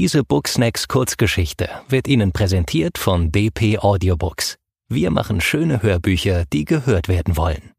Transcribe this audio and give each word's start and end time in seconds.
Diese 0.00 0.24
Booksnacks 0.24 0.88
Kurzgeschichte 0.88 1.68
wird 1.88 2.08
Ihnen 2.08 2.32
präsentiert 2.32 2.96
von 2.96 3.30
DP 3.30 3.80
Audiobooks. 3.80 4.56
Wir 4.88 5.10
machen 5.10 5.42
schöne 5.42 5.82
Hörbücher, 5.82 6.46
die 6.46 6.64
gehört 6.64 7.08
werden 7.08 7.36
wollen. 7.36 7.74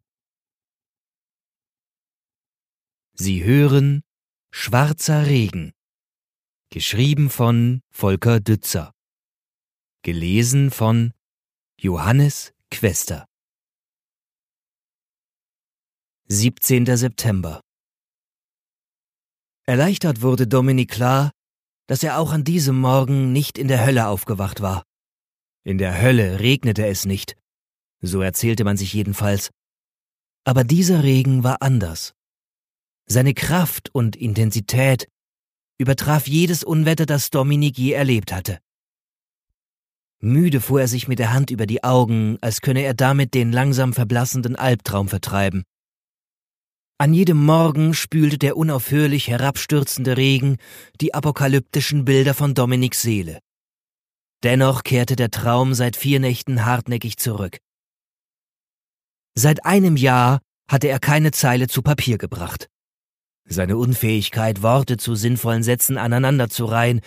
Sie 3.13 3.44
hören 3.44 4.04
Schwarzer 4.52 5.26
Regen. 5.26 5.73
Geschrieben 6.70 7.32
von 7.32 7.82
Volker 7.89 8.40
Dützer. 8.40 8.94
Gelesen 10.04 10.70
von 10.70 11.14
Johannes 11.80 12.54
Quester. 12.70 13.26
17. 16.28 16.86
September. 16.86 17.62
Erleichtert 19.66 20.22
wurde 20.22 20.46
Dominik 20.46 20.92
klar, 20.92 21.32
dass 21.92 22.04
er 22.04 22.20
auch 22.20 22.32
an 22.32 22.46
diesem 22.46 22.80
Morgen 22.80 23.34
nicht 23.34 23.57
in 23.57 23.68
der 23.68 23.86
Hölle 23.86 24.07
aufgewacht 24.07 24.61
war. 24.61 24.86
In 25.65 25.78
der 25.78 26.02
Hölle 26.02 26.39
regnete 26.39 26.88
es 26.88 27.06
nicht, 27.06 27.36
so 28.00 28.21
erzählte 28.21 28.64
man 28.64 28.78
sich 28.78 28.93
jedenfalls. 28.93 29.50
Aber 30.46 30.64
dieser 30.64 31.04
Regen 31.04 31.43
war 31.43 31.62
anders. 31.62 32.14
Seine 33.08 33.34
Kraft 33.34 33.94
und 33.94 34.16
Intensität 34.16 35.09
übertraf 35.78 36.30
jedes 36.30 36.64
Unwetter, 36.64 37.06
das 37.06 37.30
Dominik 37.30 37.78
je 37.78 37.92
erlebt 37.92 38.31
hatte. 38.31 38.59
Müde 40.22 40.62
fuhr 40.62 40.80
er 40.80 40.88
sich 40.88 41.09
mit 41.09 41.20
der 41.20 41.34
Hand 41.34 41.52
über 41.52 41.66
die 41.66 41.84
Augen, 41.84 42.38
als 42.39 42.62
könne 42.62 42.84
er 42.84 42.94
damit 42.94 43.34
den 43.34 43.52
langsam 43.52 43.92
verblassenden 43.92 44.56
Albtraum 44.56 45.09
vertreiben. 45.09 45.64
An 47.02 47.16
jedem 47.16 47.44
Morgen 47.44 47.95
spülte 47.95 48.38
der 48.38 48.58
unaufhörlich 48.58 49.28
herabstürzende 49.28 50.17
Regen 50.17 50.58
die 51.02 51.16
apokalyptischen 51.16 52.05
Bilder 52.05 52.36
von 52.36 52.53
Dominiks 52.53 53.02
Seele. 53.02 53.39
Dennoch 54.44 54.83
kehrte 54.83 55.16
der 55.16 55.31
Traum 55.31 55.73
seit 55.73 55.95
vier 55.95 56.20
Nächten 56.20 56.64
hartnäckig 56.64 57.17
zurück. 57.17 57.58
Seit 59.34 59.66
einem 59.66 59.98
Jahr 59.98 60.42
hatte 60.70 60.89
er 60.89 61.00
keine 61.00 61.31
Zeile 61.31 61.67
zu 61.67 61.81
Papier 61.81 62.20
gebracht. 62.20 62.67
Seine 63.50 63.78
Unfähigkeit, 63.78 64.61
Worte 64.61 64.98
zu 64.98 65.16
sinnvollen 65.16 65.64
Sätzen 65.64 65.98
aneinanderzureihen, 65.98 67.02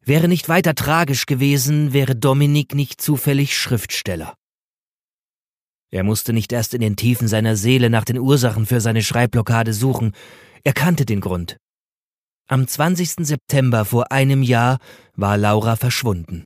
wäre 0.00 0.28
nicht 0.28 0.48
weiter 0.48 0.74
tragisch 0.74 1.26
gewesen, 1.26 1.92
wäre 1.92 2.16
Dominik 2.16 2.74
nicht 2.74 3.02
zufällig 3.02 3.54
Schriftsteller. 3.54 4.34
Er 5.90 6.02
musste 6.02 6.32
nicht 6.32 6.52
erst 6.52 6.74
in 6.74 6.80
den 6.80 6.96
Tiefen 6.96 7.28
seiner 7.28 7.56
Seele 7.56 7.90
nach 7.90 8.04
den 8.04 8.18
Ursachen 8.18 8.66
für 8.66 8.80
seine 8.80 9.02
Schreibblockade 9.02 9.72
suchen, 9.72 10.12
er 10.64 10.72
kannte 10.72 11.06
den 11.06 11.20
Grund. 11.20 11.56
Am 12.48 12.66
20. 12.66 13.26
September 13.26 13.84
vor 13.84 14.10
einem 14.10 14.42
Jahr 14.42 14.78
war 15.14 15.36
Laura 15.36 15.76
verschwunden. 15.76 16.44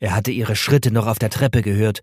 Er 0.00 0.14
hatte 0.14 0.30
ihre 0.30 0.56
Schritte 0.56 0.90
noch 0.90 1.06
auf 1.06 1.18
der 1.18 1.30
Treppe 1.30 1.62
gehört, 1.62 2.00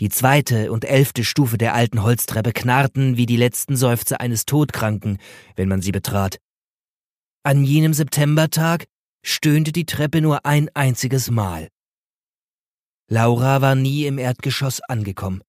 die 0.00 0.08
zweite 0.08 0.72
und 0.72 0.84
elfte 0.84 1.24
Stufe 1.24 1.58
der 1.58 1.74
alten 1.74 2.02
Holztreppe 2.02 2.52
knarrten 2.52 3.16
wie 3.16 3.26
die 3.26 3.36
letzten 3.36 3.76
Seufzer 3.76 4.20
eines 4.20 4.46
Todkranken, 4.46 5.18
wenn 5.54 5.68
man 5.68 5.82
sie 5.82 5.92
betrat. 5.92 6.38
An 7.44 7.62
jenem 7.62 7.94
Septembertag 7.94 8.86
stöhnte 9.24 9.72
die 9.72 9.86
Treppe 9.86 10.20
nur 10.20 10.46
ein 10.46 10.70
einziges 10.74 11.30
Mal. 11.30 11.68
Laura 13.08 13.60
war 13.60 13.74
nie 13.74 14.06
im 14.06 14.18
Erdgeschoss 14.18 14.80
angekommen. 14.80 15.42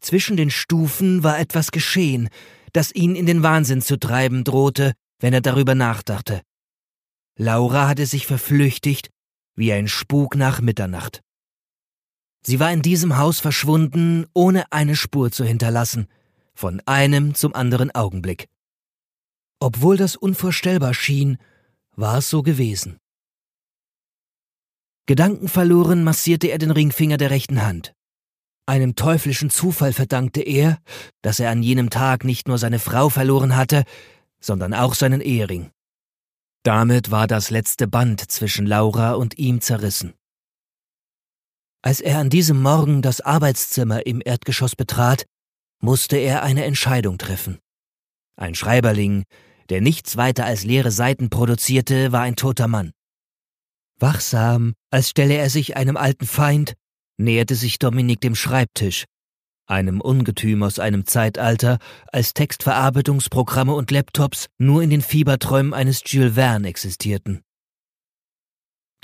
Zwischen 0.00 0.36
den 0.36 0.50
Stufen 0.50 1.22
war 1.22 1.38
etwas 1.38 1.70
geschehen, 1.70 2.28
das 2.72 2.94
ihn 2.94 3.16
in 3.16 3.26
den 3.26 3.42
Wahnsinn 3.42 3.82
zu 3.82 3.98
treiben 3.98 4.44
drohte, 4.44 4.92
wenn 5.18 5.32
er 5.32 5.40
darüber 5.40 5.74
nachdachte. 5.74 6.42
Laura 7.36 7.88
hatte 7.88 8.06
sich 8.06 8.26
verflüchtigt 8.26 9.10
wie 9.54 9.72
ein 9.72 9.88
Spuk 9.88 10.36
nach 10.36 10.60
Mitternacht. 10.60 11.20
Sie 12.42 12.60
war 12.60 12.72
in 12.72 12.82
diesem 12.82 13.16
Haus 13.16 13.40
verschwunden, 13.40 14.26
ohne 14.32 14.70
eine 14.72 14.94
Spur 14.94 15.32
zu 15.32 15.44
hinterlassen, 15.44 16.06
von 16.54 16.80
einem 16.86 17.34
zum 17.34 17.54
anderen 17.54 17.90
Augenblick. 17.90 18.48
Obwohl 19.60 19.96
das 19.96 20.14
unvorstellbar 20.14 20.94
schien, 20.94 21.38
war 21.96 22.18
es 22.18 22.30
so 22.30 22.42
gewesen. 22.42 22.98
Gedankenverloren 25.06 26.04
massierte 26.04 26.48
er 26.48 26.58
den 26.58 26.70
Ringfinger 26.70 27.16
der 27.16 27.30
rechten 27.30 27.62
Hand. 27.62 27.94
Einem 28.68 28.96
teuflischen 28.96 29.48
Zufall 29.48 29.94
verdankte 29.94 30.42
er, 30.42 30.78
dass 31.22 31.40
er 31.40 31.50
an 31.50 31.62
jenem 31.62 31.88
Tag 31.88 32.24
nicht 32.24 32.48
nur 32.48 32.58
seine 32.58 32.78
Frau 32.78 33.08
verloren 33.08 33.56
hatte, 33.56 33.84
sondern 34.40 34.74
auch 34.74 34.92
seinen 34.92 35.22
Ehering. 35.22 35.70
Damit 36.64 37.10
war 37.10 37.26
das 37.26 37.48
letzte 37.48 37.88
Band 37.88 38.30
zwischen 38.30 38.66
Laura 38.66 39.12
und 39.12 39.38
ihm 39.38 39.62
zerrissen. 39.62 40.12
Als 41.80 42.02
er 42.02 42.18
an 42.18 42.28
diesem 42.28 42.60
Morgen 42.60 43.00
das 43.00 43.22
Arbeitszimmer 43.22 44.04
im 44.04 44.20
Erdgeschoss 44.22 44.76
betrat, 44.76 45.24
musste 45.80 46.18
er 46.18 46.42
eine 46.42 46.66
Entscheidung 46.66 47.16
treffen. 47.16 47.60
Ein 48.36 48.54
Schreiberling, 48.54 49.24
der 49.70 49.80
nichts 49.80 50.18
weiter 50.18 50.44
als 50.44 50.64
leere 50.64 50.90
Seiten 50.90 51.30
produzierte, 51.30 52.12
war 52.12 52.20
ein 52.20 52.36
toter 52.36 52.68
Mann. 52.68 52.92
Wachsam, 53.98 54.74
als 54.90 55.08
stelle 55.08 55.38
er 55.38 55.48
sich 55.48 55.74
einem 55.78 55.96
alten 55.96 56.26
Feind, 56.26 56.74
näherte 57.18 57.54
sich 57.54 57.78
Dominik 57.78 58.20
dem 58.20 58.34
Schreibtisch, 58.34 59.04
einem 59.68 60.00
Ungetüm 60.00 60.62
aus 60.62 60.78
einem 60.78 61.06
Zeitalter, 61.06 61.78
als 62.10 62.32
Textverarbeitungsprogramme 62.32 63.74
und 63.74 63.90
Laptops 63.90 64.46
nur 64.58 64.82
in 64.82 64.90
den 64.90 65.02
Fieberträumen 65.02 65.74
eines 65.74 66.02
Jules 66.06 66.34
Verne 66.34 66.68
existierten. 66.68 67.42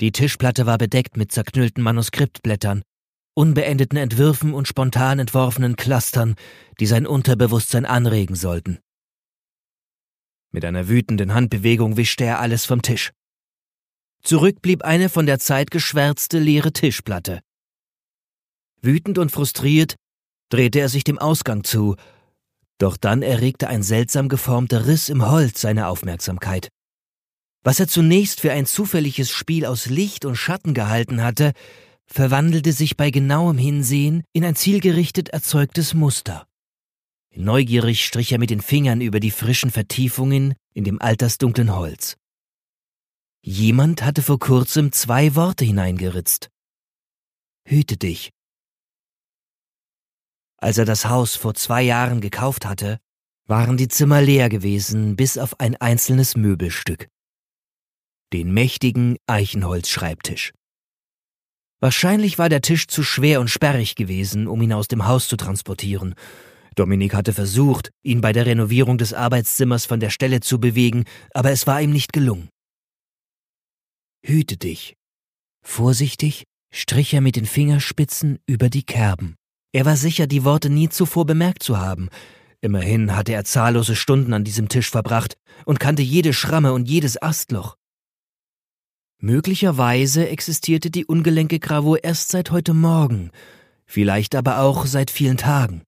Die 0.01 0.11
Tischplatte 0.11 0.65
war 0.65 0.77
bedeckt 0.77 1.15
mit 1.15 1.31
zerknüllten 1.31 1.83
Manuskriptblättern, 1.83 2.81
unbeendeten 3.33 3.97
Entwürfen 3.97 4.53
und 4.53 4.67
spontan 4.67 5.19
entworfenen 5.19 5.75
Clustern, 5.75 6.35
die 6.79 6.85
sein 6.85 7.05
Unterbewusstsein 7.05 7.85
anregen 7.85 8.35
sollten. 8.35 8.79
Mit 10.51 10.65
einer 10.65 10.87
wütenden 10.87 11.33
Handbewegung 11.33 11.97
wischte 11.97 12.23
er 12.23 12.39
alles 12.39 12.65
vom 12.65 12.81
Tisch. 12.81 13.11
Zurück 14.23 14.61
blieb 14.61 14.83
eine 14.83 15.09
von 15.09 15.25
der 15.25 15.39
Zeit 15.39 15.69
geschwärzte 15.69 16.39
leere 16.39 16.73
Tischplatte. 16.73 17.41
Wütend 18.85 19.17
und 19.17 19.31
frustriert 19.31 19.95
drehte 20.49 20.79
er 20.79 20.89
sich 20.89 21.03
dem 21.03 21.17
Ausgang 21.17 21.63
zu, 21.63 21.95
doch 22.77 22.97
dann 22.97 23.21
erregte 23.21 23.67
ein 23.67 23.83
seltsam 23.83 24.29
geformter 24.29 24.87
Riss 24.87 25.09
im 25.09 25.27
Holz 25.27 25.61
seine 25.61 25.87
Aufmerksamkeit. 25.87 26.69
Was 27.63 27.79
er 27.79 27.87
zunächst 27.87 28.41
für 28.41 28.51
ein 28.51 28.65
zufälliges 28.65 29.31
Spiel 29.31 29.65
aus 29.65 29.87
Licht 29.87 30.23
und 30.23 30.35
Schatten 30.35 30.73
gehalten 30.73 31.23
hatte, 31.23 31.53
verwandelte 32.05 32.71
sich 32.73 32.95
bei 32.95 33.09
genauem 33.09 33.57
Hinsehen 33.57 34.23
in 34.33 34.45
ein 34.45 34.55
zielgerichtet 34.55 35.29
erzeugtes 35.29 35.93
Muster. 35.93 36.45
Neugierig 37.33 38.05
strich 38.05 38.31
er 38.31 38.39
mit 38.39 38.49
den 38.49 38.61
Fingern 38.61 39.01
über 39.01 39.19
die 39.19 39.31
frischen 39.31 39.71
Vertiefungen 39.71 40.53
in 40.73 40.83
dem 40.83 41.01
altersdunklen 41.01 41.75
Holz. 41.75 42.17
Jemand 43.41 44.03
hatte 44.03 44.21
vor 44.21 44.39
kurzem 44.39 44.91
zwei 44.91 45.35
Worte 45.35 45.65
hineingeritzt. 45.65 46.49
Hüte 47.67 47.97
dich, 47.97 48.31
als 50.57 50.77
er 50.77 50.85
das 50.85 51.05
Haus 51.05 51.35
vor 51.35 51.53
zwei 51.53 51.81
Jahren 51.81 52.21
gekauft 52.21 52.65
hatte, 52.65 52.99
waren 53.47 53.77
die 53.77 53.87
Zimmer 53.87 54.21
leer 54.21 54.49
gewesen, 54.49 55.15
bis 55.15 55.37
auf 55.37 55.59
ein 55.59 55.75
einzelnes 55.75 56.35
Möbelstück. 56.35 57.07
Den 58.33 58.53
mächtigen 58.53 59.17
Eichenholzschreibtisch. 59.27 60.51
Wahrscheinlich 61.79 62.39
war 62.39 62.49
der 62.49 62.61
Tisch 62.61 62.87
zu 62.87 63.03
schwer 63.03 63.39
und 63.39 63.49
sperrig 63.49 63.95
gewesen, 63.95 64.47
um 64.47 64.61
ihn 64.61 64.73
aus 64.73 64.87
dem 64.87 65.05
Haus 65.05 65.27
zu 65.27 65.37
transportieren. 65.37 66.15
Dominik 66.75 67.13
hatte 67.13 67.33
versucht, 67.33 67.91
ihn 68.03 68.21
bei 68.21 68.33
der 68.33 68.45
Renovierung 68.45 68.97
des 68.97 69.13
Arbeitszimmers 69.13 69.85
von 69.85 69.99
der 69.99 70.09
Stelle 70.09 70.39
zu 70.39 70.59
bewegen, 70.59 71.05
aber 71.33 71.51
es 71.51 71.67
war 71.67 71.81
ihm 71.81 71.91
nicht 71.91 72.11
gelungen. 72.11 72.49
Hüte 74.25 74.57
dich. 74.57 74.95
Vorsichtig 75.61 76.45
strich 76.73 77.13
er 77.13 77.21
mit 77.21 77.35
den 77.35 77.45
Fingerspitzen 77.45 78.39
über 78.47 78.69
die 78.69 78.83
Kerben. 78.83 79.35
Er 79.75 79.85
war 79.85 79.97
sicher, 79.97 80.25
die 80.25 80.45
Worte 80.45 80.69
nie 80.69 80.87
zuvor 80.87 81.25
bemerkt 81.25 81.61
zu 81.61 81.77
haben. 81.77 82.07
Immerhin 82.61 83.13
hatte 83.13 83.33
er 83.33 83.43
zahllose 83.43 83.97
Stunden 83.97 84.31
an 84.31 84.45
diesem 84.45 84.69
Tisch 84.69 84.89
verbracht 84.89 85.35
und 85.65 85.81
kannte 85.81 86.01
jede 86.01 86.31
Schramme 86.31 86.71
und 86.71 86.87
jedes 86.87 87.21
Astloch. 87.21 87.75
Möglicherweise 89.19 90.29
existierte 90.29 90.89
die 90.91 91.03
ungelenke 91.05 91.59
Gravur 91.59 92.05
erst 92.05 92.29
seit 92.29 92.51
heute 92.51 92.73
Morgen, 92.73 93.31
vielleicht 93.85 94.35
aber 94.35 94.59
auch 94.59 94.85
seit 94.85 95.11
vielen 95.11 95.35
Tagen. 95.35 95.83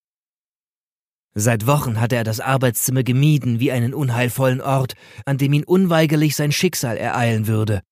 Seit 1.33 1.65
Wochen 1.65 2.01
hatte 2.01 2.17
er 2.17 2.25
das 2.25 2.41
Arbeitszimmer 2.41 3.03
gemieden 3.03 3.61
wie 3.61 3.71
einen 3.71 3.93
unheilvollen 3.93 4.59
Ort, 4.59 4.95
an 5.23 5.37
dem 5.37 5.53
ihn 5.53 5.63
unweigerlich 5.63 6.35
sein 6.35 6.51
Schicksal 6.51 6.97
ereilen 6.97 7.47
würde. 7.47 7.83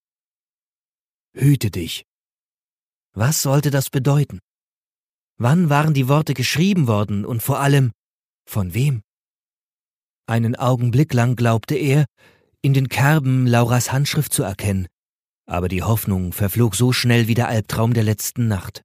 Hüte 1.34 1.72
dich. 1.72 2.06
Was 3.14 3.42
sollte 3.42 3.72
das 3.72 3.90
bedeuten? 3.90 4.42
Wann 5.38 5.70
waren 5.70 5.94
die 5.94 6.08
Worte 6.08 6.34
geschrieben 6.34 6.88
worden 6.88 7.26
und 7.26 7.44
vor 7.44 7.60
allem 7.60 7.92
von 8.48 8.74
wem? 8.74 9.02
Einen 10.28 10.56
Augenblick 10.56 11.14
lang 11.14 11.36
glaubte 11.36 11.76
er, 11.76 12.06
in 12.62 12.74
den 12.74 12.90
Kerben 12.90 13.46
Lauras 13.46 13.92
Handschrift 13.92 14.34
zu 14.34 14.44
erkennen, 14.44 14.88
Aber 15.48 15.68
die 15.68 15.84
Hoffnung 15.84 16.32
verflog 16.32 16.76
so 16.76 16.92
schnell 16.92 17.28
wie 17.28 17.36
der 17.36 17.48
Albtraum 17.48 17.94
der 17.94 18.04
letzten 18.04 18.48
Nacht. 18.48 18.82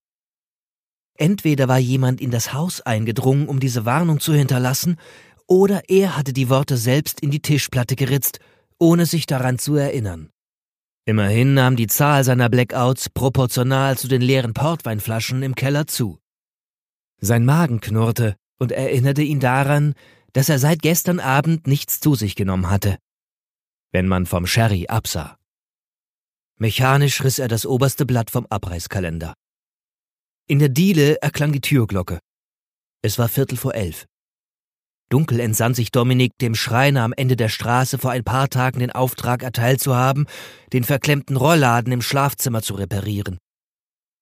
Entweder 1.17 1.69
war 1.69 1.79
jemand 1.79 2.20
in 2.20 2.31
das 2.31 2.52
Haus 2.52 2.81
eingedrungen, 2.81 3.49
um 3.49 3.61
diese 3.61 3.85
Warnung 3.85 4.20
zu 4.20 4.35
hinterlassen, 4.35 4.97
oder 5.47 5.88
er 5.88 6.17
hatte 6.17 6.32
die 6.32 6.49
Worte 6.49 6.76
selbst 6.76 7.20
in 7.20 7.31
die 7.31 7.41
Tischplatte 7.41 7.97
geritzt, 7.97 8.41
ohne 8.79 9.06
sich 9.06 9.26
daran 9.26 9.58
zu 9.58 9.76
erinnern. 9.76 10.31
Immerhin 11.06 11.55
nahm 11.55 11.76
die 11.76 11.88
Zahl 11.88 12.25
seiner 12.25 12.49
Blackouts 12.49 13.08
proportional 13.11 13.99
zu 13.99 14.06
den 14.06 14.23
leeren 14.23 14.55
Portweinflaschen 14.55 15.43
im 15.43 15.55
Keller 15.55 15.87
zu. 15.87 16.20
Sein 17.21 17.45
Magen 17.45 17.81
knurrte 17.81 18.37
und 18.59 18.73
erinnerte 18.73 19.23
ihn 19.23 19.41
daran, 19.41 19.95
dass 20.33 20.49
er 20.49 20.59
seit 20.59 20.83
gestern 20.83 21.21
Abend 21.21 21.67
nichts 21.67 22.01
zu 22.01 22.15
sich 22.15 22.35
genommen 22.35 22.71
hatte, 22.71 22.99
wenn 23.93 24.07
man 24.07 24.27
vom 24.27 24.47
Sherry 24.47 24.87
absah. 24.89 25.37
Mechanisch 26.59 27.23
riss 27.25 27.39
er 27.39 27.49
das 27.49 27.67
oberste 27.67 28.07
Blatt 28.07 28.31
vom 28.31 28.47
Abreißkalender. 28.47 29.35
In 30.47 30.59
der 30.59 30.69
Diele 30.69 31.21
erklang 31.23 31.53
die 31.53 31.61
Türglocke. 31.61 32.21
Es 33.03 33.19
war 33.19 33.29
Viertel 33.29 33.57
vor 33.57 33.75
elf. 33.75 34.07
Dunkel 35.11 35.41
entsann 35.41 35.75
sich 35.75 35.91
Dominik, 35.91 36.33
dem 36.41 36.55
Schreiner 36.55 37.03
am 37.03 37.13
Ende 37.13 37.35
der 37.35 37.49
Straße 37.49 37.99
vor 37.99 38.13
ein 38.13 38.25
paar 38.25 38.49
Tagen 38.49 38.79
den 38.79 38.93
Auftrag 38.93 39.43
erteilt 39.43 39.81
zu 39.81 39.97
haben, 39.97 40.27
den 40.73 40.85
verklemmten 40.85 41.37
Rollladen 41.37 41.93
im 41.93 42.03
Schlafzimmer 42.03 42.63
zu 42.63 42.75
reparieren. 42.75 43.39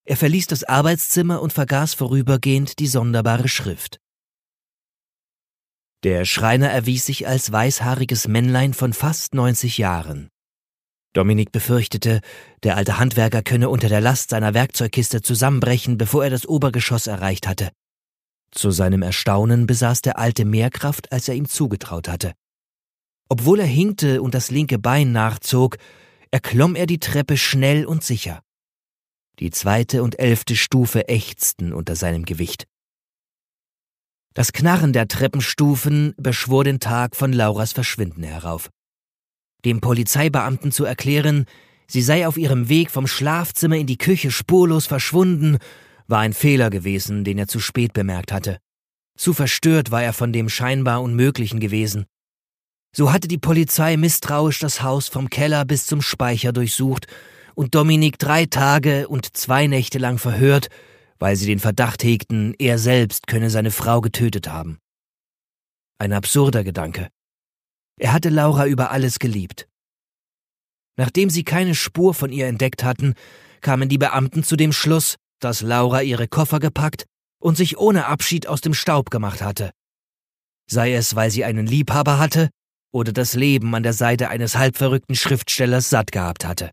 Er 0.09 0.17
verließ 0.17 0.47
das 0.47 0.65
Arbeitszimmer 0.65 1.43
und 1.43 1.53
vergaß 1.53 1.93
vorübergehend 1.93 2.79
die 2.79 2.87
sonderbare 2.87 3.47
Schrift. 3.47 4.01
Der 6.03 6.25
Schreiner 6.25 6.71
erwies 6.71 7.05
sich 7.05 7.29
als 7.29 7.53
weißhaariges 7.53 8.27
Männlein 8.27 8.73
von 8.73 8.95
fast 8.95 9.35
90 9.35 9.77
Jahren. 9.77 10.31
Dominik 11.13 11.53
befürchtete, 11.53 12.23
der 12.63 12.79
alte 12.79 12.99
Handwerker 12.99 13.43
könne 13.43 13.69
unter 13.69 13.91
der 13.91 14.01
Last 14.01 14.31
seiner 14.31 14.55
Werkzeugkiste 14.55 15.21
zusammenbrechen, 15.21 15.99
bevor 15.99 16.25
er 16.25 16.31
das 16.31 16.47
Obergeschoss 16.47 17.07
erreicht 17.07 17.47
hatte. 17.47 17.71
Zu 18.51 18.71
seinem 18.71 19.03
Erstaunen 19.03 19.67
besaß 19.67 20.01
der 20.01 20.19
Alte 20.19 20.47
mehr 20.47 20.71
Kraft, 20.71 21.13
als 21.13 21.29
er 21.29 21.35
ihm 21.35 21.51
zugetraut 21.51 22.09
hatte. 22.09 22.33
Obwohl 23.29 23.61
er 23.61 23.67
hinkte 23.67 24.23
und 24.23 24.35
das 24.35 24.51
linke 24.51 24.79
Bein 24.79 25.13
nachzog, 25.13 25.77
erklomm 26.31 26.77
er 26.77 26.87
die 26.87 26.99
Treppe 26.99 27.37
schnell 27.37 27.85
und 27.85 28.03
sicher. 28.03 28.43
Die 29.41 29.51
zweite 29.51 30.03
und 30.03 30.19
elfte 30.19 30.57
Stufe 30.57 31.09
ächzten 31.09 31.73
unter 31.73 31.95
seinem 31.95 32.25
Gewicht. 32.25 32.67
Das 34.35 34.53
Knarren 34.53 34.93
der 34.93 35.07
Treppenstufen 35.07 36.15
beschwor 36.17 36.65
den 36.65 36.81
Tag 36.81 37.15
von 37.15 37.33
Lauras 37.33 37.73
Verschwinden 37.73 38.25
herauf. 38.25 38.69
Dem 39.65 39.81
Polizeibeamten 39.81 40.73
zu 40.73 40.85
erklären, 40.85 41.47
sie 41.87 42.03
sei 42.03 42.27
auf 42.27 42.37
ihrem 42.37 42.69
Weg 42.69 42.91
vom 42.91 43.07
Schlafzimmer 43.07 43.77
in 43.77 43.87
die 43.87 43.99
Küche 43.99 44.31
spurlos 44.31 44.87
verschwunden, 44.87 45.59
war 46.09 46.21
ein 46.21 46.33
Fehler 46.33 46.71
gewesen, 46.71 47.23
den 47.25 47.39
er 47.39 47.49
zu 47.49 47.61
spät 47.61 47.93
bemerkt 47.93 48.33
hatte. 48.33 48.59
Zu 49.17 49.35
verstört 49.35 49.91
war 49.91 50.03
er 50.03 50.13
von 50.13 50.33
dem 50.33 50.49
scheinbar 50.49 51.03
Unmöglichen 51.03 51.61
gewesen. 51.61 52.07
So 52.95 53.13
hatte 53.13 53.29
die 53.29 53.39
Polizei 53.39 53.97
misstrauisch 53.97 54.59
das 54.61 54.83
Haus 54.83 55.09
vom 55.09 55.29
Keller 55.31 55.65
bis 55.65 55.87
zum 55.87 56.01
Speicher 56.01 56.53
durchsucht 56.53 57.07
und 57.59 57.75
Dominik 57.75 58.21
drei 58.21 58.47
Tage 58.47 59.09
und 59.09 59.37
zwei 59.37 59.67
Nächte 59.67 59.99
lang 59.99 60.19
verhört, 60.19 60.69
weil 61.19 61.35
sie 61.35 61.47
den 61.47 61.59
Verdacht 61.59 62.05
hegten, 62.05 62.55
er 62.57 62.79
selbst 62.79 63.27
könne 63.27 63.51
seine 63.51 63.73
Frau 63.73 64.01
getötet 64.01 64.49
haben. 64.49 64.79
Ein 65.99 66.13
absurder 66.13 66.63
Gedanke. 66.63 67.09
Er 67.99 68.13
hatte 68.13 68.29
Laura 68.29 68.67
über 68.67 68.93
alles 68.93 69.19
geliebt. 69.19 69.67
Nachdem 70.97 71.31
sie 71.31 71.43
keine 71.43 71.75
Spur 71.75 72.15
von 72.15 72.31
ihr 72.31 72.47
entdeckt 72.47 72.85
hatten, 72.85 73.15
kamen 73.61 73.89
die 73.89 73.99
Beamten 73.99 74.45
zu 74.45 74.55
dem 74.55 74.71
Schluss, 74.71 75.17
dass 75.41 75.61
Laura 75.61 76.03
ihre 76.03 76.29
Koffer 76.29 76.61
gepackt 76.61 77.07
und 77.41 77.57
sich 77.57 77.77
ohne 77.77 78.07
Abschied 78.07 78.47
aus 78.47 78.61
dem 78.61 78.73
Staub 78.73 79.11
gemacht 79.11 79.43
hatte. 79.43 79.73
Sei 80.71 80.95
es, 80.95 81.17
weil 81.17 81.33
sie 81.33 81.45
einen 81.45 81.67
Liebhaber 81.67 82.21
hatte 82.21 82.51
oder 82.93 83.13
das 83.13 83.35
Leben 83.35 83.75
an 83.75 83.83
der 83.83 83.95
Seite 83.95 84.29
eines 84.29 84.57
halbverrückten 84.57 85.17
Schriftstellers 85.17 85.91
satt 85.91 86.13
gehabt 86.13 86.45
hatte. 86.45 86.71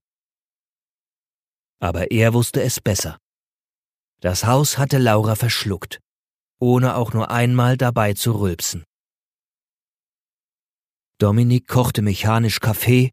Aber 1.80 2.12
er 2.12 2.34
wusste 2.34 2.62
es 2.62 2.80
besser. 2.80 3.18
Das 4.22 4.46
Haus 4.46 4.78
hatte 4.78 4.98
Laura 4.98 5.36
verschluckt, 5.36 6.00
ohne 6.60 6.96
auch 6.96 7.14
nur 7.14 7.32
einmal 7.32 7.78
dabei 7.78 8.14
zu 8.14 8.32
rülpsen. 8.32 8.84
Dominik 11.18 11.68
kochte 11.68 12.02
mechanisch 12.02 12.60
Kaffee 12.60 13.12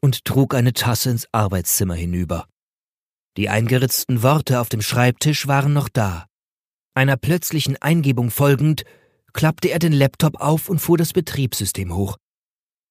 und 0.00 0.24
trug 0.24 0.54
eine 0.54 0.72
Tasse 0.72 1.10
ins 1.10 1.26
Arbeitszimmer 1.32 1.94
hinüber. 1.94 2.46
Die 3.36 3.48
eingeritzten 3.48 4.22
Worte 4.22 4.60
auf 4.60 4.68
dem 4.68 4.82
Schreibtisch 4.82 5.46
waren 5.46 5.72
noch 5.72 5.88
da. 5.88 6.26
Einer 6.94 7.16
plötzlichen 7.16 7.76
Eingebung 7.80 8.30
folgend, 8.30 8.82
klappte 9.32 9.68
er 9.68 9.78
den 9.78 9.92
Laptop 9.92 10.40
auf 10.40 10.68
und 10.68 10.80
fuhr 10.80 10.98
das 10.98 11.12
Betriebssystem 11.12 11.94
hoch. 11.94 12.16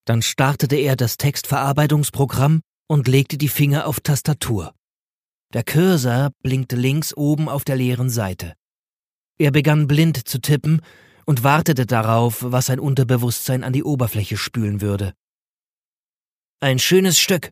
Dann 0.05 0.21
startete 0.21 0.75
er 0.75 0.95
das 0.95 1.17
Textverarbeitungsprogramm 1.17 2.61
und 2.87 3.07
legte 3.07 3.37
die 3.37 3.49
Finger 3.49 3.85
auf 3.85 3.99
Tastatur. 3.99 4.73
Der 5.53 5.63
Cursor 5.63 6.29
blinkte 6.43 6.75
links 6.75 7.15
oben 7.15 7.49
auf 7.49 7.63
der 7.63 7.75
leeren 7.75 8.09
Seite. 8.09 8.53
Er 9.39 9.51
begann 9.51 9.87
blind 9.87 10.27
zu 10.27 10.39
tippen 10.39 10.81
und 11.25 11.43
wartete 11.43 11.85
darauf, 11.85 12.43
was 12.43 12.67
sein 12.67 12.79
Unterbewusstsein 12.79 13.63
an 13.63 13.73
die 13.73 13.83
Oberfläche 13.83 14.37
spülen 14.37 14.81
würde. 14.81 15.13
Ein 16.59 16.77
schönes 16.77 17.19
Stück. 17.19 17.51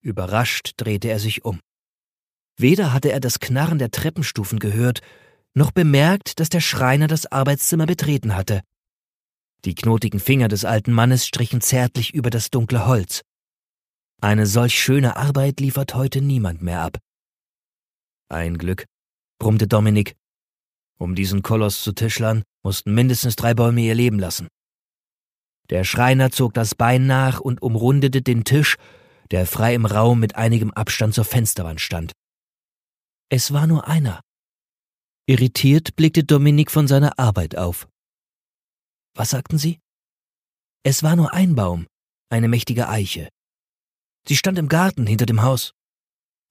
Überrascht 0.00 0.72
drehte 0.76 1.08
er 1.08 1.18
sich 1.18 1.44
um. 1.44 1.60
Weder 2.56 2.92
hatte 2.92 3.12
er 3.12 3.20
das 3.20 3.40
Knarren 3.40 3.78
der 3.78 3.90
Treppenstufen 3.90 4.58
gehört, 4.58 5.00
noch 5.52 5.72
bemerkt, 5.72 6.40
dass 6.40 6.48
der 6.48 6.60
Schreiner 6.60 7.08
das 7.08 7.26
Arbeitszimmer 7.26 7.86
betreten 7.86 8.34
hatte. 8.34 8.62
Die 9.64 9.74
knotigen 9.74 10.20
Finger 10.20 10.48
des 10.48 10.64
alten 10.64 10.92
Mannes 10.92 11.26
strichen 11.26 11.60
zärtlich 11.60 12.14
über 12.14 12.30
das 12.30 12.50
dunkle 12.50 12.86
Holz. 12.86 13.22
Eine 14.22 14.46
solch 14.46 14.78
schöne 14.78 15.16
Arbeit 15.16 15.60
liefert 15.60 15.94
heute 15.94 16.20
niemand 16.20 16.60
mehr 16.60 16.82
ab. 16.82 16.98
Ein 18.28 18.58
Glück, 18.58 18.84
brummte 19.38 19.66
Dominik. 19.66 20.14
Um 20.98 21.14
diesen 21.14 21.42
Koloss 21.42 21.82
zu 21.82 21.92
tischlern, 21.92 22.42
mussten 22.62 22.94
mindestens 22.94 23.36
drei 23.36 23.54
Bäume 23.54 23.80
ihr 23.80 23.94
Leben 23.94 24.18
lassen. 24.18 24.48
Der 25.70 25.84
Schreiner 25.84 26.30
zog 26.30 26.52
das 26.52 26.74
Bein 26.74 27.06
nach 27.06 27.40
und 27.40 27.62
umrundete 27.62 28.20
den 28.20 28.44
Tisch, 28.44 28.76
der 29.30 29.46
frei 29.46 29.74
im 29.74 29.86
Raum 29.86 30.20
mit 30.20 30.36
einigem 30.36 30.70
Abstand 30.72 31.14
zur 31.14 31.24
Fensterwand 31.24 31.80
stand. 31.80 32.12
Es 33.30 33.52
war 33.54 33.66
nur 33.66 33.88
einer. 33.88 34.20
Irritiert 35.26 35.96
blickte 35.96 36.24
Dominik 36.24 36.70
von 36.70 36.88
seiner 36.88 37.18
Arbeit 37.18 37.56
auf. 37.56 37.88
Was 39.14 39.30
sagten 39.30 39.56
Sie? 39.56 39.78
Es 40.82 41.02
war 41.02 41.16
nur 41.16 41.32
ein 41.32 41.54
Baum, 41.54 41.86
eine 42.28 42.48
mächtige 42.48 42.88
Eiche. 42.88 43.28
Sie 44.26 44.36
stand 44.36 44.58
im 44.58 44.68
Garten 44.68 45.06
hinter 45.06 45.26
dem 45.26 45.42
Haus. 45.42 45.72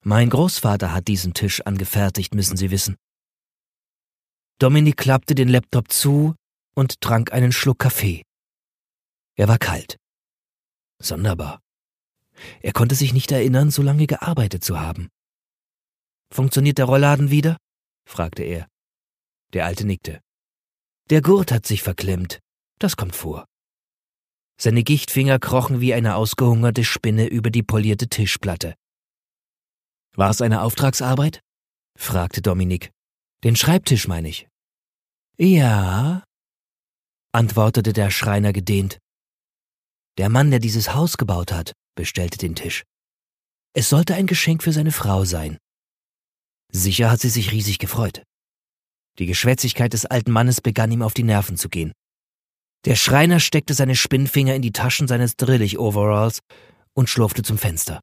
Mein 0.02 0.30
Großvater 0.30 0.92
hat 0.92 1.08
diesen 1.08 1.34
Tisch 1.34 1.60
angefertigt, 1.66 2.34
müssen 2.34 2.56
Sie 2.56 2.70
wissen. 2.70 2.96
Dominik 4.58 4.96
klappte 4.96 5.34
den 5.34 5.48
Laptop 5.48 5.90
zu 5.90 6.34
und 6.74 7.00
trank 7.00 7.32
einen 7.32 7.52
Schluck 7.52 7.78
Kaffee. 7.78 8.22
Er 9.36 9.48
war 9.48 9.58
kalt. 9.58 9.96
Sonderbar. 10.98 11.60
Er 12.62 12.72
konnte 12.72 12.94
sich 12.94 13.12
nicht 13.12 13.32
erinnern, 13.32 13.70
so 13.70 13.82
lange 13.82 14.06
gearbeitet 14.06 14.64
zu 14.64 14.80
haben. 14.80 15.08
Funktioniert 16.32 16.78
der 16.78 16.86
Rollladen 16.86 17.30
wieder? 17.30 17.56
fragte 18.06 18.42
er. 18.42 18.68
Der 19.52 19.66
Alte 19.66 19.84
nickte. 19.86 20.20
Der 21.10 21.22
Gurt 21.22 21.52
hat 21.52 21.66
sich 21.66 21.82
verklemmt. 21.82 22.40
Das 22.78 22.96
kommt 22.96 23.16
vor. 23.16 23.46
Seine 24.62 24.82
Gichtfinger 24.82 25.38
krochen 25.38 25.80
wie 25.80 25.94
eine 25.94 26.16
ausgehungerte 26.16 26.84
Spinne 26.84 27.26
über 27.26 27.48
die 27.48 27.62
polierte 27.62 28.08
Tischplatte. 28.08 28.74
War 30.14 30.28
es 30.28 30.42
eine 30.42 30.60
Auftragsarbeit? 30.60 31.40
fragte 31.98 32.42
Dominik. 32.42 32.90
Den 33.42 33.56
Schreibtisch 33.56 34.06
meine 34.06 34.28
ich. 34.28 34.48
Ja, 35.38 36.24
antwortete 37.32 37.94
der 37.94 38.10
Schreiner 38.10 38.52
gedehnt. 38.52 38.98
Der 40.18 40.28
Mann, 40.28 40.50
der 40.50 40.60
dieses 40.60 40.94
Haus 40.94 41.16
gebaut 41.16 41.52
hat, 41.52 41.72
bestellte 41.96 42.36
den 42.36 42.54
Tisch. 42.54 42.84
Es 43.72 43.88
sollte 43.88 44.14
ein 44.14 44.26
Geschenk 44.26 44.62
für 44.62 44.74
seine 44.74 44.92
Frau 44.92 45.24
sein. 45.24 45.56
Sicher 46.70 47.10
hat 47.10 47.20
sie 47.20 47.30
sich 47.30 47.50
riesig 47.50 47.78
gefreut. 47.78 48.24
Die 49.18 49.26
Geschwätzigkeit 49.26 49.94
des 49.94 50.04
alten 50.04 50.32
Mannes 50.32 50.60
begann 50.60 50.92
ihm 50.92 51.00
auf 51.00 51.14
die 51.14 51.22
Nerven 51.22 51.56
zu 51.56 51.70
gehen. 51.70 51.94
Der 52.86 52.96
Schreiner 52.96 53.40
steckte 53.40 53.74
seine 53.74 53.94
Spinnfinger 53.94 54.54
in 54.54 54.62
die 54.62 54.72
Taschen 54.72 55.06
seines 55.06 55.36
Drillich-Overalls 55.36 56.40
und 56.94 57.10
schlurfte 57.10 57.42
zum 57.42 57.58
Fenster. 57.58 58.00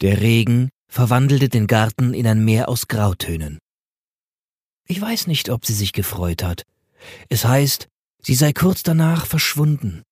Der 0.00 0.20
Regen 0.20 0.70
verwandelte 0.88 1.48
den 1.48 1.66
Garten 1.66 2.14
in 2.14 2.26
ein 2.26 2.44
Meer 2.44 2.68
aus 2.68 2.88
Grautönen. 2.88 3.58
Ich 4.88 5.00
weiß 5.00 5.26
nicht, 5.26 5.50
ob 5.50 5.64
sie 5.64 5.74
sich 5.74 5.92
gefreut 5.92 6.42
hat. 6.42 6.64
Es 7.28 7.44
heißt, 7.44 7.88
sie 8.22 8.34
sei 8.34 8.52
kurz 8.52 8.82
danach 8.82 9.26
verschwunden. 9.26 10.02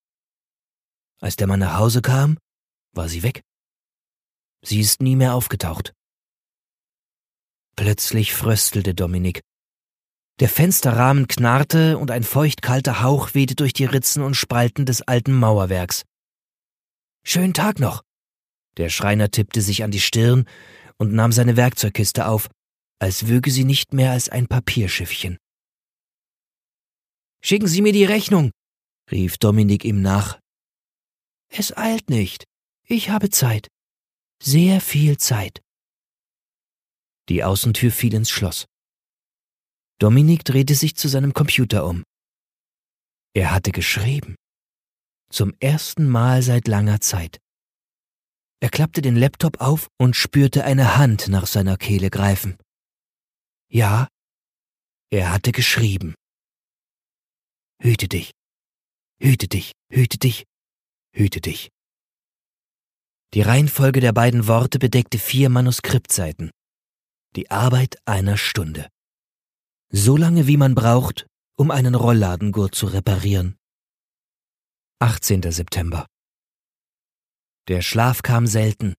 Als 1.21 1.37
der 1.37 1.47
Mann 1.47 1.61
nach 1.61 1.79
Hause 1.79 2.03
kam, 2.03 2.39
war 2.93 3.09
sie 3.09 3.23
weg. 3.23 3.43
Sie 4.63 4.81
ist 4.81 5.01
nie 5.03 5.17
mehr 5.17 5.35
aufgetaucht. 5.35 5.93
Plötzlich 7.77 8.35
fröstelte 8.35 8.95
Dominik. 8.95 9.41
Der 10.41 10.49
Fensterrahmen 10.49 11.29
knarrte 11.29 11.99
und 11.99 12.11
ein 12.11 12.23
feuchtkalter 12.23 13.03
Hauch 13.03 13.35
wehte 13.35 13.55
durch 13.55 13.75
die 13.75 13.85
Ritzen 13.85 14.23
und 14.23 14.35
Spalten 14.35 14.87
des 14.87 15.03
alten 15.03 15.35
Mauerwerks. 15.35 16.05
Schönen 17.23 17.53
Tag 17.53 17.79
noch. 17.79 18.03
Der 18.79 18.89
Schreiner 18.89 19.31
tippte 19.31 19.61
sich 19.61 19.85
an 19.85 19.91
die 19.91 20.01
Stirn 20.01 20.47
und 20.97 21.13
nahm 21.13 21.33
seine 21.33 21.59
Werkzeugkiste 21.59 22.27
auf, 22.27 22.49
als 22.99 23.29
wöge 23.29 23.51
sie 23.51 23.65
nicht 23.65 23.93
mehr 23.93 24.13
als 24.13 24.31
ein 24.31 24.47
Papierschiffchen. 24.47 25.37
Schicken 27.43 27.69
Sie 27.69 27.83
mir 27.83 27.93
die 27.93 28.05
Rechnung, 28.05 28.51
rief 29.11 29.37
Dominik 29.37 29.85
ihm 29.85 30.01
nach. 30.01 30.39
Es 31.49 31.77
eilt 31.77 32.09
nicht. 32.09 32.45
Ich 32.87 33.11
habe 33.11 33.29
Zeit. 33.29 33.69
Sehr 34.43 34.81
viel 34.81 35.19
Zeit. 35.19 35.61
Die 37.29 37.45
Außentür 37.45 37.91
fiel 37.91 38.15
ins 38.15 38.31
Schloss. 38.31 38.67
Dominik 40.01 40.45
drehte 40.45 40.75
sich 40.75 40.97
zu 40.97 41.09
seinem 41.09 41.35
Computer 41.35 41.85
um. 41.85 42.05
Er 43.35 43.53
hatte 43.53 43.71
geschrieben. 43.71 44.35
Zum 45.31 45.53
ersten 45.61 46.09
Mal 46.09 46.43
seit 46.43 46.67
langer 46.69 47.03
Zeit. 47.03 47.39
Er 48.61 48.71
klappte 48.71 49.03
den 49.03 49.15
Laptop 49.15 49.61
auf 49.61 49.89
und 49.99 50.17
spürte 50.17 50.65
eine 50.65 50.97
Hand 50.97 51.29
nach 51.29 51.47
seiner 51.47 51.77
Kehle 51.77 52.09
greifen. 52.09 52.57
Ja, 53.71 54.09
er 55.11 55.33
hatte 55.33 55.53
geschrieben. 55.53 56.15
Hüte 57.83 58.09
dich, 58.09 58.33
hüte 59.21 59.49
dich, 59.49 59.73
hüte 59.93 60.17
dich, 60.17 60.45
hüte 61.15 61.43
dich. 61.43 61.69
Die 63.35 63.43
Reihenfolge 63.43 64.01
der 64.01 64.13
beiden 64.13 64.47
Worte 64.49 64.79
bedeckte 64.79 65.19
vier 65.19 65.51
Manuskriptseiten. 65.51 66.51
Die 67.37 67.51
Arbeit 67.51 67.99
einer 68.07 68.39
Stunde. 68.39 68.89
So 69.93 70.17
lange 70.17 70.47
wie 70.47 70.57
man 70.57 70.77
braucht, 70.77 71.27
um 71.57 71.73
einen 71.73 71.97
Rollladengurt 71.97 72.77
zu 72.77 72.87
reparieren. 72.87 73.57
18. 75.01 75.51
September. 75.51 76.07
Der 77.67 77.83
Schlaf 77.83 78.23
kam 78.23 78.47
selten, 78.47 78.95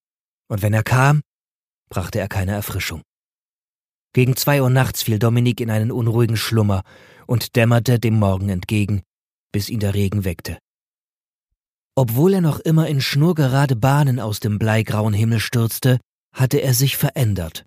und 0.49 0.61
wenn 0.61 0.73
er 0.73 0.83
kam, 0.83 1.21
brachte 1.89 2.19
er 2.19 2.27
keine 2.27 2.51
Erfrischung. 2.51 3.03
Gegen 4.11 4.35
zwei 4.35 4.61
Uhr 4.61 4.69
nachts 4.69 5.03
fiel 5.03 5.17
Dominik 5.17 5.61
in 5.61 5.71
einen 5.71 5.93
unruhigen 5.93 6.35
Schlummer 6.35 6.83
und 7.25 7.55
dämmerte 7.55 7.97
dem 7.97 8.19
Morgen 8.19 8.49
entgegen, 8.49 9.01
bis 9.53 9.69
ihn 9.69 9.79
der 9.79 9.93
Regen 9.93 10.25
weckte. 10.25 10.57
Obwohl 11.95 12.33
er 12.33 12.41
noch 12.41 12.59
immer 12.59 12.89
in 12.89 12.99
schnurgerade 12.99 13.77
Bahnen 13.77 14.19
aus 14.19 14.41
dem 14.41 14.59
bleigrauen 14.59 15.13
Himmel 15.13 15.39
stürzte, 15.39 16.01
hatte 16.33 16.57
er 16.57 16.73
sich 16.73 16.97
verändert. 16.97 17.63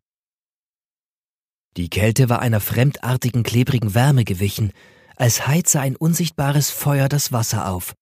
Die 1.76 1.90
Kälte 1.90 2.28
war 2.28 2.40
einer 2.40 2.60
fremdartigen 2.60 3.42
klebrigen 3.42 3.94
Wärme 3.94 4.24
gewichen, 4.24 4.72
als 5.16 5.46
heize 5.46 5.80
ein 5.80 5.96
unsichtbares 5.96 6.70
Feuer 6.70 7.08
das 7.08 7.32
Wasser 7.32 7.68
auf. 7.68 7.94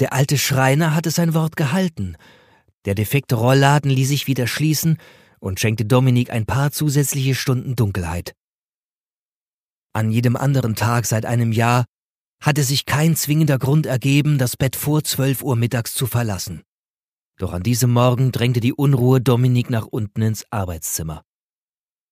Der 0.00 0.12
alte 0.12 0.36
Schreiner 0.36 0.94
hatte 0.94 1.10
sein 1.10 1.32
Wort 1.32 1.56
gehalten. 1.56 2.16
Der 2.84 2.94
defekte 2.94 3.36
Rollladen 3.36 3.90
ließ 3.90 4.08
sich 4.08 4.26
wieder 4.26 4.46
schließen 4.46 4.98
und 5.40 5.60
schenkte 5.60 5.86
Dominik 5.86 6.30
ein 6.30 6.44
paar 6.44 6.70
zusätzliche 6.70 7.34
Stunden 7.34 7.74
Dunkelheit. 7.74 8.34
An 9.94 10.10
jedem 10.10 10.36
anderen 10.36 10.74
Tag 10.74 11.06
seit 11.06 11.24
einem 11.24 11.52
Jahr 11.52 11.86
hatte 12.42 12.62
sich 12.62 12.84
kein 12.84 13.16
zwingender 13.16 13.58
Grund 13.58 13.86
ergeben, 13.86 14.36
das 14.36 14.58
Bett 14.58 14.76
vor 14.76 15.02
zwölf 15.04 15.42
Uhr 15.42 15.56
mittags 15.56 15.94
zu 15.94 16.06
verlassen. 16.06 16.62
Doch 17.38 17.54
an 17.54 17.62
diesem 17.62 17.92
Morgen 17.92 18.30
drängte 18.30 18.60
die 18.60 18.74
Unruhe 18.74 19.22
Dominik 19.22 19.70
nach 19.70 19.86
unten 19.86 20.20
ins 20.20 20.44
Arbeitszimmer. 20.50 21.22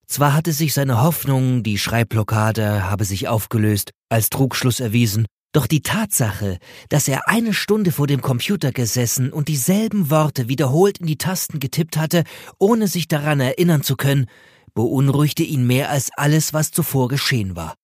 Zwar 0.07 0.35
hatte 0.35 0.53
sich 0.53 0.75
seine 0.75 1.03
Hoffnung, 1.03 1.63
die 1.63 1.79
Schreibblockade 1.79 2.91
habe 2.91 3.05
sich 3.05 3.29
aufgelöst, 3.29 3.91
als 4.09 4.31
Trugschluss 4.31 4.81
erwiesen, 4.81 5.27
doch 5.53 5.67
die 5.67 5.83
Tatsache, 5.83 6.59
dass 6.89 7.09
er 7.09 7.29
eine 7.29 7.55
Stunde 7.55 7.93
vor 7.93 8.07
dem 8.07 8.21
Computer 8.21 8.73
gesessen 8.73 9.33
und 9.33 9.49
dieselben 9.49 10.11
Worte 10.11 10.49
wiederholt 10.49 10.99
in 10.99 11.07
die 11.07 11.17
Tasten 11.17 11.61
getippt 11.61 11.97
hatte, 11.97 12.25
ohne 12.59 12.89
sich 12.89 13.09
daran 13.09 13.41
erinnern 13.41 13.83
zu 13.83 13.97
können, 13.97 14.27
beunruhigte 14.75 15.45
ihn 15.45 15.67
mehr 15.67 15.91
als 15.91 16.11
alles, 16.17 16.53
was 16.53 16.73
zuvor 16.73 17.09
geschehen 17.09 17.55
war. 17.55 17.77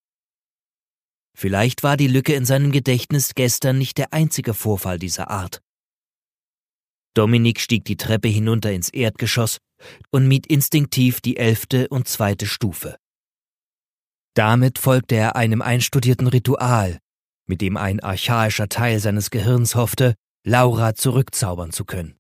Vielleicht 1.36 1.82
war 1.82 1.96
die 1.96 2.08
Lücke 2.08 2.34
in 2.34 2.44
seinem 2.44 2.72
Gedächtnis 2.72 3.34
gestern 3.34 3.78
nicht 3.78 3.98
der 3.98 4.12
einzige 4.12 4.52
Vorfall 4.52 4.98
dieser 4.98 5.30
Art. 5.30 5.60
Dominik 7.14 7.60
stieg 7.60 7.84
die 7.84 7.96
Treppe 7.96 8.28
hinunter 8.28 8.72
ins 8.72 8.88
Erdgeschoss 8.88 9.58
und 10.10 10.28
mied 10.28 10.46
instinktiv 10.46 11.20
die 11.20 11.36
elfte 11.36 11.88
und 11.88 12.08
zweite 12.08 12.46
Stufe. 12.46 12.96
Damit 14.34 14.78
folgte 14.78 15.16
er 15.16 15.36
einem 15.36 15.62
einstudierten 15.62 16.26
Ritual, 16.26 16.98
mit 17.46 17.60
dem 17.60 17.76
ein 17.76 18.00
archaischer 18.00 18.68
Teil 18.68 19.00
seines 19.00 19.30
Gehirns 19.30 19.74
hoffte, 19.74 20.14
Laura 20.44 20.94
zurückzaubern 20.94 21.72
zu 21.72 21.84
können. 21.84 22.16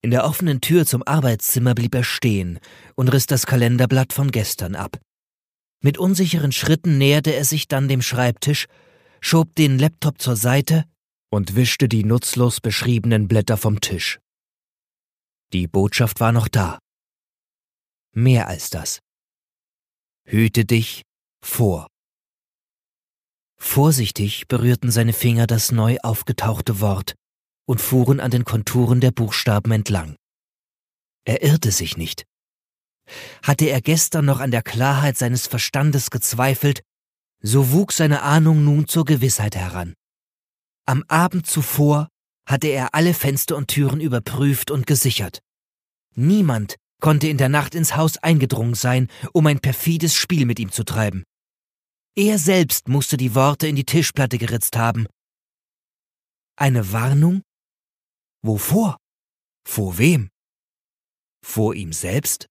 In 0.00 0.10
der 0.10 0.24
offenen 0.24 0.60
Tür 0.60 0.86
zum 0.86 1.02
Arbeitszimmer 1.06 1.74
blieb 1.74 1.94
er 1.94 2.04
stehen 2.04 2.58
und 2.94 3.08
riss 3.08 3.26
das 3.26 3.46
Kalenderblatt 3.46 4.12
von 4.12 4.30
gestern 4.30 4.74
ab. 4.74 4.98
Mit 5.82 5.98
unsicheren 5.98 6.52
Schritten 6.52 6.98
näherte 6.98 7.34
er 7.34 7.44
sich 7.44 7.68
dann 7.68 7.88
dem 7.88 8.02
Schreibtisch, 8.02 8.66
schob 9.20 9.54
den 9.54 9.78
Laptop 9.78 10.20
zur 10.20 10.36
Seite 10.36 10.84
und 11.30 11.56
wischte 11.56 11.88
die 11.88 12.04
nutzlos 12.04 12.60
beschriebenen 12.60 13.28
Blätter 13.28 13.56
vom 13.56 13.80
Tisch. 13.80 14.18
Die 15.52 15.66
Botschaft 15.66 16.20
war 16.20 16.32
noch 16.32 16.48
da. 16.48 16.78
Mehr 18.12 18.48
als 18.48 18.68
das. 18.68 19.00
Hüte 20.26 20.66
dich 20.66 21.02
vor. 21.42 21.86
Vorsichtig 23.56 24.46
berührten 24.46 24.90
seine 24.90 25.12
Finger 25.14 25.46
das 25.46 25.72
neu 25.72 25.96
aufgetauchte 26.02 26.80
Wort 26.80 27.14
und 27.66 27.80
fuhren 27.80 28.20
an 28.20 28.30
den 28.30 28.44
Konturen 28.44 29.00
der 29.00 29.10
Buchstaben 29.10 29.72
entlang. 29.72 30.16
Er 31.24 31.42
irrte 31.42 31.72
sich 31.72 31.96
nicht. 31.96 32.24
Hatte 33.42 33.66
er 33.66 33.80
gestern 33.80 34.26
noch 34.26 34.40
an 34.40 34.50
der 34.50 34.62
Klarheit 34.62 35.16
seines 35.16 35.46
Verstandes 35.46 36.10
gezweifelt, 36.10 36.82
so 37.40 37.72
wuchs 37.72 37.96
seine 37.96 38.22
Ahnung 38.22 38.64
nun 38.64 38.86
zur 38.86 39.06
Gewissheit 39.06 39.56
heran. 39.56 39.94
Am 40.86 41.04
Abend 41.08 41.46
zuvor 41.46 42.08
hatte 42.48 42.68
er 42.68 42.94
alle 42.94 43.14
Fenster 43.14 43.56
und 43.56 43.68
Türen 43.68 44.00
überprüft 44.00 44.70
und 44.70 44.86
gesichert. 44.86 45.40
Niemand 46.16 46.76
konnte 47.00 47.28
in 47.28 47.36
der 47.36 47.48
Nacht 47.48 47.74
ins 47.74 47.94
Haus 47.94 48.16
eingedrungen 48.16 48.74
sein, 48.74 49.08
um 49.32 49.46
ein 49.46 49.60
perfides 49.60 50.14
Spiel 50.14 50.46
mit 50.46 50.58
ihm 50.58 50.72
zu 50.72 50.82
treiben. 50.82 51.22
Er 52.16 52.38
selbst 52.38 52.88
musste 52.88 53.16
die 53.16 53.34
Worte 53.34 53.68
in 53.68 53.76
die 53.76 53.84
Tischplatte 53.84 54.38
geritzt 54.38 54.76
haben. 54.76 55.06
Eine 56.56 56.92
Warnung? 56.92 57.42
Wovor? 58.42 58.96
Vor 59.64 59.98
wem? 59.98 60.30
Vor 61.44 61.74
ihm 61.74 61.92
selbst? 61.92 62.46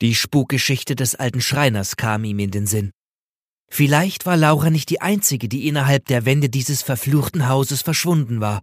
Die 0.00 0.14
Spukgeschichte 0.14 0.94
des 0.94 1.16
alten 1.16 1.40
Schreiners 1.40 1.96
kam 1.96 2.22
ihm 2.22 2.38
in 2.38 2.52
den 2.52 2.68
Sinn. 2.68 2.92
Vielleicht 3.70 4.26
war 4.26 4.36
Laura 4.36 4.70
nicht 4.70 4.88
die 4.90 5.00
einzige, 5.00 5.48
die 5.48 5.68
innerhalb 5.68 6.06
der 6.06 6.24
Wände 6.24 6.48
dieses 6.48 6.82
verfluchten 6.82 7.48
Hauses 7.48 7.82
verschwunden 7.82 8.40
war. 8.40 8.62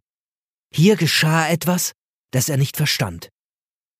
Hier 0.74 0.96
geschah 0.96 1.48
etwas, 1.48 1.94
das 2.32 2.50
er 2.50 2.58
nicht 2.58 2.76
verstand. 2.76 3.30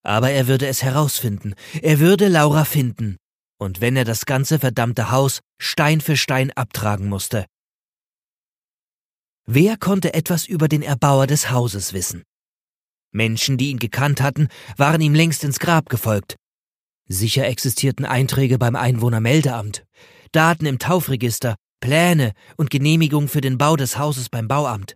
Aber 0.04 0.32
er 0.32 0.48
würde 0.48 0.68
es 0.68 0.84
herausfinden, 0.84 1.56
er 1.82 2.00
würde 2.00 2.28
Laura 2.28 2.66
finden, 2.66 3.18
und 3.58 3.82
wenn 3.82 3.96
er 3.96 4.06
das 4.06 4.26
ganze 4.26 4.60
verdammte 4.60 5.12
Haus 5.12 5.40
Stein 5.60 6.02
für 6.02 6.18
Stein 6.18 6.52
abtragen 6.52 7.08
musste. 7.08 7.46
Wer 9.48 9.78
konnte 9.78 10.14
etwas 10.14 10.48
über 10.48 10.68
den 10.68 10.82
Erbauer 10.82 11.28
des 11.28 11.52
Hauses 11.52 11.94
wissen? 11.94 12.24
Menschen, 13.12 13.58
die 13.58 13.70
ihn 13.70 13.80
gekannt 13.80 14.22
hatten, 14.22 14.50
waren 14.76 15.02
ihm 15.02 15.14
längst 15.14 15.44
ins 15.44 15.60
Grab 15.60 15.88
gefolgt. 15.88 16.36
Sicher 17.08 17.46
existierten 17.46 18.06
Einträge 18.06 18.58
beim 18.58 18.76
Einwohnermeldeamt, 18.76 19.86
Daten 20.36 20.66
im 20.66 20.80
Taufregister, 20.80 21.56
Pläne 21.80 22.34
und 22.58 22.70
Genehmigungen 22.70 23.30
für 23.30 23.42
den 23.42 23.58
Bau 23.58 23.76
des 23.76 23.98
Hauses 23.98 24.30
beim 24.30 24.48
Bauamt. 24.48 24.96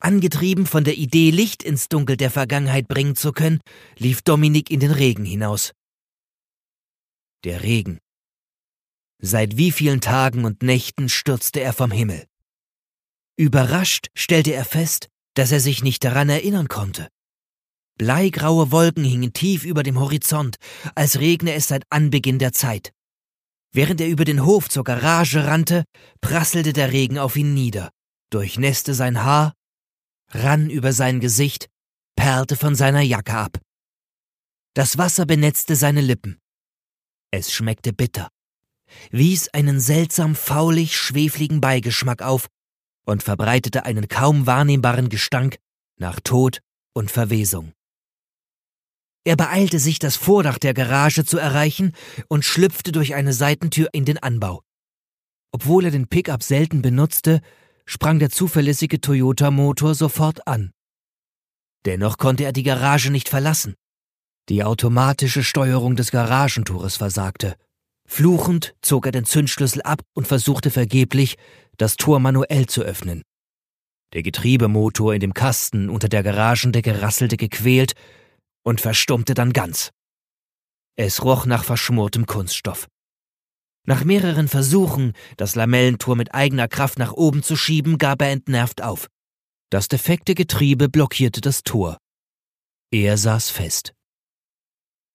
Angetrieben 0.00 0.66
von 0.66 0.84
der 0.84 0.96
Idee, 0.96 1.30
Licht 1.30 1.62
ins 1.62 1.88
Dunkel 1.88 2.16
der 2.16 2.30
Vergangenheit 2.30 2.88
bringen 2.88 3.16
zu 3.16 3.32
können, 3.32 3.60
lief 3.96 4.22
Dominik 4.22 4.70
in 4.70 4.80
den 4.80 4.90
Regen 4.90 5.24
hinaus 5.24 5.72
der 7.44 7.62
Regen. 7.62 7.98
Seit 9.20 9.56
wie 9.56 9.72
vielen 9.72 10.00
Tagen 10.00 10.44
und 10.44 10.62
Nächten 10.62 11.08
stürzte 11.08 11.60
er 11.60 11.72
vom 11.72 11.90
Himmel. 11.90 12.26
Überrascht 13.36 14.08
stellte 14.16 14.52
er 14.52 14.64
fest, 14.64 15.08
dass 15.34 15.52
er 15.52 15.60
sich 15.60 15.82
nicht 15.82 16.04
daran 16.04 16.28
erinnern 16.28 16.68
konnte. 16.68 17.08
Bleigraue 17.96 18.70
Wolken 18.70 19.04
hingen 19.04 19.32
tief 19.32 19.64
über 19.64 19.82
dem 19.82 19.98
Horizont, 19.98 20.56
als 20.94 21.18
regne 21.18 21.54
es 21.54 21.68
seit 21.68 21.84
Anbeginn 21.90 22.38
der 22.38 22.52
Zeit. 22.52 22.92
Während 23.72 24.00
er 24.00 24.08
über 24.08 24.24
den 24.24 24.44
Hof 24.44 24.68
zur 24.68 24.84
Garage 24.84 25.46
rannte, 25.46 25.84
prasselte 26.20 26.72
der 26.72 26.92
Regen 26.92 27.18
auf 27.18 27.36
ihn 27.36 27.54
nieder, 27.54 27.90
durchnässte 28.30 28.94
sein 28.94 29.22
Haar, 29.24 29.54
rann 30.30 30.70
über 30.70 30.92
sein 30.92 31.20
Gesicht, 31.20 31.68
perlte 32.16 32.56
von 32.56 32.74
seiner 32.74 33.02
Jacke 33.02 33.34
ab. 33.34 33.58
Das 34.74 34.98
Wasser 34.98 35.26
benetzte 35.26 35.76
seine 35.76 36.00
Lippen. 36.00 36.38
Es 37.30 37.52
schmeckte 37.52 37.92
bitter, 37.92 38.28
wies 39.10 39.48
einen 39.48 39.80
seltsam 39.80 40.34
faulig 40.34 40.96
schwefligen 40.96 41.60
Beigeschmack 41.60 42.22
auf 42.22 42.48
und 43.04 43.22
verbreitete 43.22 43.84
einen 43.84 44.08
kaum 44.08 44.46
wahrnehmbaren 44.46 45.08
Gestank 45.08 45.58
nach 45.98 46.20
Tod 46.20 46.60
und 46.94 47.10
Verwesung. 47.10 47.72
Er 49.24 49.36
beeilte 49.36 49.78
sich, 49.78 49.98
das 49.98 50.16
Vordach 50.16 50.58
der 50.58 50.74
Garage 50.74 51.24
zu 51.24 51.38
erreichen 51.38 51.92
und 52.28 52.44
schlüpfte 52.44 52.92
durch 52.92 53.14
eine 53.14 53.32
Seitentür 53.32 53.88
in 53.92 54.04
den 54.04 54.18
Anbau. 54.18 54.62
Obwohl 55.52 55.86
er 55.86 55.90
den 55.90 56.08
Pickup 56.08 56.42
selten 56.42 56.82
benutzte, 56.82 57.40
sprang 57.84 58.18
der 58.18 58.30
zuverlässige 58.30 59.00
Toyota-Motor 59.00 59.94
sofort 59.94 60.46
an. 60.46 60.72
Dennoch 61.84 62.18
konnte 62.18 62.44
er 62.44 62.52
die 62.52 62.62
Garage 62.62 63.10
nicht 63.10 63.28
verlassen. 63.28 63.74
Die 64.48 64.64
automatische 64.64 65.44
Steuerung 65.44 65.96
des 65.96 66.10
Garagentores 66.10 66.96
versagte. 66.96 67.54
Fluchend 68.06 68.74
zog 68.80 69.06
er 69.06 69.12
den 69.12 69.26
Zündschlüssel 69.26 69.82
ab 69.82 70.02
und 70.14 70.26
versuchte 70.26 70.70
vergeblich, 70.70 71.36
das 71.76 71.96
Tor 71.96 72.20
manuell 72.20 72.66
zu 72.66 72.82
öffnen. 72.82 73.22
Der 74.14 74.22
Getriebemotor 74.22 75.12
in 75.12 75.20
dem 75.20 75.34
Kasten 75.34 75.90
unter 75.90 76.08
der 76.08 76.22
Garagendecke 76.22 77.02
rasselte 77.02 77.36
gequält 77.36 77.92
und 78.68 78.82
verstummte 78.82 79.32
dann 79.32 79.54
ganz. 79.54 79.92
Es 80.94 81.24
roch 81.24 81.46
nach 81.46 81.64
verschmortem 81.64 82.26
Kunststoff. 82.26 82.86
Nach 83.86 84.04
mehreren 84.04 84.46
Versuchen, 84.46 85.14
das 85.38 85.54
Lamellentor 85.54 86.16
mit 86.16 86.34
eigener 86.34 86.68
Kraft 86.68 86.98
nach 86.98 87.14
oben 87.14 87.42
zu 87.42 87.56
schieben, 87.56 87.96
gab 87.96 88.20
er 88.20 88.30
entnervt 88.30 88.82
auf. 88.82 89.08
Das 89.70 89.88
defekte 89.88 90.34
Getriebe 90.34 90.90
blockierte 90.90 91.40
das 91.40 91.62
Tor. 91.62 91.96
Er 92.90 93.16
saß 93.16 93.48
fest. 93.48 93.94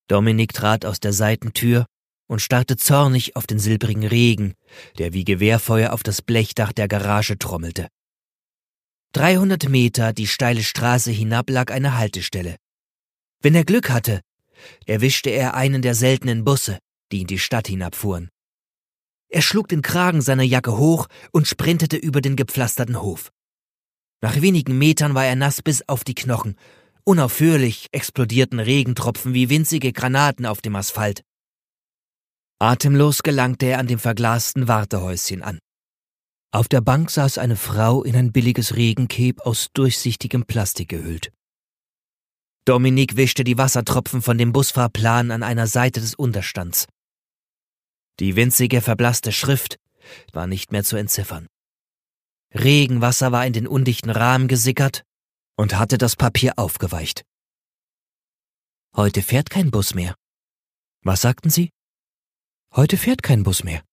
Dominik 0.08 0.54
trat 0.54 0.84
aus 0.84 1.00
der 1.00 1.14
Seitentür 1.14 1.86
und 2.28 2.42
starrte 2.42 2.76
zornig 2.76 3.36
auf 3.36 3.46
den 3.46 3.60
silbrigen 3.60 4.08
Regen, 4.08 4.56
der 4.98 5.14
wie 5.14 5.26
Gewehrfeuer 5.26 5.94
auf 5.94 6.02
das 6.02 6.24
Blechdach 6.24 6.74
der 6.74 6.88
Garage 6.88 7.38
trommelte. 7.38 7.88
300 9.12 9.70
Meter 9.70 10.12
die 10.12 10.26
steile 10.26 10.64
Straße 10.64 11.12
hinab 11.12 11.52
lag 11.52 11.72
eine 11.72 12.00
Haltestelle. 12.00 12.58
Wenn 13.44 13.56
er 13.56 13.66
Glück 13.66 13.90
hatte, 13.90 14.22
erwischte 14.86 15.30
er 15.30 15.54
einen 15.54 15.82
der 15.82 15.96
seltenen 15.96 16.46
Busse, 16.46 16.80
die 17.12 17.22
in 17.22 17.28
die 17.28 17.40
Stadt 17.40 17.68
hinabfuhren. 17.68 18.30
Er 19.28 19.42
schlug 19.42 19.68
den 19.68 19.82
Kragen 19.82 20.22
seiner 20.22 20.44
Jacke 20.44 20.78
hoch 20.78 21.08
und 21.32 21.48
sprintete 21.48 21.98
über 21.98 22.22
den 22.22 22.38
gepflasterten 22.38 23.02
Hof. 23.02 23.32
Nach 24.22 24.40
wenigen 24.42 24.78
Metern 24.78 25.14
war 25.14 25.26
er 25.26 25.36
nass 25.36 25.62
bis 25.62 25.88
auf 25.90 26.06
die 26.06 26.16
Knochen. 26.16 26.56
Unaufhörlich 27.04 27.90
explodierten 27.92 28.62
Regentropfen 28.62 29.34
wie 29.34 29.50
winzige 29.50 29.92
Granaten 29.92 30.46
auf 30.46 30.62
dem 30.62 30.78
Asphalt. 30.78 31.22
Atemlos 32.60 33.24
gelangte 33.24 33.66
er 33.66 33.80
an 33.80 33.88
dem 33.88 34.00
verglasten 34.00 34.70
Wartehäuschen 34.70 35.42
an. 35.42 35.60
Auf 36.52 36.70
der 36.70 36.80
Bank 36.80 37.10
saß 37.10 37.40
eine 37.40 37.58
Frau 37.58 38.04
in 38.04 38.16
ein 38.16 38.32
billiges 38.32 38.78
Regenkeb 38.78 39.42
aus 39.42 39.68
durchsichtigem 39.74 40.46
Plastik 40.46 40.88
gehüllt. 40.88 41.34
Dominik 42.66 43.18
wischte 43.18 43.44
die 43.44 43.58
Wassertropfen 43.58 44.22
von 44.22 44.38
dem 44.38 44.54
Busfahrplan 44.54 45.32
an 45.32 45.44
einer 45.44 45.68
Seite 45.68 46.00
des 46.00 46.16
Unterstands. 46.16 46.88
Die 48.20 48.38
winzige 48.38 48.82
verblasste 48.82 49.34
Schrift 49.34 49.80
war 50.32 50.48
nicht 50.48 50.72
mehr 50.72 50.84
zu 50.84 50.96
entziffern. 50.96 51.48
Regenwasser 52.54 53.32
war 53.32 53.46
in 53.46 53.54
den 53.54 53.68
undichten 53.68 54.10
Rahmen 54.10 54.48
gesickert 54.48 55.04
und 55.58 55.78
hatte 55.78 55.98
das 55.98 56.16
Papier 56.16 56.54
aufgeweicht. 56.58 57.24
Heute 58.96 59.22
fährt 59.24 59.50
kein 59.50 59.72
Bus 59.72 59.94
mehr. 59.94 60.16
Was 61.02 61.22
sagten 61.22 61.50
Sie? 61.50 61.70
Heute 62.74 62.96
fährt 62.98 63.24
kein 63.24 63.44
Bus 63.44 63.64
mehr. 63.64 63.84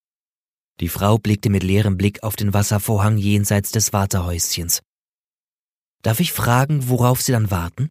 Die 0.78 0.88
Frau 0.88 1.18
blickte 1.18 1.50
mit 1.50 1.62
leerem 1.62 1.96
Blick 1.96 2.22
auf 2.22 2.36
den 2.36 2.54
Wasservorhang 2.54 3.18
jenseits 3.18 3.72
des 3.72 3.92
Wartehäuschens. 3.92 4.80
Darf 6.02 6.20
ich 6.20 6.32
fragen, 6.32 6.88
worauf 6.88 7.20
Sie 7.20 7.32
dann 7.32 7.50
warten? 7.50 7.90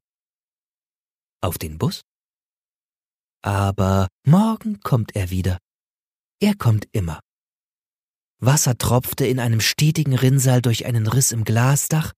Auf 1.41 1.58
den 1.58 1.78
Bus? 1.78 2.02
Aber 3.41 4.08
morgen 4.25 4.82
kommt 4.82 5.15
er 5.15 5.30
wieder. 5.30 5.58
Er 6.41 6.56
kommt 6.56 6.88
immer. 6.91 7.21
Wasser 8.39 8.78
tropfte 8.78 9.25
in 9.25 9.39
einem 9.39 9.62
stetigen 9.62 10.15
Rinnsal 10.15 10.62
durch 10.62 10.86
einen 10.86 11.08
Riss 11.08 11.32
im 11.32 11.43
Glasdach 11.43 12.13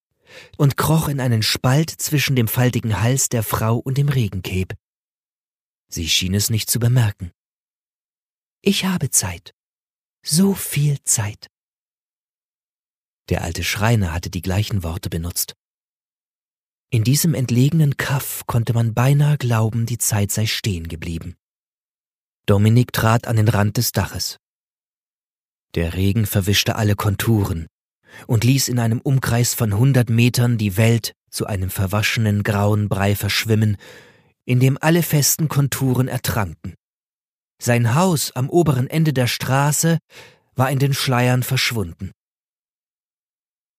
und 0.58 0.78
kroch 0.78 1.08
in 1.08 1.20
einen 1.20 1.44
Spalt 1.44 1.90
zwischen 1.90 2.36
dem 2.36 2.48
faltigen 2.48 3.02
Hals 3.02 3.30
der 3.30 3.44
Frau 3.44 3.78
und 3.78 3.98
dem 3.98 4.10
Regenkeb. 4.10 4.74
Sie 5.88 6.08
schien 6.08 6.34
es 6.34 6.50
nicht 6.50 6.70
zu 6.70 6.80
bemerken. 6.80 7.32
Ich 8.62 8.86
habe 8.86 9.10
Zeit. 9.10 9.54
So 10.24 10.54
viel 10.54 11.02
Zeit. 11.04 11.48
Der 13.30 13.44
alte 13.44 13.64
Schreiner 13.64 14.14
hatte 14.14 14.30
die 14.30 14.42
gleichen 14.42 14.84
Worte 14.84 15.10
benutzt. 15.10 15.56
In 16.94 17.06
diesem 17.06 17.34
entlegenen 17.34 17.96
Kaff 17.96 18.44
konnte 18.48 18.74
man 18.74 18.94
beinahe 18.94 19.38
glauben, 19.38 19.86
die 19.86 19.98
Zeit 19.98 20.30
sei 20.30 20.46
stehen 20.46 20.90
geblieben. 20.90 21.36
Dominik 22.46 22.92
trat 22.92 23.28
an 23.28 23.38
den 23.38 23.48
Rand 23.48 23.78
des 23.78 23.94
Daches. 23.94 24.40
Der 25.74 25.94
Regen 25.94 26.26
verwischte 26.26 26.76
alle 26.76 26.96
Konturen 26.96 27.68
und 28.28 28.44
ließ 28.44 28.68
in 28.68 28.78
einem 28.78 29.00
Umkreis 29.00 29.54
von 29.54 29.78
hundert 29.78 30.10
Metern 30.10 30.58
die 30.58 30.76
Welt 30.76 31.14
zu 31.30 31.46
einem 31.46 31.70
verwaschenen 31.70 32.44
grauen 32.44 32.90
Brei 32.90 33.16
verschwimmen, 33.16 33.78
in 34.44 34.60
dem 34.60 34.78
alle 34.82 35.02
festen 35.02 35.48
Konturen 35.48 36.10
ertranken. 36.10 36.76
Sein 37.62 37.96
Haus 37.96 38.32
am 38.32 38.50
oberen 38.50 38.88
Ende 38.88 39.14
der 39.14 39.28
Straße 39.28 39.98
war 40.56 40.70
in 40.70 40.80
den 40.80 40.94
Schleiern 40.94 41.44
verschwunden. 41.44 42.12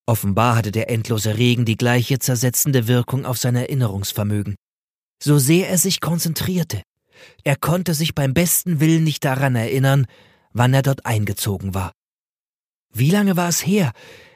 Offenbar 0.06 0.56
hatte 0.56 0.72
der 0.72 0.90
endlose 0.90 1.38
Regen 1.38 1.64
die 1.64 1.76
gleiche 1.76 2.18
zersetzende 2.18 2.88
Wirkung 2.88 3.24
auf 3.24 3.38
sein 3.38 3.54
Erinnerungsvermögen. 3.54 4.56
So 5.22 5.38
sehr 5.38 5.68
er 5.68 5.78
sich 5.78 6.00
konzentrierte, 6.00 6.82
er 7.44 7.56
konnte 7.56 7.94
sich 7.94 8.14
beim 8.14 8.34
besten 8.34 8.80
Willen 8.80 9.04
nicht 9.04 9.24
daran 9.24 9.54
erinnern, 9.54 10.06
wann 10.52 10.74
er 10.74 10.82
dort 10.82 11.06
eingezogen 11.06 11.74
war. 11.74 11.92
Wie 12.92 13.10
lange 13.10 13.36
war 13.36 13.48
es 13.48 13.64
her, 13.64 13.92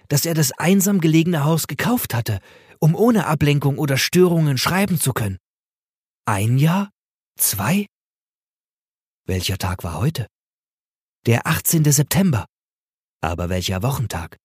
dass 0.09 0.25
er 0.25 0.35
das 0.35 0.53
einsam 0.53 1.01
gelegene 1.01 1.45
Haus 1.45 1.67
gekauft 1.67 2.15
hatte, 2.15 2.41
um 2.79 2.95
ohne 2.95 3.27
Ablenkung 3.27 3.79
oder 3.79 3.97
Störungen 3.97 4.59
schreiben 4.59 5.01
zu 5.01 5.13
können? 5.13 5.39
Ein 6.27 6.59
Jahr? 6.59 6.91
Zwei? 7.39 7.87
Welcher 9.27 9.59
Tag 9.59 9.85
war 9.85 9.99
heute? 9.99 10.27
Der 11.27 11.47
18. 11.47 11.85
September. 11.91 12.47
Aber 13.21 13.49
welcher 13.49 13.83
Wochentag? 13.83 14.37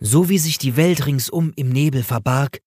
So 0.00 0.28
wie 0.28 0.38
sich 0.38 0.58
die 0.58 0.76
Welt 0.76 1.06
ringsum 1.06 1.52
im 1.56 1.70
Nebel 1.70 2.02
verbarg, 2.02 2.60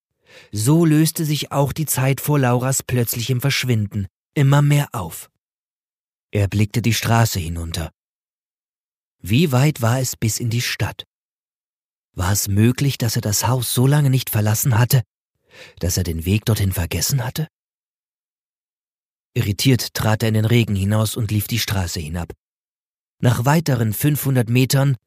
so 0.51 0.85
löste 0.85 1.25
sich 1.25 1.51
auch 1.51 1.73
die 1.73 1.85
Zeit 1.85 2.21
vor 2.21 2.39
Lauras 2.39 2.83
plötzlichem 2.83 3.41
Verschwinden 3.41 4.07
immer 4.33 4.61
mehr 4.61 4.89
auf. 4.91 5.29
Er 6.31 6.47
blickte 6.47 6.81
die 6.81 6.93
Straße 6.93 7.39
hinunter. 7.39 7.91
Wie 9.19 9.51
weit 9.51 9.81
war 9.81 9.99
es 9.99 10.15
bis 10.15 10.39
in 10.39 10.49
die 10.49 10.61
Stadt? 10.61 11.05
War 12.13 12.31
es 12.31 12.47
möglich, 12.47 12.97
dass 12.97 13.15
er 13.15 13.21
das 13.21 13.47
Haus 13.47 13.73
so 13.73 13.87
lange 13.87 14.09
nicht 14.09 14.29
verlassen 14.29 14.77
hatte, 14.77 15.03
dass 15.79 15.97
er 15.97 16.03
den 16.03 16.25
Weg 16.25 16.45
dorthin 16.45 16.71
vergessen 16.71 17.23
hatte? 17.23 17.47
Irritiert 19.33 19.93
trat 19.93 20.23
er 20.23 20.29
in 20.29 20.33
den 20.33 20.45
Regen 20.45 20.75
hinaus 20.75 21.15
und 21.15 21.31
lief 21.31 21.47
die 21.47 21.59
Straße 21.59 21.99
hinab. 21.99 22.33
Nach 23.19 23.45
weiteren 23.45 23.93
500 23.93 24.49
Metern 24.49 24.97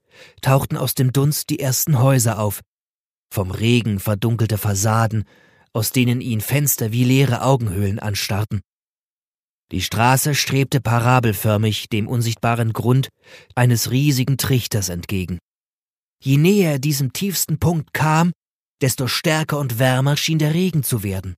tauchten 0.41 0.77
aus 0.77 0.95
dem 0.95 1.13
Dunst 1.13 1.51
die 1.51 1.61
ersten 1.61 2.01
Häuser 2.01 2.39
auf, 2.39 2.61
vom 3.33 3.51
Regen 3.51 3.99
verdunkelte 3.99 4.59
Fassaden, 4.59 5.25
aus 5.73 5.91
denen 5.91 6.21
ihn 6.21 6.41
Fenster 6.41 6.93
wie 6.93 7.05
leere 7.05 7.43
Augenhöhlen 7.43 7.99
anstarrten. 7.99 8.61
Die 9.73 9.83
Straße 9.83 10.35
strebte 10.35 10.81
parabelförmig 10.81 11.89
dem 11.89 12.07
unsichtbaren 12.07 12.73
Grund 12.73 13.09
eines 13.55 13.91
riesigen 13.91 14.39
Trichters 14.39 14.89
entgegen. 14.89 15.39
Je 16.23 16.37
näher 16.37 16.73
er 16.73 16.79
diesem 16.79 17.13
tiefsten 17.13 17.59
Punkt 17.59 17.93
kam, 17.93 18.33
desto 18.81 19.09
stärker 19.09 19.59
und 19.59 19.79
wärmer 19.79 20.17
schien 20.17 20.39
der 20.39 20.55
Regen 20.55 20.83
zu 20.83 21.03
werden. 21.03 21.35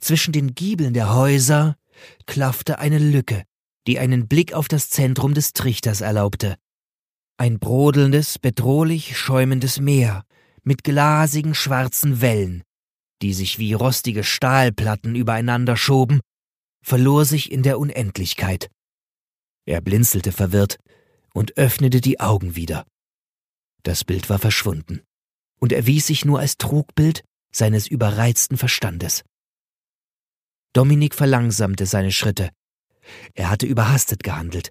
Zwischen 0.00 0.32
den 0.32 0.54
Giebeln 0.54 0.94
der 0.94 1.14
Häuser 1.14 1.76
klaffte 2.26 2.78
eine 2.78 2.98
Lücke, 2.98 3.44
die 3.86 3.98
einen 3.98 4.26
Blick 4.28 4.52
auf 4.52 4.68
das 4.68 4.88
Zentrum 4.90 5.34
des 5.34 5.52
Trichters 5.52 6.00
erlaubte. 6.00 6.56
Ein 7.36 7.58
brodelndes, 7.58 8.38
bedrohlich 8.38 9.18
schäumendes 9.18 9.80
Meer 9.80 10.24
mit 10.62 10.84
glasigen 10.84 11.54
schwarzen 11.54 12.20
Wellen, 12.20 12.62
die 13.22 13.34
sich 13.34 13.58
wie 13.58 13.72
rostige 13.72 14.22
Stahlplatten 14.22 15.16
übereinander 15.16 15.76
schoben, 15.76 16.20
verlor 16.82 17.24
sich 17.24 17.50
in 17.50 17.62
der 17.62 17.78
Unendlichkeit. 17.78 18.70
Er 19.66 19.80
blinzelte 19.80 20.30
verwirrt 20.30 20.78
und 21.32 21.56
öffnete 21.56 22.00
die 22.00 22.20
Augen 22.20 22.54
wieder. 22.54 22.86
Das 23.82 24.04
Bild 24.04 24.30
war 24.30 24.38
verschwunden 24.38 25.02
und 25.58 25.72
erwies 25.72 26.06
sich 26.06 26.24
nur 26.24 26.38
als 26.38 26.56
Trugbild 26.56 27.24
seines 27.52 27.88
überreizten 27.88 28.56
Verstandes. 28.56 29.24
Dominik 30.72 31.14
verlangsamte 31.14 31.86
seine 31.86 32.12
Schritte. 32.12 32.50
Er 33.34 33.50
hatte 33.50 33.66
überhastet 33.66 34.22
gehandelt. 34.22 34.70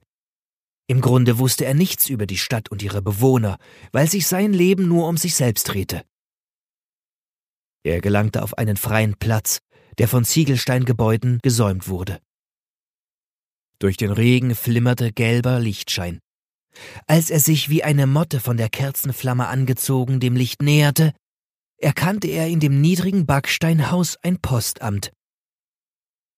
Im 0.87 0.99
Grunde 1.01 1.39
wusste 1.39 1.65
er 1.65 1.73
nichts 1.73 2.09
über 2.09 2.25
die 2.25 2.37
Stadt 2.37 2.69
und 2.69 2.83
ihre 2.83 3.01
Bewohner, 3.01 3.57
weil 3.91 4.09
sich 4.09 4.27
sein 4.27 4.53
Leben 4.53 4.87
nur 4.87 5.07
um 5.07 5.17
sich 5.17 5.35
selbst 5.35 5.63
drehte. 5.65 6.03
Er 7.83 8.01
gelangte 8.01 8.43
auf 8.43 8.57
einen 8.57 8.77
freien 8.77 9.15
Platz, 9.15 9.59
der 9.97 10.07
von 10.07 10.25
Ziegelsteingebäuden 10.25 11.39
gesäumt 11.41 11.87
wurde. 11.87 12.19
Durch 13.79 13.97
den 13.97 14.11
Regen 14.11 14.55
flimmerte 14.55 15.11
gelber 15.11 15.59
Lichtschein. 15.59 16.19
Als 17.07 17.29
er 17.29 17.39
sich 17.39 17.69
wie 17.69 17.83
eine 17.83 18.07
Motte 18.07 18.39
von 18.39 18.57
der 18.57 18.69
Kerzenflamme 18.69 19.47
angezogen 19.47 20.19
dem 20.19 20.35
Licht 20.35 20.61
näherte, 20.61 21.13
erkannte 21.77 22.27
er 22.27 22.47
in 22.47 22.59
dem 22.59 22.81
niedrigen 22.81 23.25
Backsteinhaus 23.25 24.17
ein 24.21 24.39
Postamt. 24.39 25.11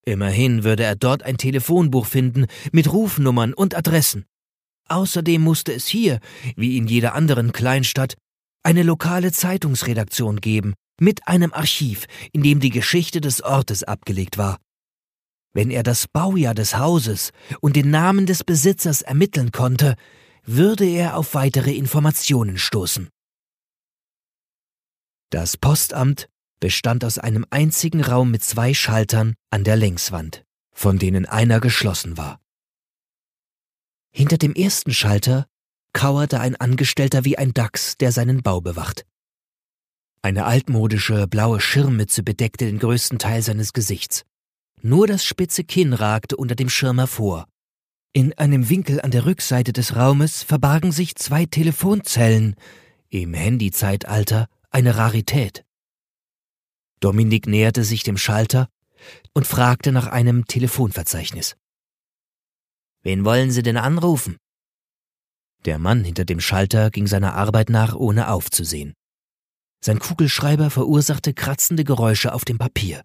Immerhin 0.04 0.62
würde 0.62 0.84
er 0.84 0.96
dort 0.96 1.22
ein 1.22 1.36
Telefonbuch 1.36 2.06
finden 2.06 2.46
mit 2.72 2.92
Rufnummern 2.92 3.54
und 3.54 3.74
Adressen. 3.74 4.26
Außerdem 4.88 5.42
musste 5.42 5.72
es 5.72 5.86
hier, 5.86 6.20
wie 6.56 6.76
in 6.76 6.86
jeder 6.86 7.14
anderen 7.14 7.52
Kleinstadt, 7.52 8.14
eine 8.62 8.82
lokale 8.82 9.32
Zeitungsredaktion 9.32 10.40
geben, 10.40 10.74
mit 11.00 11.26
einem 11.28 11.52
Archiv, 11.52 12.06
in 12.32 12.42
dem 12.42 12.60
die 12.60 12.70
Geschichte 12.70 13.20
des 13.20 13.42
Ortes 13.42 13.84
abgelegt 13.84 14.38
war. 14.38 14.58
Wenn 15.52 15.70
er 15.70 15.82
das 15.82 16.06
Baujahr 16.08 16.54
des 16.54 16.76
Hauses 16.76 17.30
und 17.60 17.76
den 17.76 17.90
Namen 17.90 18.26
des 18.26 18.44
Besitzers 18.44 19.02
ermitteln 19.02 19.52
konnte, 19.52 19.96
würde 20.44 20.84
er 20.84 21.16
auf 21.16 21.34
weitere 21.34 21.74
Informationen 21.74 22.58
stoßen. 22.58 23.08
Das 25.30 25.56
Postamt 25.56 26.28
bestand 26.60 27.04
aus 27.04 27.18
einem 27.18 27.44
einzigen 27.50 28.02
Raum 28.02 28.30
mit 28.30 28.44
zwei 28.44 28.74
Schaltern 28.74 29.34
an 29.50 29.64
der 29.64 29.76
Längswand, 29.76 30.44
von 30.72 30.98
denen 30.98 31.26
einer 31.26 31.60
geschlossen 31.60 32.16
war. 32.16 32.38
Hinter 34.16 34.38
dem 34.38 34.54
ersten 34.54 34.94
Schalter 34.94 35.46
kauerte 35.92 36.40
ein 36.40 36.56
Angestellter 36.56 37.26
wie 37.26 37.36
ein 37.36 37.52
Dachs, 37.52 37.98
der 37.98 38.12
seinen 38.12 38.42
Bau 38.42 38.62
bewacht. 38.62 39.04
Eine 40.22 40.46
altmodische 40.46 41.26
blaue 41.28 41.60
Schirmmütze 41.60 42.22
bedeckte 42.22 42.64
den 42.64 42.78
größten 42.78 43.18
Teil 43.18 43.42
seines 43.42 43.74
Gesichts. 43.74 44.24
Nur 44.80 45.06
das 45.06 45.22
spitze 45.22 45.64
Kinn 45.64 45.92
ragte 45.92 46.38
unter 46.38 46.54
dem 46.54 46.70
Schirm 46.70 46.96
hervor. 46.96 47.46
In 48.14 48.32
einem 48.38 48.70
Winkel 48.70 49.02
an 49.02 49.10
der 49.10 49.26
Rückseite 49.26 49.74
des 49.74 49.96
Raumes 49.96 50.42
verbargen 50.42 50.92
sich 50.92 51.16
zwei 51.16 51.44
Telefonzellen, 51.44 52.56
im 53.10 53.34
Handyzeitalter 53.34 54.48
eine 54.70 54.96
Rarität. 54.96 55.62
Dominik 57.00 57.46
näherte 57.46 57.84
sich 57.84 58.02
dem 58.02 58.16
Schalter 58.16 58.70
und 59.34 59.46
fragte 59.46 59.92
nach 59.92 60.06
einem 60.06 60.46
Telefonverzeichnis. 60.46 61.54
Wen 63.06 63.24
wollen 63.24 63.52
Sie 63.52 63.62
denn 63.62 63.76
anrufen? 63.76 64.36
Der 65.64 65.78
Mann 65.78 66.02
hinter 66.02 66.24
dem 66.24 66.40
Schalter 66.40 66.90
ging 66.90 67.06
seiner 67.06 67.34
Arbeit 67.34 67.70
nach, 67.70 67.94
ohne 67.94 68.32
aufzusehen. 68.32 68.94
Sein 69.80 70.00
Kugelschreiber 70.00 70.70
verursachte 70.70 71.32
kratzende 71.32 71.84
Geräusche 71.84 72.34
auf 72.34 72.44
dem 72.44 72.58
Papier. 72.58 73.04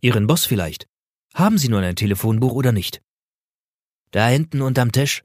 Ihren 0.00 0.28
Boss 0.28 0.46
vielleicht. 0.46 0.86
Haben 1.34 1.58
Sie 1.58 1.68
nun 1.68 1.82
ein 1.82 1.96
Telefonbuch 1.96 2.52
oder 2.52 2.70
nicht? 2.70 3.02
Da 4.12 4.28
hinten 4.28 4.62
unterm 4.62 4.92
Tisch. 4.92 5.24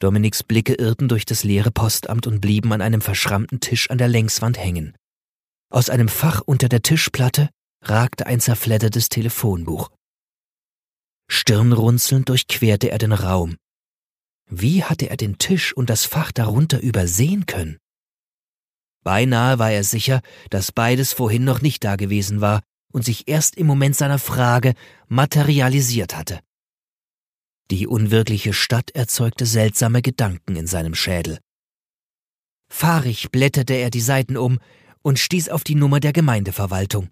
Dominiks 0.00 0.42
Blicke 0.42 0.74
irrten 0.74 1.06
durch 1.06 1.26
das 1.26 1.44
leere 1.44 1.70
Postamt 1.70 2.26
und 2.26 2.40
blieben 2.40 2.72
an 2.72 2.82
einem 2.82 3.00
verschrammten 3.00 3.60
Tisch 3.60 3.88
an 3.90 3.98
der 3.98 4.08
Längswand 4.08 4.58
hängen. 4.58 4.96
Aus 5.70 5.88
einem 5.88 6.08
Fach 6.08 6.42
unter 6.44 6.68
der 6.68 6.82
Tischplatte 6.82 7.48
ragte 7.80 8.26
ein 8.26 8.40
zerfleddertes 8.40 9.08
Telefonbuch. 9.08 9.92
Stirnrunzelnd 11.30 12.28
durchquerte 12.28 12.90
er 12.90 12.98
den 12.98 13.12
Raum. 13.12 13.56
Wie 14.48 14.82
hatte 14.82 15.08
er 15.08 15.16
den 15.16 15.38
Tisch 15.38 15.72
und 15.72 15.88
das 15.88 16.04
Fach 16.04 16.32
darunter 16.32 16.80
übersehen 16.80 17.46
können? 17.46 17.78
Beinahe 19.04 19.60
war 19.60 19.70
er 19.70 19.84
sicher, 19.84 20.22
dass 20.50 20.72
beides 20.72 21.12
vorhin 21.12 21.44
noch 21.44 21.62
nicht 21.62 21.84
dagewesen 21.84 22.40
war 22.40 22.62
und 22.92 23.04
sich 23.04 23.28
erst 23.28 23.56
im 23.56 23.68
Moment 23.68 23.94
seiner 23.94 24.18
Frage 24.18 24.74
materialisiert 25.06 26.16
hatte. 26.16 26.40
Die 27.70 27.86
unwirkliche 27.86 28.52
Stadt 28.52 28.90
erzeugte 28.90 29.46
seltsame 29.46 30.02
Gedanken 30.02 30.56
in 30.56 30.66
seinem 30.66 30.96
Schädel. 30.96 31.38
Fahrig 32.68 33.30
blätterte 33.30 33.74
er 33.74 33.90
die 33.90 34.00
Seiten 34.00 34.36
um 34.36 34.58
und 35.02 35.20
stieß 35.20 35.48
auf 35.48 35.62
die 35.62 35.76
Nummer 35.76 36.00
der 36.00 36.12
Gemeindeverwaltung. 36.12 37.08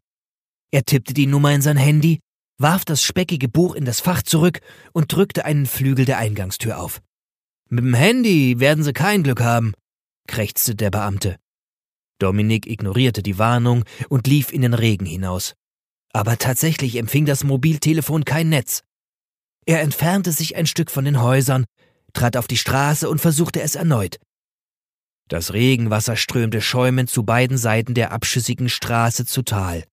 Er 0.72 0.84
tippte 0.84 1.14
die 1.14 1.26
Nummer 1.26 1.52
in 1.52 1.62
sein 1.62 1.76
Handy, 1.76 2.18
warf 2.58 2.84
das 2.84 3.02
speckige 3.02 3.48
Buch 3.48 3.74
in 3.74 3.84
das 3.84 4.00
Fach 4.00 4.22
zurück 4.22 4.60
und 4.92 5.12
drückte 5.12 5.44
einen 5.44 5.66
Flügel 5.66 6.04
der 6.04 6.18
Eingangstür 6.18 6.80
auf. 6.80 7.00
Mit 7.70 7.84
dem 7.84 7.94
Handy 7.94 8.58
werden 8.58 8.82
Sie 8.82 8.92
kein 8.92 9.22
Glück 9.22 9.40
haben, 9.40 9.74
krächzte 10.26 10.74
der 10.74 10.90
Beamte. 10.90 11.36
Dominik 12.18 12.66
ignorierte 12.66 13.22
die 13.22 13.38
Warnung 13.38 13.84
und 14.08 14.26
lief 14.26 14.52
in 14.52 14.62
den 14.62 14.74
Regen 14.74 15.06
hinaus. 15.06 15.54
Aber 16.12 16.36
tatsächlich 16.36 16.96
empfing 16.96 17.26
das 17.26 17.44
Mobiltelefon 17.44 18.24
kein 18.24 18.48
Netz. 18.48 18.82
Er 19.66 19.82
entfernte 19.82 20.32
sich 20.32 20.56
ein 20.56 20.66
Stück 20.66 20.90
von 20.90 21.04
den 21.04 21.22
Häusern, 21.22 21.64
trat 22.14 22.36
auf 22.36 22.48
die 22.48 22.56
Straße 22.56 23.08
und 23.08 23.20
versuchte 23.20 23.60
es 23.60 23.74
erneut. 23.74 24.16
Das 25.28 25.52
Regenwasser 25.52 26.16
strömte 26.16 26.62
schäumend 26.62 27.10
zu 27.10 27.22
beiden 27.22 27.58
Seiten 27.58 27.92
der 27.92 28.12
abschüssigen 28.12 28.70
Straße 28.70 29.26
zu 29.26 29.42
Tal 29.42 29.84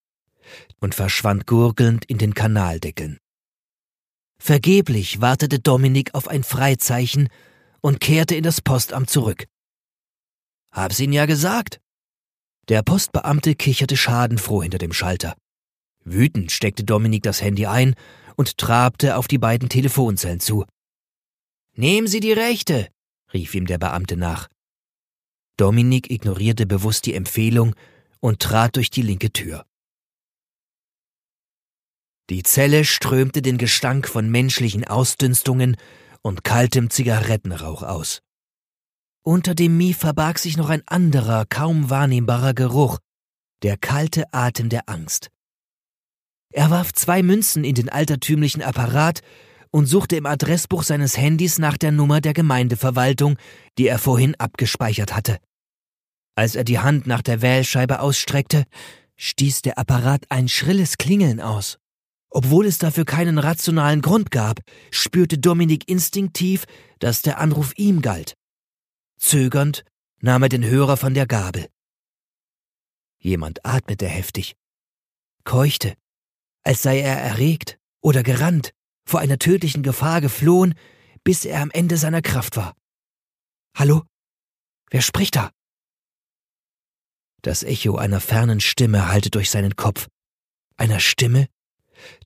und 0.80 0.96
verschwand 0.96 1.48
gurgelnd 1.48 2.06
in 2.06 2.18
den 2.18 2.34
Kanaldeckeln. 2.34 3.18
Vergeblich 4.38 5.22
wartete 5.22 5.60
Dominik 5.60 6.14
auf 6.14 6.28
ein 6.28 6.44
Freizeichen 6.44 7.30
und 7.82 8.00
kehrte 8.00 8.36
in 8.36 8.44
das 8.44 8.62
Postamt 8.62 9.10
zurück. 9.10 9.46
Hab's 10.72 11.00
Ihnen 11.00 11.14
ja 11.14 11.26
gesagt, 11.26 11.80
der 12.68 12.82
Postbeamte 12.82 13.56
kicherte 13.56 13.96
schadenfroh 13.96 14.64
hinter 14.64 14.78
dem 14.78 14.92
Schalter. 14.92 15.36
Wütend 16.04 16.52
steckte 16.52 16.84
Dominik 16.84 17.24
das 17.24 17.42
Handy 17.42 17.66
ein 17.66 17.96
und 18.36 18.58
trabte 18.58 19.18
auf 19.18 19.28
die 19.28 19.38
beiden 19.38 19.70
Telefonzellen 19.70 20.40
zu. 20.40 20.66
Nehmen 21.74 22.08
Sie 22.08 22.20
die 22.20 22.34
rechte, 22.34 22.90
rief 23.34 23.54
ihm 23.54 23.66
der 23.66 23.78
Beamte 23.78 24.18
nach. 24.18 24.50
Dominik 25.58 26.12
ignorierte 26.12 26.66
bewusst 26.66 27.06
die 27.06 27.14
Empfehlung 27.14 27.76
und 28.20 28.42
trat 28.42 28.76
durch 28.76 28.90
die 28.90 29.02
linke 29.02 29.32
Tür. 29.32 29.66
Die 32.30 32.42
Zelle 32.42 32.86
strömte 32.86 33.42
den 33.42 33.58
Gestank 33.58 34.08
von 34.08 34.30
menschlichen 34.30 34.84
Ausdünstungen 34.84 35.78
und 36.24 36.44
kaltem 36.44 36.90
Zigarettenrauch 36.90 37.84
aus. 37.84 38.22
Unter 39.22 39.54
dem 39.54 39.78
Mie 39.78 39.94
verbarg 39.94 40.40
sich 40.40 40.58
noch 40.58 40.70
ein 40.70 40.82
anderer, 40.88 41.46
kaum 41.48 41.90
wahrnehmbarer 41.90 42.54
Geruch, 42.54 43.00
der 43.62 43.78
kalte 43.78 44.24
Atem 44.34 44.70
der 44.70 44.90
Angst. 44.90 45.30
Er 46.52 46.72
warf 46.72 46.94
zwei 46.94 47.22
Münzen 47.22 47.64
in 47.64 47.76
den 47.76 47.90
altertümlichen 47.90 48.64
Apparat 48.64 49.22
und 49.72 49.88
suchte 49.88 50.16
im 50.16 50.26
Adressbuch 50.26 50.84
seines 50.84 51.18
Handys 51.18 51.60
nach 51.60 51.78
der 51.78 51.92
Nummer 51.92 52.22
der 52.22 52.34
Gemeindeverwaltung, 52.34 53.38
die 53.78 53.88
er 53.88 54.00
vorhin 54.00 54.34
abgespeichert 54.36 55.16
hatte. 55.16 55.38
Als 56.36 56.56
er 56.56 56.64
die 56.64 56.80
Hand 56.80 57.08
nach 57.08 57.22
der 57.22 57.42
Wählscheibe 57.42 58.00
ausstreckte, 58.00 58.66
stieß 59.16 59.62
der 59.62 59.78
Apparat 59.78 60.26
ein 60.30 60.48
schrilles 60.48 60.98
Klingeln 60.98 61.40
aus. 61.40 61.78
Obwohl 62.30 62.66
es 62.66 62.78
dafür 62.78 63.06
keinen 63.06 63.38
rationalen 63.38 64.02
Grund 64.02 64.32
gab, 64.32 64.60
spürte 64.92 65.38
Dominik 65.38 65.88
instinktiv, 65.88 66.66
dass 67.00 67.22
der 67.22 67.40
Anruf 67.40 67.74
ihm 67.78 68.02
galt. 68.02 68.36
Zögernd 69.18 69.86
nahm 70.20 70.44
er 70.44 70.50
den 70.50 70.66
Hörer 70.66 70.98
von 70.98 71.14
der 71.14 71.28
Gabel. 71.28 71.68
Jemand 73.20 73.66
atmete 73.66 74.08
heftig, 74.08 74.56
keuchte, 75.46 75.96
als 76.64 76.82
sei 76.82 77.00
er 77.00 77.18
erregt 77.18 77.80
oder 78.02 78.22
gerannt, 78.22 78.72
vor 79.08 79.20
einer 79.20 79.40
tödlichen 79.40 79.84
Gefahr 79.84 80.22
geflohen, 80.22 80.76
bis 81.24 81.46
er 81.46 81.62
am 81.62 81.72
Ende 81.72 81.98
seiner 81.98 82.22
Kraft 82.22 82.58
war. 82.58 82.76
Hallo? 83.76 84.04
Wer 84.90 85.02
spricht 85.02 85.36
da? 85.36 85.52
Das 87.42 87.64
Echo 87.64 87.96
einer 87.96 88.20
fernen 88.20 88.60
Stimme 88.60 89.08
hallte 89.08 89.30
durch 89.30 89.52
seinen 89.52 89.76
Kopf, 89.76 90.08
einer 90.78 91.00
Stimme, 91.00 91.48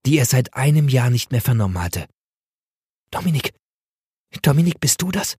die 0.05 0.17
er 0.17 0.25
seit 0.25 0.53
einem 0.55 0.89
Jahr 0.89 1.09
nicht 1.09 1.31
mehr 1.31 1.41
vernommen 1.41 1.81
hatte. 1.81 2.07
Dominik, 3.11 3.53
Dominik, 4.41 4.79
bist 4.79 5.01
du 5.01 5.11
das? 5.11 5.35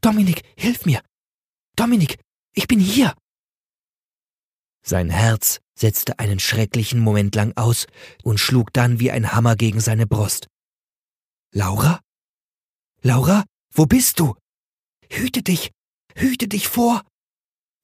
Dominik, 0.00 0.42
hilf 0.56 0.84
mir! 0.84 1.00
Dominik, 1.74 2.18
ich 2.54 2.66
bin 2.66 2.80
hier! 2.80 3.14
Sein 4.84 5.10
Herz 5.10 5.60
setzte 5.78 6.18
einen 6.18 6.38
schrecklichen 6.38 7.00
Moment 7.00 7.34
lang 7.34 7.52
aus 7.56 7.86
und 8.22 8.38
schlug 8.38 8.72
dann 8.72 9.00
wie 9.00 9.10
ein 9.10 9.32
Hammer 9.32 9.56
gegen 9.56 9.80
seine 9.80 10.06
Brust. 10.06 10.48
Laura? 11.52 12.00
Laura, 13.02 13.44
wo 13.72 13.86
bist 13.86 14.20
du? 14.20 14.36
Hüte 15.10 15.42
dich, 15.42 15.70
hüte 16.14 16.48
dich 16.48 16.68
vor! 16.68 17.02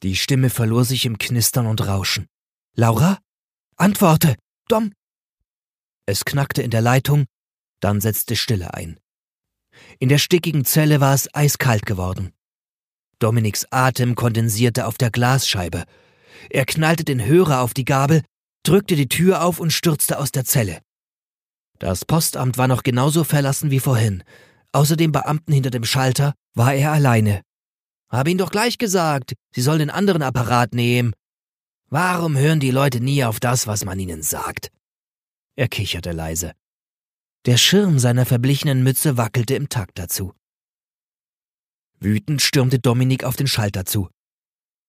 Die 0.03 0.17
Stimme 0.17 0.51
verlor 0.51 0.85
sich 0.85 1.07
im 1.07 1.19
Knistern 1.19 1.67
und 1.67 1.87
Rauschen. 1.87 2.27
Laura? 2.77 3.19
Antworte! 3.77 4.37
Dom! 4.69 4.93
Es 6.07 6.25
knackte 6.25 6.63
in 6.63 6.71
der 6.71 6.81
Leitung, 6.81 7.27
dann 7.81 8.01
setzte 8.01 8.37
Stille 8.37 8.75
ein. 8.75 8.99
In 9.99 10.09
der 10.09 10.19
stickigen 10.19 10.65
Zelle 10.65 11.01
war 11.01 11.15
es 11.15 11.33
eiskalt 11.35 11.87
geworden. 11.87 12.33
Dominiks 13.19 13.67
Atem 13.71 14.15
kondensierte 14.15 14.87
auf 14.87 14.99
der 14.99 15.11
Glasscheibe. 15.11 15.85
Er 16.51 16.65
knallte 16.65 17.05
den 17.05 17.25
Hörer 17.25 17.61
auf 17.61 17.73
die 17.73 17.85
Gabel, 17.85 18.23
drückte 18.65 18.97
die 18.97 19.09
Tür 19.09 19.45
auf 19.45 19.61
und 19.61 19.73
stürzte 19.73 20.19
aus 20.19 20.33
der 20.33 20.45
Zelle. 20.45 20.81
Das 21.79 22.05
Postamt 22.05 22.59
war 22.59 22.69
noch 22.69 22.83
genauso 22.83 23.25
verlassen 23.25 23.71
wie 23.71 23.81
vorhin. 23.81 24.25
Außer 24.73 24.97
dem 24.97 25.13
Beamten 25.13 25.53
hinter 25.53 25.71
dem 25.71 25.85
Schalter 25.85 26.35
war 26.55 26.75
er 26.75 26.93
alleine. 26.93 27.43
Hab 28.09 28.29
ihn 28.29 28.39
doch 28.39 28.51
gleich 28.51 28.79
gesagt, 28.79 29.35
sie 29.55 29.63
soll 29.63 29.79
den 29.79 29.91
anderen 29.91 30.23
Apparat 30.23 30.75
nehmen. 30.75 31.13
Warum 31.89 32.37
hören 32.37 32.61
die 32.61 32.71
Leute 32.71 33.01
nie 33.01 33.25
auf 33.25 33.41
das, 33.41 33.67
was 33.67 33.85
man 33.85 33.99
ihnen 33.99 34.23
sagt? 34.23 34.69
Er 35.57 35.69
kicherte 35.69 36.13
leise. 36.13 36.53
Der 37.45 37.57
Schirm 37.57 37.99
seiner 37.99 38.25
verblichenen 38.25 38.83
Mütze 38.83 39.17
wackelte 39.17 39.55
im 39.55 39.69
Takt 39.69 39.99
dazu. 39.99 40.33
Wütend 42.01 42.41
stürmte 42.41 42.79
Dominik 42.79 43.25
auf 43.25 43.37
den 43.37 43.47
Schalter 43.47 43.85
zu. 43.85 44.09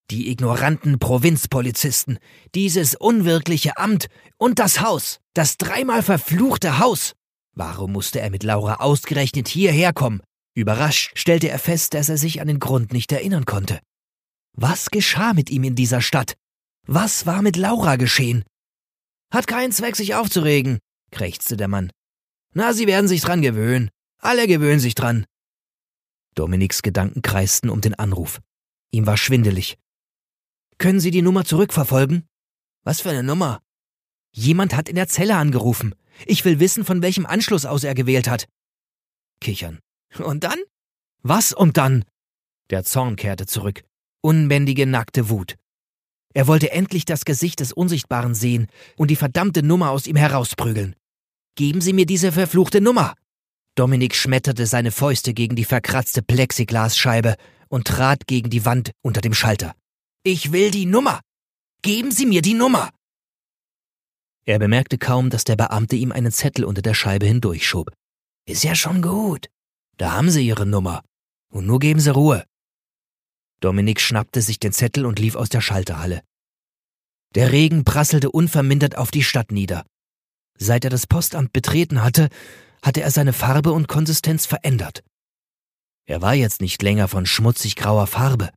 Die 0.10 0.30
ignoranten 0.30 1.00
Provinzpolizisten, 1.00 2.20
dieses 2.56 2.96
unwirkliche 2.96 3.78
Amt 3.78 4.08
und 4.38 4.60
das 4.60 4.82
Haus, 4.82 5.20
das 5.34 5.58
dreimal 5.58 6.04
verfluchte 6.04 6.80
Haus. 6.80 7.14
Warum 7.56 7.94
musste 7.94 8.20
er 8.20 8.30
mit 8.30 8.44
Laura 8.44 8.76
ausgerechnet 8.76 9.48
hierher 9.48 9.94
kommen? 9.94 10.22
Überrascht 10.56 11.18
stellte 11.18 11.50
er 11.50 11.60
fest, 11.60 11.94
dass 11.94 12.10
er 12.10 12.18
sich 12.18 12.42
an 12.42 12.48
den 12.48 12.60
Grund 12.60 12.94
nicht 12.94 13.12
erinnern 13.12 13.46
konnte. 13.46 13.80
Was 14.56 14.92
geschah 14.92 15.34
mit 15.34 15.50
ihm 15.50 15.64
in 15.64 15.76
dieser 15.76 16.02
Stadt? 16.02 16.36
Was 16.86 17.26
war 17.26 17.42
mit 17.42 17.56
Laura 17.56 17.96
geschehen? 17.96 18.44
Hat 19.34 19.48
keinen 19.48 19.72
Zweck, 19.72 19.96
sich 19.96 20.14
aufzuregen, 20.14 20.78
krächzte 21.10 21.58
der 21.58 21.68
Mann. 21.68 21.92
Na, 22.54 22.72
Sie 22.72 22.86
werden 22.86 23.08
sich 23.08 23.22
dran 23.22 23.42
gewöhnen. 23.42 23.90
Alle 24.20 24.48
gewöhnen 24.48 24.80
sich 24.80 24.94
dran. 24.94 25.26
Dominiks 26.36 26.84
Gedanken 26.84 27.24
kreisten 27.24 27.72
um 27.72 27.82
den 27.82 27.96
Anruf. 27.96 28.42
Ihm 28.92 29.08
war 29.08 29.18
schwindelig. 29.18 29.80
Können 30.78 31.00
Sie 31.00 31.10
die 31.10 31.24
Nummer 31.24 31.46
zurückverfolgen? 31.46 32.28
Was 32.84 33.02
für 33.02 33.10
eine 33.10 33.24
Nummer? 33.24 33.60
Jemand 34.34 34.76
hat 34.76 34.88
in 34.88 34.96
der 34.96 35.08
Zelle 35.08 35.36
angerufen. 35.36 35.96
Ich 36.28 36.46
will 36.46 36.60
wissen, 36.60 36.86
von 36.86 37.02
welchem 37.02 37.26
Anschluss 37.26 37.66
aus 37.66 37.84
er 37.84 37.96
gewählt 37.96 38.28
hat. 38.28 38.48
Kichern. 39.40 39.80
Und 40.20 40.44
dann? 40.44 40.60
Was 41.24 41.54
und 41.54 41.78
dann? 41.78 42.06
Der 42.70 42.84
Zorn 42.84 43.16
kehrte 43.16 43.48
zurück. 43.48 43.84
Unbändige, 44.22 44.86
nackte 44.86 45.30
Wut. 45.30 45.56
Er 46.34 46.48
wollte 46.48 46.72
endlich 46.72 47.06
das 47.06 47.26
Gesicht 47.26 47.60
des 47.60 47.72
Unsichtbaren 47.72 48.34
sehen 48.34 48.68
und 48.98 49.12
die 49.12 49.16
verdammte 49.16 49.64
Nummer 49.64 49.92
aus 49.92 50.08
ihm 50.08 50.16
herausprügeln. 50.16 50.96
Geben 51.56 51.82
Sie 51.82 51.94
mir 51.94 52.06
diese 52.06 52.32
verfluchte 52.32 52.82
Nummer! 52.82 53.14
Dominik 53.76 54.16
schmetterte 54.16 54.66
seine 54.66 54.92
Fäuste 54.92 55.34
gegen 55.34 55.56
die 55.56 55.66
verkratzte 55.66 56.22
Plexiglasscheibe 56.22 57.36
und 57.70 57.88
trat 57.88 58.28
gegen 58.28 58.50
die 58.50 58.66
Wand 58.66 58.92
unter 59.02 59.22
dem 59.22 59.34
Schalter. 59.34 59.76
Ich 60.24 60.52
will 60.52 60.72
die 60.72 60.86
Nummer! 60.86 61.22
Geben 61.82 62.12
Sie 62.12 62.26
mir 62.26 62.42
die 62.42 62.54
Nummer! 62.54 62.90
Er 64.46 64.60
bemerkte 64.60 64.98
kaum, 64.98 65.30
dass 65.30 65.44
der 65.44 65.56
Beamte 65.56 65.96
ihm 65.96 66.12
einen 66.12 66.32
Zettel 66.32 66.66
unter 66.66 66.82
der 66.82 66.94
Scheibe 66.94 67.26
hindurchschob. 67.26 67.92
Ist 68.46 68.64
ja 68.64 68.76
schon 68.76 69.02
gut. 69.02 69.48
Da 69.98 70.12
haben 70.12 70.30
Sie 70.30 70.46
Ihre 70.46 70.66
Nummer. 70.66 71.04
Und 71.50 71.66
nur 71.66 71.80
geben 71.80 72.00
Sie 72.00 72.12
Ruhe. 72.12 72.44
Dominik 73.64 74.02
schnappte 74.02 74.42
sich 74.42 74.60
den 74.60 74.74
Zettel 74.74 75.06
und 75.06 75.20
lief 75.20 75.36
aus 75.36 75.48
der 75.48 75.62
Schalterhalle. 75.62 76.22
Der 77.34 77.54
Regen 77.54 77.86
prasselte 77.86 78.30
unvermindert 78.30 78.98
auf 78.98 79.10
die 79.10 79.24
Stadt 79.24 79.54
nieder. 79.54 79.86
Seit 80.58 80.84
er 80.84 80.90
das 80.90 81.08
Postamt 81.08 81.54
betreten 81.54 82.04
hatte, 82.04 82.28
hatte 82.84 83.02
er 83.02 83.10
seine 83.10 83.32
Farbe 83.32 83.72
und 83.72 83.88
Konsistenz 83.88 84.46
verändert. 84.46 85.02
Er 86.06 86.22
war 86.22 86.34
jetzt 86.34 86.60
nicht 86.60 86.82
länger 86.82 87.08
von 87.08 87.26
schmutzig 87.26 87.78
grauer 87.78 88.06
Farbe, 88.06 88.50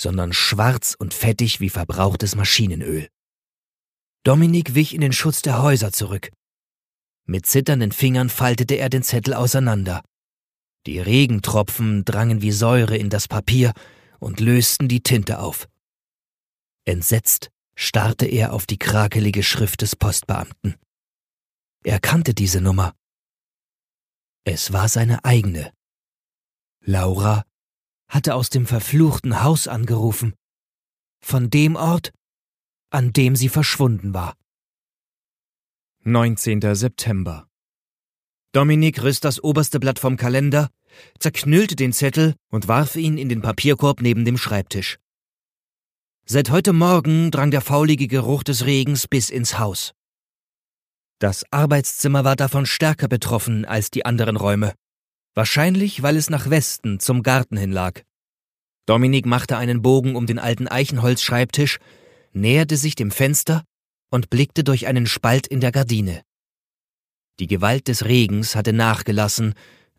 sondern 0.00 0.32
schwarz 0.32 0.96
und 0.98 1.12
fettig 1.12 1.60
wie 1.60 1.68
verbrauchtes 1.68 2.34
Maschinenöl. 2.34 3.08
Dominik 4.24 4.74
wich 4.74 4.94
in 4.94 5.02
den 5.02 5.12
Schutz 5.12 5.42
der 5.42 5.62
Häuser 5.62 5.92
zurück. 5.92 6.30
Mit 7.26 7.44
zitternden 7.44 7.92
Fingern 7.92 8.30
faltete 8.30 8.76
er 8.76 8.88
den 8.88 9.02
Zettel 9.02 9.34
auseinander. 9.34 10.02
Die 10.86 11.00
Regentropfen 11.00 12.06
drangen 12.06 12.40
wie 12.40 12.50
Säure 12.50 12.96
in 12.96 13.10
das 13.10 13.28
Papier 13.28 13.74
und 14.22 14.40
lösten 14.40 14.88
die 14.88 15.02
Tinte 15.02 15.40
auf. 15.40 15.68
Entsetzt 16.84 17.50
starrte 17.74 18.26
er 18.26 18.52
auf 18.52 18.66
die 18.66 18.78
krakelige 18.78 19.42
Schrift 19.42 19.82
des 19.82 19.96
Postbeamten. 19.96 20.76
Er 21.84 21.98
kannte 21.98 22.32
diese 22.32 22.60
Nummer. 22.60 22.94
Es 24.44 24.72
war 24.72 24.88
seine 24.88 25.24
eigene. 25.24 25.72
Laura 26.80 27.44
hatte 28.08 28.34
aus 28.34 28.50
dem 28.50 28.66
verfluchten 28.66 29.42
Haus 29.42 29.66
angerufen. 29.66 30.34
Von 31.24 31.50
dem 31.50 31.76
Ort, 31.76 32.12
an 32.90 33.12
dem 33.12 33.36
sie 33.36 33.48
verschwunden 33.48 34.14
war. 34.14 34.36
19. 36.04 36.74
September. 36.74 37.48
Dominik 38.52 39.02
riss 39.02 39.20
das 39.20 39.42
oberste 39.42 39.80
Blatt 39.80 39.98
vom 39.98 40.16
Kalender 40.16 40.68
zerknüllte 41.18 41.76
den 41.76 41.92
Zettel 41.92 42.34
und 42.50 42.68
warf 42.68 42.96
ihn 42.96 43.18
in 43.18 43.28
den 43.28 43.42
Papierkorb 43.42 44.00
neben 44.00 44.24
dem 44.24 44.38
Schreibtisch. 44.38 44.98
Seit 46.24 46.50
heute 46.50 46.72
Morgen 46.72 47.30
drang 47.30 47.50
der 47.50 47.60
faulige 47.60 48.06
Geruch 48.06 48.42
des 48.42 48.64
Regens 48.64 49.08
bis 49.08 49.30
ins 49.30 49.58
Haus. 49.58 49.92
Das 51.18 51.44
Arbeitszimmer 51.50 52.24
war 52.24 52.36
davon 52.36 52.66
stärker 52.66 53.08
betroffen 53.08 53.64
als 53.64 53.90
die 53.90 54.04
anderen 54.04 54.36
Räume. 54.36 54.74
Wahrscheinlich, 55.34 56.02
weil 56.02 56.16
es 56.16 56.30
nach 56.30 56.50
Westen 56.50 57.00
zum 57.00 57.22
Garten 57.22 57.56
hin 57.56 57.72
lag. 57.72 58.00
Dominik 58.86 59.26
machte 59.26 59.56
einen 59.56 59.82
Bogen 59.82 60.16
um 60.16 60.26
den 60.26 60.38
alten 60.38 60.68
Eichenholzschreibtisch, 60.68 61.78
näherte 62.32 62.76
sich 62.76 62.96
dem 62.96 63.10
Fenster 63.10 63.64
und 64.10 64.30
blickte 64.30 64.64
durch 64.64 64.86
einen 64.86 65.06
Spalt 65.06 65.46
in 65.46 65.60
der 65.60 65.72
Gardine. 65.72 66.22
Die 67.38 67.46
Gewalt 67.46 67.88
des 67.88 68.04
Regens 68.04 68.54
hatte 68.54 68.72
nachgelassen 68.72 69.54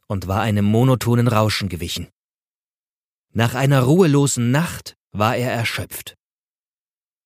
und 0.07 0.27
war 0.27 0.41
einem 0.41 0.65
monotonen 0.65 1.27
Rauschen 1.27 1.69
gewichen. 1.69 2.07
Nach 3.31 3.55
einer 3.55 3.81
ruhelosen 3.81 4.51
Nacht 4.51 4.95
war 5.11 5.35
er 5.35 5.51
erschöpft. 5.51 6.15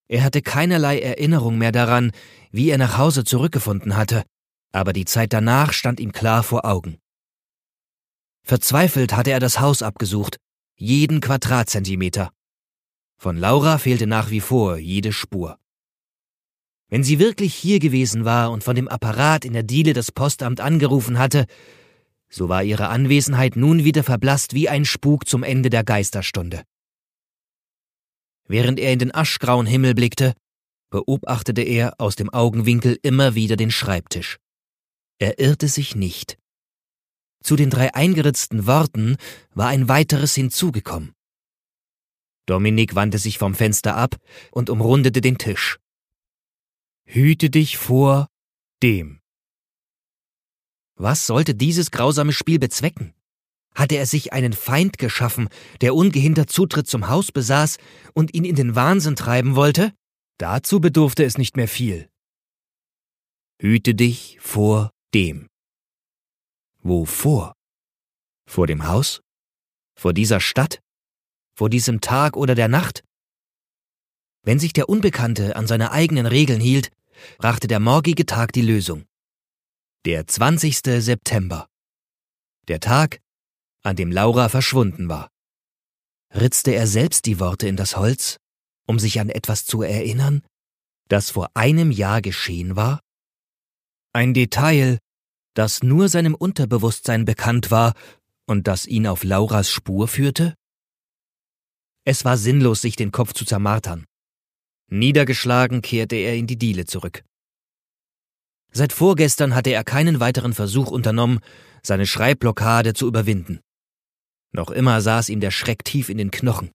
Er 0.08 0.24
hatte 0.24 0.42
keinerlei 0.42 1.00
Erinnerung 1.00 1.58
mehr 1.58 1.74
daran, 1.74 2.12
wie 2.52 2.70
er 2.70 2.78
nach 2.78 2.98
Hause 2.98 3.26
zurückgefunden 3.26 3.98
hatte, 3.98 4.24
aber 4.72 4.94
die 4.94 5.06
Zeit 5.06 5.34
danach 5.34 5.74
stand 5.74 6.00
ihm 6.00 6.14
klar 6.14 6.44
vor 6.44 6.66
Augen. 6.66 6.98
Verzweifelt 8.44 9.14
hatte 9.14 9.32
er 9.32 9.42
das 9.42 9.60
Haus 9.60 9.82
abgesucht, 9.82 10.38
jeden 10.78 11.20
Quadratzentimeter. 11.20 12.32
Von 13.18 13.36
Laura 13.36 13.78
fehlte 13.78 14.08
nach 14.08 14.30
wie 14.30 14.40
vor 14.40 14.78
jede 14.78 15.12
Spur. 15.12 15.60
Wenn 16.90 17.04
sie 17.04 17.20
wirklich 17.20 17.54
hier 17.54 17.80
gewesen 17.80 18.24
war 18.24 18.52
und 18.52 18.64
von 18.64 18.76
dem 18.76 18.88
Apparat 18.88 19.44
in 19.44 19.54
der 19.54 19.64
Diele 19.64 19.94
das 19.94 20.12
Postamt 20.12 20.62
angerufen 20.62 21.20
hatte, 21.20 21.46
so 22.30 22.50
war 22.50 22.64
ihre 22.64 22.88
Anwesenheit 22.88 23.56
nun 23.56 23.84
wieder 23.84 24.04
verblasst 24.04 24.54
wie 24.54 24.70
ein 24.70 24.86
Spuk 24.86 25.28
zum 25.28 25.44
Ende 25.44 25.70
der 25.70 25.84
Geisterstunde. 25.84 26.64
Während 28.48 28.80
er 28.80 28.94
in 28.94 29.00
den 29.00 29.14
aschgrauen 29.14 29.66
Himmel 29.66 29.94
blickte, 29.94 30.34
beobachtete 30.90 31.62
er 31.62 32.00
aus 32.00 32.16
dem 32.16 32.30
Augenwinkel 32.30 32.98
immer 33.02 33.36
wieder 33.36 33.58
den 33.58 33.72
Schreibtisch. 33.72 34.38
Er 35.20 35.40
irrte 35.40 35.68
sich 35.68 35.96
nicht. 35.96 36.38
Zu 37.44 37.58
den 37.58 37.70
drei 37.70 37.94
eingeritzten 37.94 38.66
Worten 38.66 39.18
war 39.54 39.68
ein 39.68 39.90
weiteres 39.90 40.36
hinzugekommen. 40.36 41.14
Dominik 42.46 42.96
wandte 42.96 43.18
sich 43.18 43.38
vom 43.38 43.56
Fenster 43.56 43.98
ab 43.98 44.16
und 44.52 44.70
umrundete 44.70 45.20
den 45.20 45.38
Tisch. 45.38 45.78
Hüte 47.10 47.50
dich 47.50 47.78
vor 47.78 48.28
dem. 48.84 49.22
Was 50.96 51.26
sollte 51.26 51.56
dieses 51.56 51.90
grausame 51.90 52.34
Spiel 52.34 52.60
bezwecken? 52.60 53.14
Hatte 53.74 53.96
er 53.96 54.06
sich 54.06 54.34
einen 54.34 54.52
Feind 54.52 54.98
geschaffen, 54.98 55.48
der 55.80 55.96
ungehindert 55.96 56.50
Zutritt 56.50 56.88
zum 56.88 57.08
Haus 57.08 57.32
besaß 57.32 57.78
und 58.14 58.34
ihn 58.34 58.44
in 58.44 58.56
den 58.56 58.76
Wahnsinn 58.76 59.16
treiben 59.16 59.56
wollte? 59.56 59.94
Dazu 60.38 60.82
bedurfte 60.82 61.24
es 61.24 61.38
nicht 61.38 61.56
mehr 61.56 61.70
viel. 61.70 62.10
Hüte 63.62 63.96
dich 63.96 64.38
vor 64.42 64.92
dem. 65.14 65.48
Wovor? 66.80 67.54
Vor 68.50 68.68
dem 68.68 68.86
Haus? 68.86 69.22
Vor 69.98 70.12
dieser 70.12 70.42
Stadt? 70.42 70.82
Vor 71.56 71.70
diesem 71.70 72.02
Tag 72.02 72.36
oder 72.36 72.54
der 72.54 72.68
Nacht? 72.68 73.06
Wenn 74.44 74.60
sich 74.60 74.74
der 74.74 74.90
Unbekannte 74.90 75.56
an 75.56 75.68
seine 75.68 75.92
eigenen 75.92 76.26
Regeln 76.26 76.60
hielt, 76.60 76.92
brachte 77.38 77.68
der 77.68 77.80
morgige 77.80 78.26
Tag 78.26 78.52
die 78.54 78.62
Lösung. 78.62 79.06
Der 80.06 80.28
20. 80.28 80.80
September. 81.02 81.68
Der 82.68 82.80
Tag, 82.80 83.20
an 83.84 83.96
dem 83.96 84.12
Laura 84.12 84.50
verschwunden 84.50 85.10
war. 85.10 85.30
Ritzte 86.34 86.72
er 86.72 86.88
selbst 86.88 87.26
die 87.26 87.40
Worte 87.40 87.68
in 87.68 87.78
das 87.78 87.98
Holz, 87.98 88.38
um 88.86 89.00
sich 89.00 89.20
an 89.20 89.30
etwas 89.30 89.66
zu 89.66 89.82
erinnern? 89.82 90.44
das 91.08 91.30
vor 91.30 91.50
einem 91.54 91.92
Jahr 91.92 92.22
geschehen 92.22 92.76
war? 92.76 93.02
Ein 94.14 94.34
Detail, 94.34 95.00
das 95.54 95.84
nur 95.84 96.10
seinem 96.10 96.36
Unterbewusstsein 96.36 97.26
bekannt 97.26 97.72
war 97.72 97.94
und 98.46 98.68
das 98.68 98.86
ihn 98.86 99.08
auf 99.08 99.24
Lauras 99.24 99.70
Spur 99.70 100.08
führte? 100.08 100.56
Es 102.06 102.26
war 102.26 102.38
sinnlos, 102.38 102.82
sich 102.82 102.96
den 102.96 103.12
Kopf 103.12 103.34
zu 103.34 103.46
zermartern. 103.46 104.06
Niedergeschlagen 104.90 105.82
kehrte 105.82 106.16
er 106.16 106.36
in 106.36 106.48
die 106.48 106.58
Diele 106.58 106.86
zurück. 106.86 107.24
Seit 108.72 108.94
vorgestern 108.94 109.56
hatte 109.56 109.72
er 109.72 109.84
keinen 109.84 110.20
weiteren 110.20 110.54
Versuch 110.54 110.92
unternommen, 110.92 111.40
seine 111.84 112.06
Schreibblockade 112.06 112.94
zu 112.94 113.08
überwinden. 113.08 113.60
Noch 114.52 114.70
immer 114.70 115.02
saß 115.02 115.30
ihm 115.30 115.40
der 115.40 115.52
Schreck 115.52 115.84
tief 115.84 116.10
in 116.10 116.18
den 116.18 116.32
Knochen. 116.32 116.72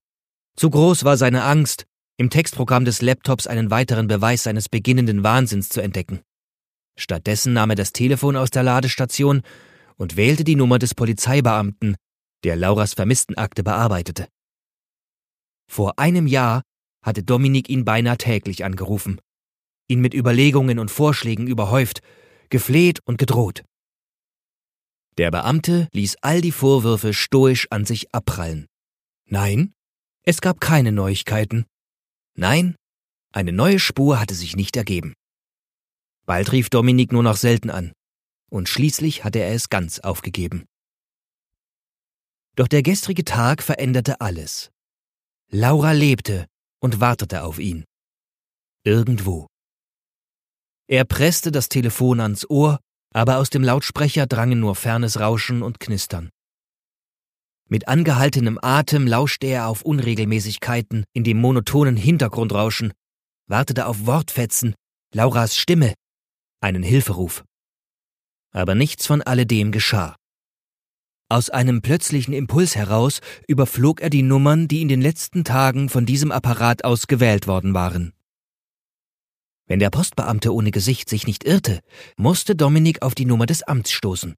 Zu 0.55 0.69
groß 0.69 1.03
war 1.03 1.17
seine 1.17 1.43
Angst, 1.43 1.85
im 2.17 2.29
Textprogramm 2.29 2.85
des 2.85 3.01
Laptops 3.01 3.47
einen 3.47 3.71
weiteren 3.71 4.07
Beweis 4.07 4.43
seines 4.43 4.69
beginnenden 4.69 5.23
Wahnsinns 5.23 5.69
zu 5.69 5.81
entdecken. 5.81 6.21
Stattdessen 6.97 7.53
nahm 7.53 7.71
er 7.71 7.75
das 7.75 7.91
Telefon 7.91 8.35
aus 8.35 8.51
der 8.51 8.63
Ladestation 8.63 9.41
und 9.95 10.15
wählte 10.15 10.43
die 10.43 10.55
Nummer 10.55 10.77
des 10.77 10.93
Polizeibeamten, 10.93 11.95
der 12.43 12.55
Lauras 12.55 12.93
Vermisstenakte 12.93 13.63
bearbeitete. 13.63 14.27
Vor 15.67 15.97
einem 15.97 16.27
Jahr 16.27 16.61
hatte 17.03 17.23
Dominik 17.23 17.69
ihn 17.69 17.85
beinahe 17.85 18.17
täglich 18.17 18.65
angerufen, 18.65 19.21
ihn 19.87 19.99
mit 19.99 20.13
Überlegungen 20.13 20.79
und 20.79 20.89
Vorschlägen 20.89 21.47
überhäuft, 21.47 22.01
gefleht 22.49 22.99
und 23.05 23.17
gedroht. 23.17 23.63
Der 25.17 25.29
Beamte 25.29 25.89
ließ 25.91 26.17
all 26.21 26.41
die 26.41 26.51
Vorwürfe 26.51 27.13
stoisch 27.13 27.67
an 27.69 27.85
sich 27.85 28.13
abprallen. 28.15 28.67
Nein, 29.25 29.73
es 30.23 30.41
gab 30.41 30.59
keine 30.59 30.91
Neuigkeiten. 30.91 31.65
Nein, 32.35 32.75
eine 33.31 33.51
neue 33.51 33.79
Spur 33.79 34.19
hatte 34.19 34.33
sich 34.33 34.55
nicht 34.55 34.75
ergeben. 34.75 35.13
Bald 36.25 36.51
rief 36.51 36.69
Dominik 36.69 37.11
nur 37.11 37.23
noch 37.23 37.35
selten 37.35 37.69
an, 37.69 37.91
und 38.49 38.69
schließlich 38.69 39.23
hatte 39.23 39.39
er 39.39 39.53
es 39.53 39.69
ganz 39.69 39.99
aufgegeben. 39.99 40.65
Doch 42.55 42.67
der 42.67 42.83
gestrige 42.83 43.25
Tag 43.25 43.61
veränderte 43.61 44.21
alles. 44.21 44.71
Laura 45.49 45.91
lebte 45.91 46.47
und 46.83 46.99
wartete 46.99 47.43
auf 47.43 47.59
ihn. 47.59 47.85
Irgendwo. 48.83 49.47
Er 50.89 51.05
presste 51.05 51.49
das 51.51 51.69
Telefon 51.69 52.19
ans 52.19 52.47
Ohr, 52.49 52.79
aber 53.13 53.37
aus 53.37 53.49
dem 53.49 53.63
Lautsprecher 53.63 54.27
drangen 54.27 54.59
nur 54.59 54.75
fernes 54.75 55.19
Rauschen 55.19 55.63
und 55.63 55.79
Knistern. 55.79 56.29
Mit 57.69 57.87
angehaltenem 57.87 58.59
Atem 58.61 59.07
lauschte 59.07 59.47
er 59.47 59.69
auf 59.69 59.83
Unregelmäßigkeiten 59.83 61.05
in 61.13 61.23
dem 61.23 61.39
monotonen 61.39 61.95
Hintergrundrauschen, 61.95 62.91
wartete 63.47 63.87
auf 63.87 64.05
Wortfetzen, 64.05 64.75
Lauras 65.13 65.55
Stimme, 65.55 65.93
einen 66.59 66.83
Hilferuf. 66.83 67.45
Aber 68.51 68.75
nichts 68.75 69.07
von 69.07 69.21
alledem 69.21 69.71
geschah. 69.71 70.17
Aus 71.33 71.49
einem 71.49 71.81
plötzlichen 71.81 72.31
Impuls 72.31 72.75
heraus 72.75 73.19
überflog 73.47 74.01
er 74.01 74.11
die 74.11 74.21
Nummern, 74.21 74.67
die 74.67 74.83
in 74.83 74.87
den 74.87 75.01
letzten 75.01 75.43
Tagen 75.43 75.89
von 75.89 76.05
diesem 76.05 76.31
Apparat 76.31 76.83
aus 76.83 77.07
gewählt 77.07 77.47
worden 77.47 77.73
waren. 77.73 78.13
Wenn 79.65 79.79
der 79.79 79.89
Postbeamte 79.89 80.53
ohne 80.53 80.69
Gesicht 80.69 81.09
sich 81.09 81.25
nicht 81.25 81.43
irrte, 81.43 81.79
musste 82.17 82.55
Dominik 82.55 83.01
auf 83.01 83.15
die 83.15 83.25
Nummer 83.25 83.47
des 83.47 83.63
Amts 83.63 83.89
stoßen. 83.89 84.35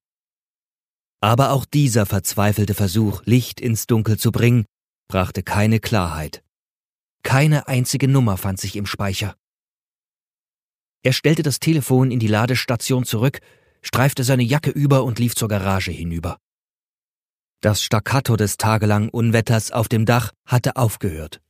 Aber 1.19 1.51
auch 1.51 1.65
dieser 1.65 2.05
verzweifelte 2.05 2.73
Versuch, 2.73 3.23
Licht 3.25 3.59
ins 3.59 3.87
Dunkel 3.87 4.17
zu 4.17 4.31
bringen, 4.31 4.63
brachte 5.09 5.43
keine 5.43 5.81
Klarheit. 5.81 6.45
Keine 7.23 7.67
einzige 7.67 8.07
Nummer 8.07 8.37
fand 8.37 8.57
sich 8.57 8.77
im 8.77 8.85
Speicher. 8.85 9.35
Er 11.03 11.11
stellte 11.11 11.43
das 11.43 11.59
Telefon 11.59 12.11
in 12.11 12.19
die 12.19 12.29
Ladestation 12.29 13.03
zurück, 13.03 13.41
streifte 13.81 14.23
seine 14.23 14.43
Jacke 14.43 14.69
über 14.69 15.03
und 15.03 15.19
lief 15.19 15.35
zur 15.35 15.49
Garage 15.49 15.91
hinüber. 15.91 16.39
Das 17.65 17.81
Staccato 17.81 18.35
des 18.35 18.57
tagelangen 18.57 19.09
Unwetters 19.09 19.71
auf 19.71 19.87
dem 19.87 20.05
Dach 20.05 20.33
hatte 20.45 20.75
aufgehört. 20.75 21.41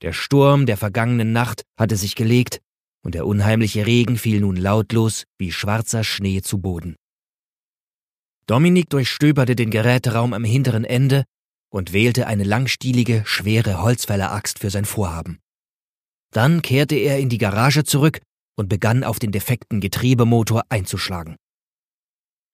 Der 0.00 0.14
Sturm 0.14 0.64
der 0.64 0.78
vergangenen 0.78 1.32
Nacht 1.32 1.64
hatte 1.78 1.98
sich 1.98 2.14
gelegt, 2.14 2.62
und 3.04 3.14
der 3.14 3.26
unheimliche 3.26 3.84
Regen 3.84 4.16
fiel 4.16 4.40
nun 4.40 4.56
lautlos 4.56 5.24
wie 5.36 5.52
schwarzer 5.52 6.04
Schnee 6.04 6.40
zu 6.40 6.56
Boden. 6.56 6.96
Dominik 8.46 8.88
durchstöberte 8.88 9.56
den 9.56 9.68
Geräteraum 9.68 10.32
am 10.32 10.42
hinteren 10.42 10.86
Ende 10.86 11.24
und 11.68 11.92
wählte 11.92 12.26
eine 12.28 12.44
langstielige, 12.44 13.20
schwere 13.26 13.82
Holzfälleraxt 13.82 14.60
für 14.60 14.70
sein 14.70 14.86
Vorhaben. 14.86 15.38
Dann 16.32 16.62
kehrte 16.62 16.94
er 16.94 17.18
in 17.18 17.28
die 17.28 17.36
Garage 17.36 17.84
zurück 17.84 18.22
und 18.56 18.70
begann 18.70 19.04
auf 19.04 19.18
den 19.18 19.32
defekten 19.32 19.82
Getriebemotor 19.82 20.62
einzuschlagen. 20.70 21.36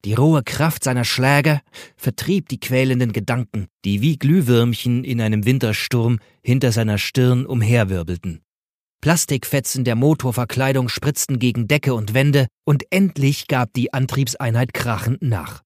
Die 0.04 0.12
rohe 0.12 0.42
Kraft 0.42 0.84
seiner 0.84 1.04
Schläge 1.04 1.62
vertrieb 1.96 2.50
die 2.50 2.60
quälenden 2.60 3.12
Gedanken, 3.12 3.68
die 3.86 4.02
wie 4.02 4.18
Glühwürmchen 4.18 5.02
in 5.02 5.20
einem 5.20 5.46
Wintersturm 5.46 6.18
hinter 6.42 6.72
seiner 6.72 6.98
Stirn 6.98 7.46
umherwirbelten. 7.46 8.42
Plastikfetzen 9.00 9.84
der 9.84 9.96
Motorverkleidung 9.96 10.90
spritzten 10.90 11.38
gegen 11.38 11.68
Decke 11.68 11.94
und 11.94 12.12
Wände, 12.12 12.48
und 12.64 12.84
endlich 12.90 13.48
gab 13.48 13.72
die 13.72 13.94
Antriebseinheit 13.94 14.74
krachend 14.74 15.22
nach. 15.22 15.62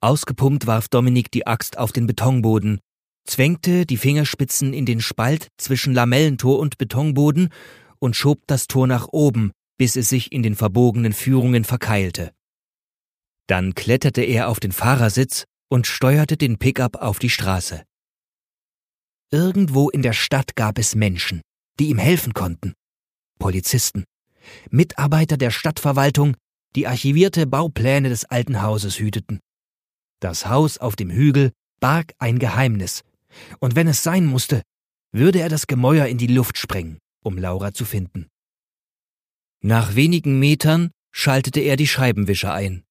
Ausgepumpt 0.00 0.66
warf 0.66 0.88
Dominik 0.88 1.30
die 1.30 1.46
Axt 1.46 1.76
auf 1.76 1.92
den 1.92 2.06
Betonboden, 2.06 2.78
zwängte 3.26 3.84
die 3.84 3.96
Fingerspitzen 3.98 4.72
in 4.72 4.86
den 4.86 5.00
Spalt 5.00 5.48
zwischen 5.58 5.92
Lamellentor 5.92 6.58
und 6.58 6.78
Betonboden 6.78 7.50
und 7.98 8.16
schob 8.16 8.40
das 8.46 8.66
Tor 8.66 8.86
nach 8.86 9.08
oben, 9.08 9.52
bis 9.76 9.96
es 9.96 10.08
sich 10.08 10.32
in 10.32 10.42
den 10.42 10.54
verbogenen 10.54 11.12
Führungen 11.12 11.64
verkeilte. 11.64 12.32
Dann 13.48 13.74
kletterte 13.74 14.22
er 14.22 14.48
auf 14.48 14.60
den 14.60 14.72
Fahrersitz 14.72 15.44
und 15.68 15.86
steuerte 15.86 16.36
den 16.36 16.58
Pickup 16.58 16.96
auf 16.96 17.18
die 17.18 17.30
Straße. 17.30 17.82
Irgendwo 19.30 19.90
in 19.90 20.02
der 20.02 20.12
Stadt 20.12 20.54
gab 20.54 20.78
es 20.78 20.94
Menschen, 20.94 21.40
die 21.80 21.88
ihm 21.88 21.98
helfen 21.98 22.34
konnten. 22.34 22.74
Polizisten, 23.38 24.04
Mitarbeiter 24.70 25.36
der 25.36 25.50
Stadtverwaltung, 25.50 26.36
die 26.74 26.86
archivierte 26.86 27.46
Baupläne 27.46 28.08
des 28.08 28.24
alten 28.24 28.62
Hauses 28.62 28.98
hüteten. 28.98 29.40
Das 30.20 30.46
Haus 30.46 30.78
auf 30.78 30.96
dem 30.96 31.10
Hügel 31.10 31.52
barg 31.80 32.12
ein 32.18 32.38
Geheimnis, 32.38 33.02
und 33.60 33.76
wenn 33.76 33.88
es 33.88 34.02
sein 34.02 34.26
musste, 34.26 34.62
würde 35.12 35.40
er 35.40 35.48
das 35.48 35.66
Gemäuer 35.66 36.06
in 36.06 36.18
die 36.18 36.26
Luft 36.26 36.58
sprengen, 36.58 36.98
um 37.24 37.38
Laura 37.38 37.72
zu 37.72 37.84
finden. 37.84 38.28
Nach 39.62 39.94
wenigen 39.94 40.38
Metern 40.38 40.90
schaltete 41.12 41.60
er 41.60 41.76
die 41.76 41.86
Scheibenwischer 41.86 42.52
ein. 42.52 42.84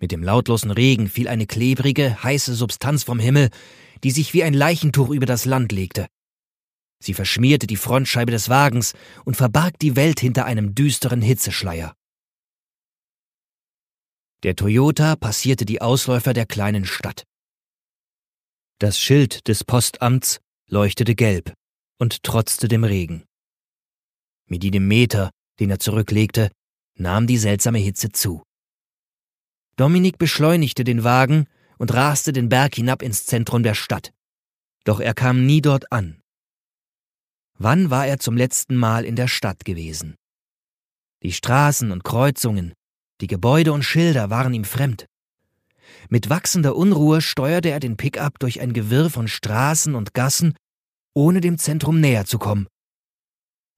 Mit 0.00 0.12
dem 0.12 0.22
lautlosen 0.22 0.70
Regen 0.70 1.08
fiel 1.08 1.28
eine 1.28 1.46
klebrige, 1.46 2.22
heiße 2.22 2.54
Substanz 2.54 3.02
vom 3.02 3.18
Himmel, 3.18 3.50
die 4.04 4.12
sich 4.12 4.32
wie 4.32 4.44
ein 4.44 4.54
Leichentuch 4.54 5.10
über 5.10 5.26
das 5.26 5.44
Land 5.44 5.72
legte. 5.72 6.06
Sie 7.00 7.14
verschmierte 7.14 7.66
die 7.66 7.76
Frontscheibe 7.76 8.30
des 8.30 8.48
Wagens 8.48 8.94
und 9.24 9.36
verbarg 9.36 9.78
die 9.78 9.96
Welt 9.96 10.20
hinter 10.20 10.44
einem 10.44 10.74
düsteren 10.74 11.22
Hitzeschleier. 11.22 11.94
Der 14.44 14.54
Toyota 14.54 15.16
passierte 15.16 15.64
die 15.64 15.80
Ausläufer 15.80 16.32
der 16.32 16.46
kleinen 16.46 16.84
Stadt. 16.84 17.24
Das 18.78 19.00
Schild 19.00 19.48
des 19.48 19.64
Postamts 19.64 20.38
leuchtete 20.68 21.16
gelb 21.16 21.54
und 21.98 22.22
trotzte 22.22 22.68
dem 22.68 22.84
Regen. 22.84 23.24
Mit 24.46 24.62
jedem 24.62 24.86
Meter, 24.86 25.30
den 25.58 25.70
er 25.70 25.80
zurücklegte, 25.80 26.50
nahm 26.94 27.26
die 27.26 27.38
seltsame 27.38 27.78
Hitze 27.78 28.10
zu. 28.12 28.44
Dominik 29.78 30.18
beschleunigte 30.18 30.82
den 30.82 31.04
Wagen 31.04 31.46
und 31.78 31.94
raste 31.94 32.32
den 32.32 32.48
Berg 32.48 32.74
hinab 32.74 33.00
ins 33.00 33.26
Zentrum 33.26 33.62
der 33.62 33.74
Stadt. 33.74 34.12
Doch 34.82 34.98
er 34.98 35.14
kam 35.14 35.46
nie 35.46 35.62
dort 35.62 35.92
an. 35.92 36.20
Wann 37.54 37.88
war 37.88 38.04
er 38.04 38.18
zum 38.18 38.36
letzten 38.36 38.74
Mal 38.74 39.04
in 39.04 39.14
der 39.14 39.28
Stadt 39.28 39.64
gewesen? 39.64 40.16
Die 41.22 41.32
Straßen 41.32 41.92
und 41.92 42.02
Kreuzungen, 42.02 42.72
die 43.20 43.28
Gebäude 43.28 43.72
und 43.72 43.84
Schilder 43.84 44.30
waren 44.30 44.52
ihm 44.52 44.64
fremd. 44.64 45.06
Mit 46.08 46.28
wachsender 46.28 46.74
Unruhe 46.74 47.20
steuerte 47.20 47.70
er 47.70 47.78
den 47.78 47.96
Pickup 47.96 48.40
durch 48.40 48.60
ein 48.60 48.72
Gewirr 48.72 49.10
von 49.10 49.28
Straßen 49.28 49.94
und 49.94 50.12
Gassen, 50.12 50.56
ohne 51.14 51.40
dem 51.40 51.56
Zentrum 51.56 52.00
näher 52.00 52.24
zu 52.24 52.38
kommen. 52.38 52.66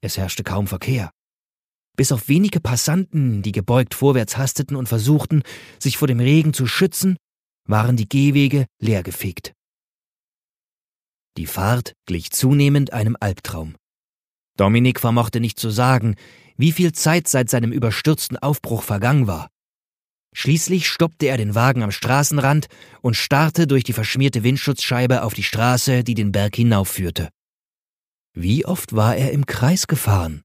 Es 0.00 0.16
herrschte 0.16 0.44
kaum 0.44 0.66
Verkehr. 0.66 1.10
Bis 2.00 2.12
auf 2.12 2.28
wenige 2.28 2.60
Passanten, 2.60 3.42
die 3.42 3.52
gebeugt 3.52 3.92
vorwärts 3.92 4.38
hasteten 4.38 4.74
und 4.74 4.88
versuchten, 4.88 5.42
sich 5.78 5.98
vor 5.98 6.08
dem 6.08 6.18
Regen 6.18 6.54
zu 6.54 6.66
schützen, 6.66 7.18
waren 7.68 7.94
die 7.98 8.08
Gehwege 8.08 8.64
leergefegt. 8.80 9.52
Die 11.36 11.44
Fahrt 11.44 11.92
glich 12.06 12.30
zunehmend 12.30 12.94
einem 12.94 13.18
Albtraum. 13.20 13.74
Dominik 14.56 14.98
vermochte 14.98 15.40
nicht 15.40 15.60
zu 15.60 15.68
sagen, 15.68 16.14
wie 16.56 16.72
viel 16.72 16.92
Zeit 16.92 17.28
seit 17.28 17.50
seinem 17.50 17.70
überstürzten 17.70 18.38
Aufbruch 18.38 18.82
vergangen 18.82 19.26
war. 19.26 19.50
Schließlich 20.34 20.88
stoppte 20.88 21.26
er 21.26 21.36
den 21.36 21.54
Wagen 21.54 21.82
am 21.82 21.90
Straßenrand 21.90 22.68
und 23.02 23.14
starrte 23.14 23.66
durch 23.66 23.84
die 23.84 23.92
verschmierte 23.92 24.42
Windschutzscheibe 24.42 25.22
auf 25.22 25.34
die 25.34 25.42
Straße, 25.42 26.02
die 26.02 26.14
den 26.14 26.32
Berg 26.32 26.56
hinaufführte. 26.56 27.28
Wie 28.32 28.64
oft 28.64 28.96
war 28.96 29.16
er 29.16 29.32
im 29.32 29.44
Kreis 29.44 29.86
gefahren? 29.86 30.40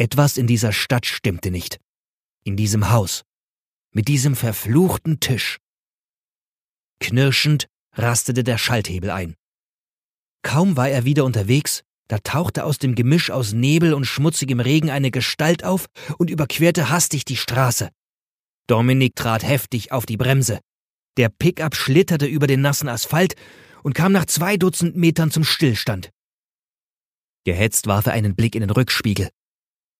Etwas 0.00 0.36
in 0.36 0.46
dieser 0.46 0.72
Stadt 0.72 1.06
stimmte 1.06 1.50
nicht. 1.50 1.80
In 2.44 2.56
diesem 2.56 2.90
Haus. 2.90 3.24
Mit 3.92 4.06
diesem 4.06 4.36
verfluchten 4.36 5.18
Tisch. 5.18 5.58
Knirschend 7.00 7.66
rastete 7.94 8.44
der 8.44 8.58
Schalthebel 8.58 9.10
ein. 9.10 9.34
Kaum 10.42 10.76
war 10.76 10.88
er 10.88 11.04
wieder 11.04 11.24
unterwegs, 11.24 11.82
da 12.06 12.18
tauchte 12.18 12.64
aus 12.64 12.78
dem 12.78 12.94
Gemisch 12.94 13.30
aus 13.30 13.52
Nebel 13.52 13.92
und 13.92 14.04
schmutzigem 14.04 14.60
Regen 14.60 14.88
eine 14.88 15.10
Gestalt 15.10 15.64
auf 15.64 15.86
und 16.16 16.30
überquerte 16.30 16.90
hastig 16.90 17.24
die 17.24 17.36
Straße. 17.36 17.90
Dominik 18.68 19.16
trat 19.16 19.42
heftig 19.42 19.90
auf 19.90 20.06
die 20.06 20.16
Bremse. 20.16 20.60
Der 21.16 21.28
Pickup 21.28 21.74
schlitterte 21.74 22.26
über 22.26 22.46
den 22.46 22.60
nassen 22.60 22.88
Asphalt 22.88 23.34
und 23.82 23.94
kam 23.94 24.12
nach 24.12 24.26
zwei 24.26 24.56
Dutzend 24.56 24.96
Metern 24.96 25.32
zum 25.32 25.42
Stillstand. 25.42 26.10
Gehetzt 27.44 27.88
warf 27.88 28.06
er 28.06 28.12
einen 28.12 28.36
Blick 28.36 28.54
in 28.54 28.60
den 28.60 28.70
Rückspiegel. 28.70 29.30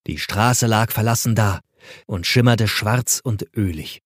Die 0.07 0.17
Straße 0.17 0.67
lag 0.67 0.91
verlassen 0.91 1.35
da 1.35 1.61
und 2.05 2.25
schimmerte 2.25 2.67
schwarz 2.67 3.21
und 3.23 3.47
ölig. 3.55 4.01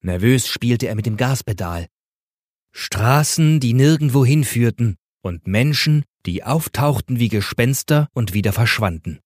Nervös 0.00 0.48
spielte 0.48 0.86
er 0.86 0.94
mit 0.94 1.06
dem 1.06 1.16
Gaspedal. 1.16 1.86
Straßen, 2.72 3.60
die 3.60 3.72
nirgendwo 3.72 4.24
hinführten, 4.24 4.96
und 5.22 5.46
Menschen, 5.46 6.04
die 6.24 6.44
auftauchten 6.44 7.18
wie 7.18 7.28
Gespenster 7.28 8.08
und 8.12 8.32
wieder 8.32 8.52
verschwanden. 8.52 9.20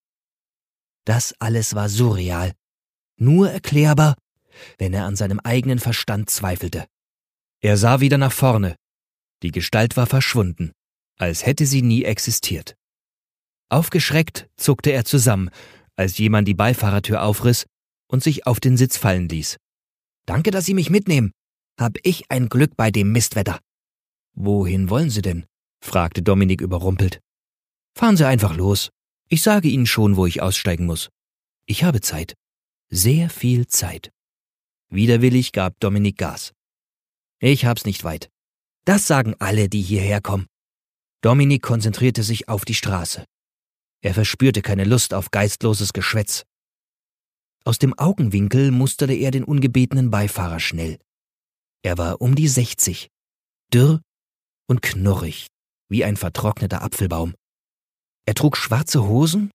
Das 1.05 1.35
alles 1.39 1.75
war 1.75 1.89
surreal, 1.89 2.53
nur 3.17 3.51
erklärbar, 3.51 4.17
wenn 4.79 4.95
er 4.95 5.05
an 5.05 5.17
seinem 5.17 5.41
eigenen 5.41 5.79
Verstand 5.79 6.31
zweifelte. 6.31 6.87
Er 7.61 7.77
sah 7.77 8.01
wieder 8.01 8.19
nach 8.19 8.33
vorne. 8.33 8.77
Die 9.43 9.51
Gestalt 9.51 9.97
war 9.97 10.07
verschwunden, 10.07 10.73
als 11.17 11.45
hätte 11.45 11.67
sie 11.67 11.83
nie 11.83 12.05
existiert. 12.05 12.77
Aufgeschreckt 13.71 14.51
zuckte 14.57 14.91
er 14.91 15.05
zusammen, 15.05 15.51
als 15.97 16.19
jemand 16.19 16.49
die 16.49 16.55
Beifahrertür 16.55 17.23
aufriss 17.23 17.67
und 18.09 18.23
sich 18.23 18.47
auf 18.47 18.61
den 18.61 18.77
Sitz 18.77 18.97
fallen 18.97 19.29
ließ. 19.29 19.57
Danke, 20.27 20.51
dass 20.51 20.67
Sie 20.67 20.75
mich 20.75 20.91
mitnehmen. 20.91 21.33
Hab 21.79 21.97
ich 22.03 22.31
ein 22.31 22.49
Glück 22.49 22.77
bei 22.77 22.91
dem 22.91 23.13
Mistwetter. 23.13 23.61
Wohin 24.35 24.91
wollen 24.91 25.11
Sie 25.11 25.23
denn? 25.23 25.47
fragte 25.83 26.23
Dominik 26.23 26.61
überrumpelt. 26.61 27.21
Fahren 27.97 28.17
Sie 28.17 28.27
einfach 28.27 28.57
los. 28.57 28.91
Ich 29.29 29.43
sage 29.43 29.69
Ihnen 29.69 29.87
schon, 29.87 30.17
wo 30.17 30.27
ich 30.27 30.43
aussteigen 30.43 30.87
muss. 30.87 31.09
Ich 31.67 31.85
habe 31.85 32.01
Zeit. 32.01 32.35
Sehr 32.91 33.31
viel 33.31 33.69
Zeit. 33.69 34.11
Widerwillig 34.89 35.53
gab 35.53 35.79
Dominik 35.79 36.19
Gas. 36.19 36.53
Ich 37.39 37.65
hab's 37.65 37.85
nicht 37.85 38.03
weit. 38.03 38.29
Das 38.85 39.07
sagen 39.07 39.37
alle, 39.39 39.69
die 39.69 39.81
hierher 39.81 40.21
kommen. 40.21 40.47
Dominik 41.23 41.63
konzentrierte 41.63 42.25
sich 42.25 42.49
auf 42.49 42.65
die 42.65 42.75
Straße. 42.75 43.25
Er 44.03 44.15
verspürte 44.15 44.63
keine 44.63 44.85
Lust 44.85 45.13
auf 45.13 45.31
geistloses 45.31 45.93
Geschwätz. 45.93 46.45
Aus 47.65 47.79
dem 47.79 47.99
Augenwinkel 47.99 48.71
musterte 48.71 49.13
er 49.13 49.31
den 49.31 49.45
ungebetenen 49.45 50.11
Beifahrer 50.11 50.61
schnell. 50.61 50.99
Er 51.83 51.99
war 51.99 52.21
um 52.21 52.35
die 52.35 52.49
sechzig, 52.49 53.09
dürr 53.73 54.01
und 54.67 54.81
knurrig, 54.83 55.49
wie 55.89 56.05
ein 56.05 56.17
vertrockneter 56.17 56.83
Apfelbaum. 56.83 57.35
Er 58.27 58.35
trug 58.35 58.57
schwarze 58.57 59.07
Hosen 59.07 59.51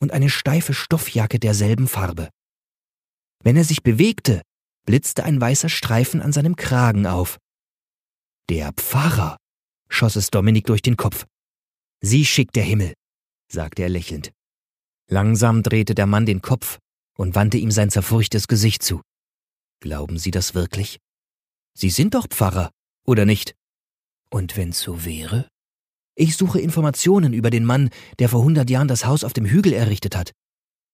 und 0.00 0.12
eine 0.12 0.28
steife 0.28 0.74
Stoffjacke 0.74 1.38
derselben 1.38 1.88
Farbe. 1.88 2.28
Wenn 3.42 3.56
er 3.56 3.64
sich 3.64 3.82
bewegte, 3.82 4.42
blitzte 4.84 5.24
ein 5.24 5.40
weißer 5.40 5.68
Streifen 5.68 6.20
an 6.20 6.32
seinem 6.32 6.56
Kragen 6.56 7.06
auf. 7.06 7.38
Der 8.50 8.72
Pfarrer, 8.72 9.36
schoss 9.88 10.16
es 10.16 10.30
Dominik 10.30 10.66
durch 10.66 10.82
den 10.82 10.96
Kopf. 10.96 11.26
Sie 12.02 12.24
schickt 12.24 12.56
der 12.56 12.64
Himmel, 12.64 12.92
sagte 13.48 13.82
er 13.82 13.88
lächelnd. 13.88 14.32
Langsam 15.08 15.62
drehte 15.62 15.94
der 15.94 16.06
Mann 16.06 16.26
den 16.26 16.42
Kopf 16.42 16.78
und 17.16 17.34
wandte 17.34 17.58
ihm 17.58 17.70
sein 17.70 17.90
zerfurchtes 17.90 18.48
Gesicht 18.48 18.82
zu. 18.82 19.00
Glauben 19.80 20.18
Sie 20.18 20.30
das 20.30 20.54
wirklich? 20.54 20.98
Sie 21.74 21.90
sind 21.90 22.14
doch 22.14 22.26
Pfarrer, 22.28 22.70
oder 23.04 23.24
nicht? 23.24 23.54
Und 24.30 24.56
wenn's 24.56 24.80
so 24.80 25.04
wäre? 25.04 25.48
Ich 26.14 26.36
suche 26.36 26.60
Informationen 26.60 27.34
über 27.34 27.50
den 27.50 27.64
Mann, 27.64 27.90
der 28.18 28.28
vor 28.28 28.42
hundert 28.42 28.70
Jahren 28.70 28.88
das 28.88 29.04
Haus 29.04 29.22
auf 29.22 29.34
dem 29.34 29.44
Hügel 29.44 29.72
errichtet 29.72 30.16
hat. 30.16 30.32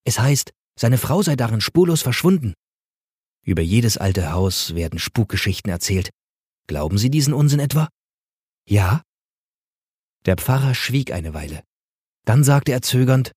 Es 0.04 0.18
heißt, 0.18 0.50
seine 0.78 0.98
Frau 0.98 1.22
sei 1.22 1.36
darin 1.36 1.60
spurlos 1.60 2.02
verschwunden. 2.02 2.54
Über 3.44 3.62
jedes 3.62 3.96
alte 3.96 4.32
Haus 4.32 4.74
werden 4.74 4.98
Spukgeschichten 4.98 5.70
erzählt. 5.70 6.10
Glauben 6.66 6.98
Sie 6.98 7.10
diesen 7.10 7.34
Unsinn 7.34 7.60
etwa? 7.60 7.88
Ja? 8.68 9.02
Der 10.26 10.36
Pfarrer 10.36 10.74
schwieg 10.74 11.12
eine 11.12 11.34
Weile. 11.34 11.62
Dann 12.24 12.44
sagte 12.44 12.72
er 12.72 12.82
zögernd, 12.82 13.32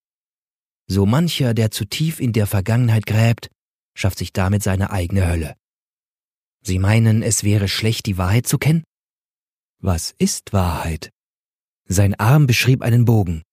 So 0.88 1.06
mancher, 1.06 1.54
der 1.54 1.72
zu 1.72 1.86
tief 1.86 2.20
in 2.20 2.34
der 2.34 2.46
Vergangenheit 2.46 3.06
gräbt, 3.06 3.50
schafft 3.96 4.20
sich 4.20 4.34
damit 4.34 4.62
seine 4.62 4.92
eigene 4.92 5.28
Hölle. 5.28 5.56
Sie 6.62 6.80
meinen, 6.80 7.24
es 7.24 7.44
wäre 7.44 7.68
schlecht, 7.68 8.06
die 8.06 8.18
Wahrheit 8.18 8.48
zu 8.48 8.58
kennen? 8.58 8.84
Was 9.80 10.14
ist 10.18 10.54
Wahrheit? 10.54 11.12
Sein 11.88 12.16
Arm 12.16 12.48
beschrieb 12.48 12.82
einen 12.82 13.06
Bogen. 13.06 13.44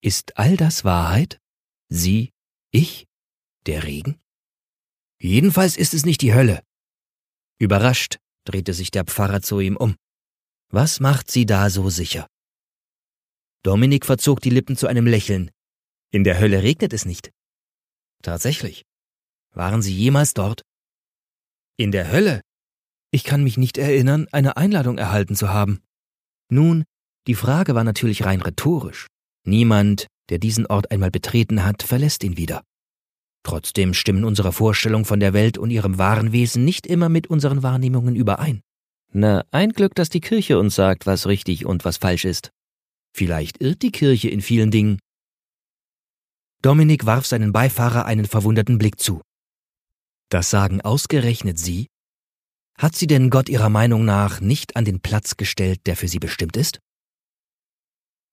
Ist 0.00 0.36
all 0.36 0.56
das 0.56 0.84
Wahrheit? 0.84 1.40
Sie, 1.88 2.30
ich, 2.70 3.06
der 3.66 3.84
Regen? 3.84 4.20
Jedenfalls 5.20 5.76
ist 5.76 5.94
es 5.94 6.04
nicht 6.04 6.20
die 6.22 6.34
Hölle. 6.34 6.62
Überrascht 7.58 8.18
drehte 8.44 8.74
sich 8.74 8.90
der 8.90 9.04
Pfarrer 9.04 9.42
zu 9.42 9.60
ihm 9.60 9.76
um. 9.76 9.94
Was 10.70 11.00
macht 11.00 11.30
Sie 11.30 11.46
da 11.46 11.70
so 11.70 11.90
sicher? 11.90 12.26
Dominik 13.62 14.04
verzog 14.04 14.40
die 14.40 14.50
Lippen 14.50 14.76
zu 14.76 14.88
einem 14.88 15.06
Lächeln. 15.06 15.50
In 16.10 16.24
der 16.24 16.40
Hölle 16.40 16.62
regnet 16.62 16.92
es 16.92 17.04
nicht. 17.04 17.30
Tatsächlich. 18.22 18.82
Waren 19.54 19.82
Sie 19.82 19.94
jemals 19.94 20.34
dort? 20.34 20.62
In 21.76 21.92
der 21.92 22.10
Hölle? 22.10 22.40
Ich 23.12 23.24
kann 23.24 23.44
mich 23.44 23.58
nicht 23.58 23.78
erinnern, 23.78 24.26
eine 24.32 24.56
Einladung 24.56 24.98
erhalten 24.98 25.36
zu 25.36 25.50
haben. 25.50 25.80
Nun, 26.50 26.84
die 27.26 27.34
Frage 27.34 27.74
war 27.74 27.84
natürlich 27.84 28.24
rein 28.24 28.42
rhetorisch. 28.42 29.06
Niemand, 29.44 30.06
der 30.28 30.38
diesen 30.38 30.66
Ort 30.66 30.90
einmal 30.90 31.10
betreten 31.10 31.64
hat, 31.64 31.82
verlässt 31.82 32.24
ihn 32.24 32.36
wieder. 32.36 32.62
Trotzdem 33.44 33.94
stimmen 33.94 34.24
unsere 34.24 34.52
Vorstellungen 34.52 35.04
von 35.04 35.20
der 35.20 35.32
Welt 35.32 35.58
und 35.58 35.70
ihrem 35.70 35.98
wahren 35.98 36.32
Wesen 36.32 36.64
nicht 36.64 36.86
immer 36.86 37.08
mit 37.08 37.28
unseren 37.28 37.62
Wahrnehmungen 37.62 38.16
überein. 38.16 38.60
Na, 39.12 39.44
ein 39.50 39.72
Glück, 39.72 39.94
dass 39.94 40.08
die 40.08 40.20
Kirche 40.20 40.58
uns 40.58 40.74
sagt, 40.74 41.06
was 41.06 41.26
richtig 41.26 41.66
und 41.66 41.84
was 41.84 41.98
falsch 41.98 42.24
ist. 42.24 42.50
Vielleicht 43.14 43.60
irrt 43.60 43.82
die 43.82 43.92
Kirche 43.92 44.28
in 44.28 44.40
vielen 44.40 44.70
Dingen. 44.70 44.98
Dominik 46.62 47.06
warf 47.06 47.26
seinen 47.26 47.52
Beifahrer 47.52 48.06
einen 48.06 48.26
verwunderten 48.26 48.78
Blick 48.78 49.00
zu. 49.00 49.20
Das 50.30 50.48
sagen 50.48 50.80
ausgerechnet 50.80 51.58
Sie? 51.58 51.88
Hat 52.78 52.96
sie 52.96 53.06
denn 53.06 53.30
Gott 53.30 53.48
ihrer 53.48 53.68
Meinung 53.68 54.04
nach 54.04 54.40
nicht 54.40 54.76
an 54.76 54.84
den 54.84 55.00
Platz 55.00 55.36
gestellt, 55.36 55.80
der 55.86 55.96
für 55.96 56.08
sie 56.08 56.18
bestimmt 56.18 56.56
ist? 56.56 56.80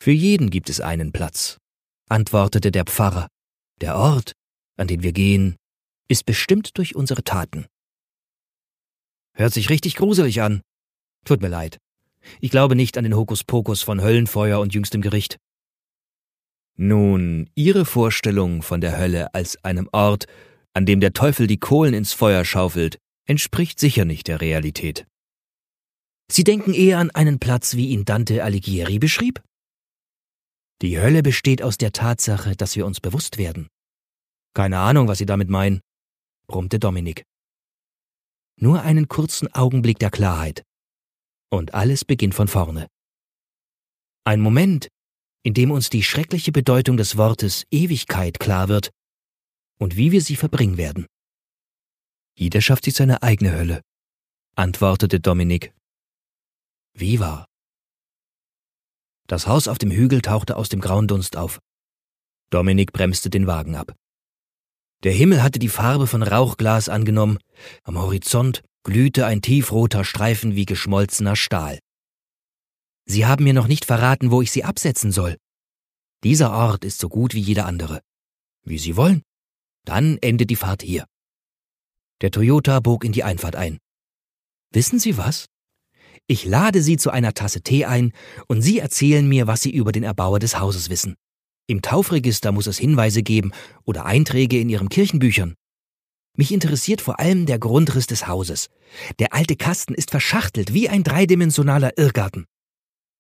Für 0.01 0.11
jeden 0.11 0.49
gibt 0.49 0.69
es 0.69 0.79
einen 0.79 1.11
Platz, 1.11 1.57
antwortete 2.09 2.71
der 2.71 2.85
Pfarrer. 2.85 3.27
Der 3.81 3.97
Ort, 3.97 4.33
an 4.77 4.87
den 4.87 5.03
wir 5.03 5.11
gehen, 5.11 5.57
ist 6.07 6.25
bestimmt 6.25 6.77
durch 6.77 6.95
unsere 6.95 7.23
Taten. 7.23 7.67
Hört 9.35 9.53
sich 9.53 9.69
richtig 9.69 9.95
gruselig 9.95 10.41
an. 10.41 10.61
Tut 11.25 11.41
mir 11.41 11.49
leid. 11.49 11.77
Ich 12.39 12.51
glaube 12.51 12.75
nicht 12.75 12.97
an 12.97 13.03
den 13.03 13.15
Hokuspokus 13.15 13.81
von 13.81 14.01
Höllenfeuer 14.01 14.59
und 14.59 14.73
jüngstem 14.73 15.01
Gericht. 15.01 15.37
Nun, 16.75 17.49
Ihre 17.55 17.85
Vorstellung 17.85 18.61
von 18.61 18.81
der 18.81 18.97
Hölle 18.97 19.33
als 19.33 19.63
einem 19.63 19.89
Ort, 19.91 20.25
an 20.73 20.85
dem 20.85 20.99
der 21.01 21.13
Teufel 21.13 21.47
die 21.47 21.59
Kohlen 21.59 21.93
ins 21.93 22.13
Feuer 22.13 22.45
schaufelt, 22.45 22.99
entspricht 23.25 23.79
sicher 23.79 24.05
nicht 24.05 24.27
der 24.27 24.41
Realität. 24.41 25.05
Sie 26.31 26.43
denken 26.43 26.73
eher 26.73 26.99
an 26.99 27.11
einen 27.11 27.39
Platz, 27.39 27.75
wie 27.75 27.89
ihn 27.89 28.05
Dante 28.05 28.43
Alighieri 28.43 28.99
beschrieb? 28.99 29.41
Die 30.81 30.99
Hölle 30.99 31.23
besteht 31.23 31.61
aus 31.61 31.77
der 31.77 31.91
Tatsache, 31.91 32.55
dass 32.55 32.75
wir 32.75 32.85
uns 32.85 33.01
bewusst 33.01 33.37
werden. 33.37 33.67
Keine 34.53 34.79
Ahnung, 34.79 35.07
was 35.07 35.17
Sie 35.17 35.25
damit 35.25 35.49
meinen, 35.49 35.81
brummte 36.47 36.79
Dominik. 36.79 37.23
Nur 38.55 38.81
einen 38.83 39.07
kurzen 39.07 39.53
Augenblick 39.53 39.99
der 39.99 40.11
Klarheit. 40.11 40.63
Und 41.51 41.73
alles 41.73 42.05
beginnt 42.05 42.35
von 42.35 42.47
vorne. 42.47 42.87
Ein 44.23 44.41
Moment, 44.41 44.87
in 45.43 45.53
dem 45.53 45.71
uns 45.71 45.89
die 45.89 46.03
schreckliche 46.03 46.51
Bedeutung 46.51 46.97
des 46.97 47.17
Wortes 47.17 47.63
Ewigkeit 47.71 48.39
klar 48.39 48.67
wird 48.67 48.91
und 49.79 49.95
wie 49.95 50.11
wir 50.11 50.21
sie 50.21 50.35
verbringen 50.35 50.77
werden. 50.77 51.07
Jeder 52.35 52.61
schafft 52.61 52.85
sich 52.85 52.93
seine 52.93 53.23
eigene 53.23 53.53
Hölle, 53.53 53.81
antwortete 54.55 55.19
Dominik. 55.19 55.73
Wie 56.93 57.19
war? 57.19 57.45
Das 59.27 59.47
Haus 59.47 59.67
auf 59.67 59.77
dem 59.77 59.91
Hügel 59.91 60.21
tauchte 60.21 60.55
aus 60.55 60.69
dem 60.69 60.81
grauen 60.81 61.07
Dunst 61.07 61.37
auf. 61.37 61.59
Dominik 62.49 62.91
bremste 62.91 63.29
den 63.29 63.47
Wagen 63.47 63.75
ab. 63.75 63.95
Der 65.03 65.13
Himmel 65.13 65.43
hatte 65.43 65.59
die 65.59 65.69
Farbe 65.69 66.07
von 66.07 66.23
Rauchglas 66.23 66.89
angenommen, 66.89 67.39
am 67.83 67.97
Horizont 67.97 68.63
glühte 68.89 69.27
ein 69.27 69.43
tiefroter 69.43 70.03
Streifen 70.03 70.55
wie 70.55 70.65
geschmolzener 70.65 71.35
Stahl. 71.35 71.77
Sie 73.05 73.27
haben 73.27 73.43
mir 73.43 73.53
noch 73.53 73.67
nicht 73.67 73.85
verraten, 73.85 74.31
wo 74.31 74.41
ich 74.41 74.49
Sie 74.51 74.63
absetzen 74.63 75.11
soll. 75.11 75.37
Dieser 76.23 76.51
Ort 76.51 76.83
ist 76.83 76.99
so 76.99 77.07
gut 77.07 77.35
wie 77.35 77.39
jeder 77.39 77.67
andere. 77.67 78.01
Wie 78.65 78.79
Sie 78.79 78.95
wollen. 78.95 79.21
Dann 79.85 80.17
endet 80.17 80.49
die 80.49 80.55
Fahrt 80.55 80.81
hier. 80.81 81.05
Der 82.21 82.31
Toyota 82.31 82.79
bog 82.79 83.03
in 83.05 83.11
die 83.11 83.23
Einfahrt 83.23 83.55
ein. 83.55 83.77
Wissen 84.71 84.97
Sie 84.97 85.17
was? 85.17 85.45
Ich 86.25 86.45
lade 86.45 86.81
Sie 86.81 86.97
zu 86.97 87.11
einer 87.11 87.35
Tasse 87.35 87.61
Tee 87.61 87.85
ein 87.85 88.11
und 88.47 88.63
Sie 88.63 88.79
erzählen 88.79 89.29
mir, 89.29 89.45
was 89.45 89.61
Sie 89.61 89.71
über 89.71 89.91
den 89.91 90.03
Erbauer 90.03 90.39
des 90.39 90.59
Hauses 90.59 90.89
wissen. 90.89 91.15
Im 91.67 91.83
Taufregister 91.83 92.51
muss 92.51 92.65
es 92.65 92.79
Hinweise 92.79 93.21
geben 93.21 93.51
oder 93.85 94.05
Einträge 94.05 94.59
in 94.59 94.67
Ihren 94.67 94.89
Kirchenbüchern. 94.89 95.53
Mich 96.39 96.53
interessiert 96.53 97.01
vor 97.01 97.19
allem 97.19 97.45
der 97.45 97.59
Grundriss 97.59 98.07
des 98.07 98.25
Hauses. 98.25 98.69
Der 99.19 99.33
alte 99.33 99.57
Kasten 99.57 99.93
ist 99.93 100.09
verschachtelt 100.09 100.73
wie 100.73 100.87
ein 100.87 101.03
dreidimensionaler 101.03 101.97
Irrgarten. 101.97 102.45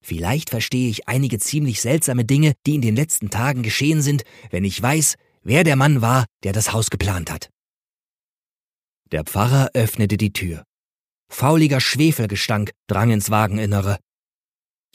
Vielleicht 0.01 0.49
verstehe 0.49 0.89
ich 0.89 1.09
einige 1.09 1.37
ziemlich 1.37 1.81
seltsame 1.81 2.23
Dinge, 2.23 2.53
die 2.65 2.75
in 2.75 2.81
den 2.81 2.95
letzten 2.95 3.29
Tagen 3.29 3.61
geschehen 3.61 4.01
sind, 4.01 4.23
wenn 4.51 4.63
ich 4.63 4.81
weiß, 4.81 5.15
wer 5.43 5.65
der 5.65 5.75
Mann 5.75 6.01
war, 6.01 6.27
der 6.43 6.53
das 6.53 6.71
Haus 6.71 6.89
geplant 6.89 7.29
hat. 7.29 7.49
Der 9.11 9.25
Pfarrer 9.25 9.71
öffnete 9.73 10.15
die 10.15 10.31
Tür. 10.31 10.63
Fauliger 11.29 11.81
Schwefelgestank 11.81 12.71
drang 12.87 13.11
ins 13.11 13.29
Wageninnere. 13.29 13.99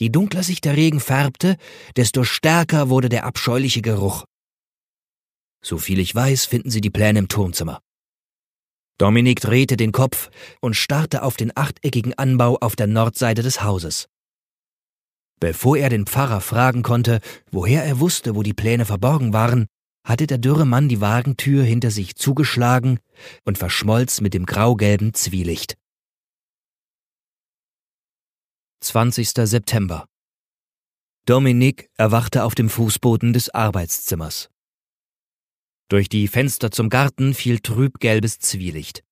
Je 0.01 0.09
dunkler 0.09 0.43
sich 0.43 0.63
der 0.63 0.79
Regen 0.79 1.01
färbte, 1.01 1.59
desto 1.97 2.25
stärker 2.25 2.89
wurde 2.89 3.11
der 3.11 3.27
abscheuliche 3.27 3.83
Geruch. 3.83 4.25
Soviel 5.63 5.99
ich 5.99 6.15
weiß, 6.15 6.47
finden 6.47 6.71
Sie 6.71 6.81
die 6.81 6.89
Pläne 6.89 7.19
im 7.19 7.29
Turmzimmer. 7.29 7.83
Dominik 8.99 9.41
drehte 9.41 9.77
den 9.77 9.93
Kopf 9.93 10.31
und 10.61 10.75
starrte 10.75 11.23
auf 11.23 11.37
den 11.37 11.57
achteckigen 11.57 12.15
Anbau 12.15 12.57
auf 12.61 12.77
der 12.77 12.87
Nordseite 12.87 13.43
des 13.43 13.63
Hauses. 13.63 14.09
Bevor 15.41 15.77
er 15.77 15.89
den 15.89 16.07
Pfarrer 16.07 16.41
fragen 16.41 16.83
konnte, 16.83 17.21
woher 17.51 17.85
er 17.85 17.99
wusste, 17.99 18.37
wo 18.37 18.43
die 18.43 18.55
Pläne 18.55 18.85
verborgen 18.85 19.33
waren, 19.33 19.67
hatte 20.07 20.27
der 20.27 20.39
dürre 20.39 20.65
Mann 20.65 20.89
die 20.89 21.01
Wagentür 21.01 21.65
hinter 21.65 21.91
sich 21.91 22.15
zugeschlagen 22.15 23.01
und 23.45 23.59
verschmolz 23.59 24.21
mit 24.21 24.35
dem 24.35 24.47
graugelben 24.47 25.15
Zwielicht. 25.15 25.77
20. 28.81 29.31
September 29.31 30.07
Dominik 31.27 31.89
erwachte 31.97 32.45
auf 32.45 32.55
dem 32.55 32.69
Fußboden 32.69 33.33
des 33.33 33.49
Arbeitszimmers. 33.49 34.51
Durch 35.89 36.09
die 36.09 36.29
Fenster 36.29 36.71
zum 36.71 36.89
Garten 36.89 37.35
fiel 37.35 37.61
trübgelbes 37.61 38.39
Zwielicht. 38.39 39.05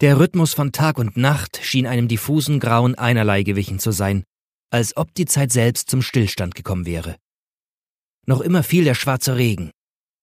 Der 0.00 0.18
Rhythmus 0.18 0.52
von 0.52 0.72
Tag 0.72 0.98
und 0.98 1.16
Nacht 1.16 1.60
schien 1.62 1.86
einem 1.86 2.08
diffusen 2.08 2.58
Grauen 2.58 2.96
einerlei 2.96 3.44
gewichen 3.44 3.78
zu 3.78 3.92
sein, 3.92 4.24
als 4.70 4.96
ob 4.96 5.14
die 5.14 5.26
Zeit 5.26 5.52
selbst 5.52 5.88
zum 5.88 6.02
Stillstand 6.02 6.56
gekommen 6.56 6.84
wäre. 6.84 7.16
Noch 8.26 8.40
immer 8.40 8.64
fiel 8.64 8.84
der 8.84 8.94
schwarze 8.94 9.36
Regen. 9.36 9.70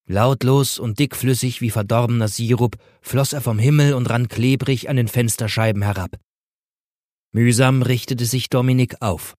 Lautlos 0.07 0.78
und 0.78 0.99
dickflüssig 0.99 1.61
wie 1.61 1.69
verdorbener 1.69 2.28
Sirup 2.28 2.76
floss 3.01 3.32
er 3.32 3.41
vom 3.41 3.59
Himmel 3.59 3.93
und 3.93 4.09
rann 4.09 4.28
klebrig 4.28 4.89
an 4.89 4.97
den 4.97 5.07
Fensterscheiben 5.07 5.84
herab. 5.84 6.19
Mühsam 7.32 7.82
richtete 7.82 8.26
sich 8.26 8.49
Dominik 8.49 9.01
auf. 9.01 9.36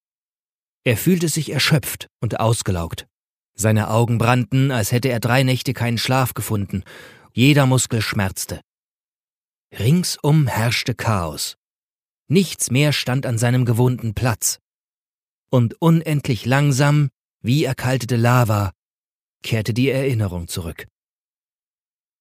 Er 0.84 0.96
fühlte 0.96 1.28
sich 1.28 1.50
erschöpft 1.50 2.06
und 2.20 2.40
ausgelaugt. 2.40 3.06
Seine 3.54 3.90
Augen 3.90 4.18
brannten, 4.18 4.70
als 4.70 4.92
hätte 4.92 5.08
er 5.08 5.20
drei 5.20 5.42
Nächte 5.42 5.72
keinen 5.72 5.98
Schlaf 5.98 6.34
gefunden. 6.34 6.84
Jeder 7.32 7.66
Muskel 7.66 8.02
schmerzte. 8.02 8.60
Ringsum 9.78 10.46
herrschte 10.46 10.94
Chaos. 10.94 11.56
Nichts 12.28 12.70
mehr 12.70 12.92
stand 12.92 13.26
an 13.26 13.38
seinem 13.38 13.64
gewohnten 13.64 14.14
Platz. 14.14 14.58
Und 15.50 15.80
unendlich 15.80 16.46
langsam, 16.46 17.08
wie 17.42 17.64
erkaltete 17.64 18.16
Lava, 18.16 18.72
kehrte 19.42 19.74
die 19.74 19.90
Erinnerung 19.90 20.48
zurück. 20.48 20.86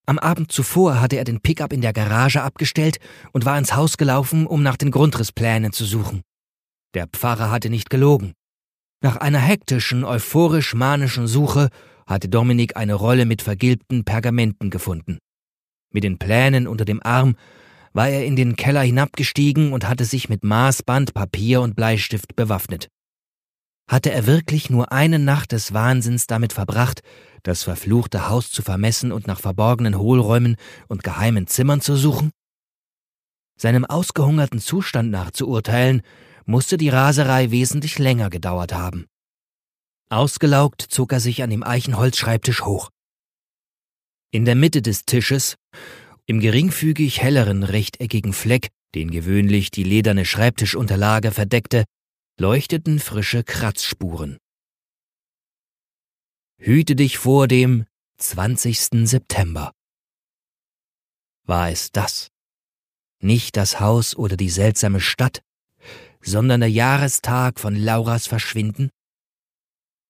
Am 0.06 0.20
Abend 0.20 0.52
zuvor 0.52 1.00
hatte 1.00 1.16
er 1.16 1.24
den 1.24 1.42
Pickup 1.42 1.72
in 1.72 1.82
der 1.82 1.94
Garage 1.94 2.42
abgestellt 2.42 3.00
und 3.32 3.46
war 3.46 3.58
ins 3.58 3.76
Haus 3.76 3.98
gelaufen, 3.98 4.48
um 4.48 4.64
nach 4.64 4.76
den 4.76 4.92
Grundrissplänen 4.92 5.72
zu 5.72 5.86
suchen. 5.86 6.24
Der 6.94 7.08
Pfarrer 7.08 7.52
hatte 7.52 7.70
nicht 7.70 7.90
gelogen. 7.90 8.34
Nach 9.04 9.16
einer 9.18 9.40
hektischen, 9.40 10.04
euphorisch-manischen 10.04 11.26
Suche 11.26 11.70
hatte 12.06 12.30
Dominik 12.30 12.78
eine 12.78 12.94
Rolle 12.94 13.26
mit 13.26 13.42
vergilbten 13.42 14.06
Pergamenten 14.06 14.70
gefunden. 14.70 15.18
Mit 15.92 16.04
den 16.04 16.20
Plänen 16.20 16.68
unter 16.68 16.86
dem 16.86 17.02
Arm 17.04 17.36
war 17.94 18.10
er 18.10 18.26
in 18.26 18.36
den 18.36 18.56
Keller 18.56 18.82
hinabgestiegen 18.82 19.74
und 19.74 19.90
hatte 19.90 20.06
sich 20.06 20.30
mit 20.30 20.44
Maßband, 20.44 21.16
Papier 21.16 21.62
und 21.62 21.76
Bleistift 21.76 22.36
bewaffnet. 22.36 22.90
Hatte 23.90 24.12
er 24.12 24.28
wirklich 24.28 24.70
nur 24.70 24.92
eine 24.92 25.20
Nacht 25.20 25.52
des 25.52 25.74
Wahnsinns 25.74 26.28
damit 26.28 26.54
verbracht, 26.54 27.02
das 27.44 27.64
verfluchte 27.64 28.30
Haus 28.30 28.52
zu 28.52 28.62
vermessen 28.62 29.12
und 29.12 29.26
nach 29.26 29.40
verborgenen 29.40 29.98
Hohlräumen 29.98 30.56
und 30.88 31.04
geheimen 31.04 31.48
Zimmern 31.48 31.82
zu 31.82 31.96
suchen? 31.96 32.32
Seinem 33.58 33.84
ausgehungerten 33.84 34.60
Zustand 34.60 35.12
nach 35.12 35.32
zu 35.32 35.48
urteilen, 35.48 36.04
musste 36.46 36.78
die 36.78 36.90
Raserei 36.90 37.52
wesentlich 37.52 38.00
länger 38.00 38.30
gedauert 38.30 38.74
haben. 38.74 39.08
Ausgelaugt 40.10 40.82
zog 40.82 41.14
er 41.14 41.20
sich 41.20 41.42
an 41.44 41.50
dem 41.50 41.64
Eichenholzschreibtisch 41.64 42.62
hoch. 42.62 42.90
In 44.32 44.46
der 44.46 44.56
Mitte 44.56 44.82
des 44.82 45.06
Tisches, 45.06 45.56
im 46.26 46.40
geringfügig 46.40 47.22
helleren 47.22 47.64
rechteckigen 47.64 48.34
Fleck, 48.34 48.70
den 48.96 49.12
gewöhnlich 49.12 49.72
die 49.72 49.84
lederne 49.84 50.26
Schreibtischunterlage 50.26 51.32
verdeckte, 51.32 51.86
leuchteten 52.40 53.00
frische 53.00 53.44
Kratzspuren. 53.44 54.38
Hüte 56.58 56.96
dich 56.96 57.18
vor 57.18 57.48
dem 57.48 57.86
20. 58.18 59.08
September. 59.08 59.72
War 61.46 61.72
es 61.72 61.92
das? 61.92 62.30
Nicht 63.20 63.58
das 63.58 63.80
Haus 63.80 64.16
oder 64.16 64.38
die 64.38 64.50
seltsame 64.50 65.00
Stadt, 65.00 65.42
sondern 66.22 66.62
der 66.62 66.70
Jahrestag 66.70 67.60
von 67.60 67.76
Lauras 67.76 68.28
Verschwinden? 68.28 68.90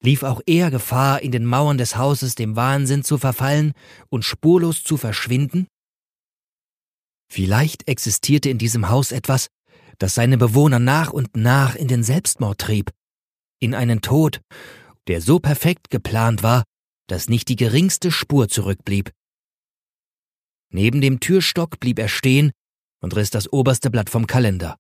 Lief 0.04 0.24
auch 0.24 0.42
er 0.46 0.72
Gefahr, 0.72 1.22
in 1.22 1.32
den 1.32 1.46
Mauern 1.46 1.78
des 1.78 1.96
Hauses 1.96 2.36
dem 2.36 2.56
Wahnsinn 2.56 3.04
zu 3.04 3.18
verfallen 3.18 3.74
und 4.10 4.26
spurlos 4.26 4.84
zu 4.84 4.98
verschwinden? 4.98 5.68
Vielleicht 7.32 7.88
existierte 7.88 8.50
in 8.50 8.58
diesem 8.58 8.90
Haus 8.90 9.12
etwas, 9.12 9.48
das 10.00 10.16
seine 10.16 10.38
Bewohner 10.38 10.80
nach 10.80 11.12
und 11.12 11.38
nach 11.38 11.76
in 11.76 11.88
den 11.88 12.04
Selbstmord 12.04 12.60
trieb, 12.60 12.92
in 13.60 13.76
einen 13.76 14.02
Tod, 14.02 14.42
der 15.08 15.22
so 15.22 15.40
perfekt 15.40 15.90
geplant 15.92 16.42
war, 16.44 16.64
dass 17.08 17.30
nicht 17.30 17.48
die 17.50 17.56
geringste 17.56 18.12
Spur 18.12 18.50
zurückblieb. 18.50 19.12
Neben 20.74 21.02
dem 21.02 21.20
Türstock 21.20 21.80
blieb 21.80 22.00
er 22.00 22.08
stehen 22.08 22.52
und 23.02 23.16
riss 23.16 23.30
das 23.30 23.52
oberste 23.52 23.92
Blatt 23.92 24.10
vom 24.10 24.26
Kalender. 24.26 24.78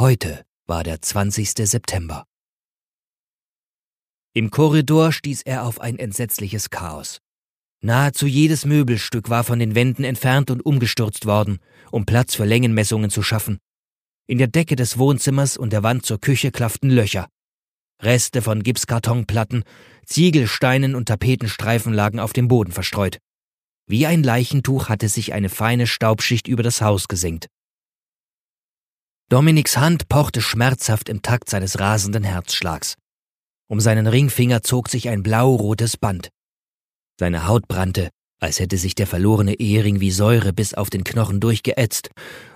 Heute 0.00 0.44
war 0.68 0.84
der 0.84 1.02
20. 1.02 1.54
September. 1.68 2.24
Im 4.32 4.52
Korridor 4.52 5.10
stieß 5.10 5.42
er 5.42 5.64
auf 5.64 5.80
ein 5.80 5.98
entsetzliches 5.98 6.70
Chaos. 6.70 7.18
Nahezu 7.82 8.28
jedes 8.28 8.64
Möbelstück 8.64 9.28
war 9.28 9.42
von 9.42 9.58
den 9.58 9.74
Wänden 9.74 10.04
entfernt 10.04 10.52
und 10.52 10.64
umgestürzt 10.64 11.26
worden, 11.26 11.58
um 11.90 12.06
Platz 12.06 12.36
für 12.36 12.44
Längenmessungen 12.44 13.10
zu 13.10 13.24
schaffen. 13.24 13.58
In 14.28 14.38
der 14.38 14.46
Decke 14.46 14.76
des 14.76 14.98
Wohnzimmers 14.98 15.56
und 15.56 15.72
der 15.72 15.82
Wand 15.82 16.06
zur 16.06 16.20
Küche 16.20 16.52
klafften 16.52 16.90
Löcher. 16.90 17.28
Reste 18.00 18.40
von 18.40 18.62
Gipskartonplatten, 18.62 19.64
Ziegelsteinen 20.06 20.94
und 20.94 21.06
Tapetenstreifen 21.06 21.92
lagen 21.92 22.20
auf 22.20 22.32
dem 22.32 22.46
Boden 22.46 22.70
verstreut. 22.70 23.18
Wie 23.88 24.06
ein 24.06 24.22
Leichentuch 24.22 24.90
hatte 24.90 25.08
sich 25.08 25.32
eine 25.32 25.48
feine 25.48 25.88
Staubschicht 25.88 26.46
über 26.46 26.62
das 26.62 26.82
Haus 26.82 27.08
gesenkt. 27.08 27.48
Dominiks 29.30 29.76
Hand 29.76 30.08
pochte 30.08 30.40
schmerzhaft 30.40 31.10
im 31.10 31.20
Takt 31.20 31.50
seines 31.50 31.78
rasenden 31.78 32.24
Herzschlags. 32.24 32.94
Um 33.68 33.78
seinen 33.78 34.06
Ringfinger 34.06 34.62
zog 34.62 34.88
sich 34.88 35.10
ein 35.10 35.22
blau-rotes 35.22 35.98
Band. 35.98 36.30
Seine 37.20 37.46
Haut 37.46 37.68
brannte, 37.68 38.08
als 38.40 38.58
hätte 38.58 38.78
sich 38.78 38.94
der 38.94 39.06
verlorene 39.06 39.60
Ehering 39.60 40.00
wie 40.00 40.12
Säure 40.12 40.54
bis 40.54 40.72
auf 40.72 40.88
den 40.88 41.04
Knochen 41.04 41.40
durchgeätzt 41.40 42.08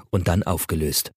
und 0.09 0.29
dann 0.29 0.45
aufgelöst. 0.45 1.11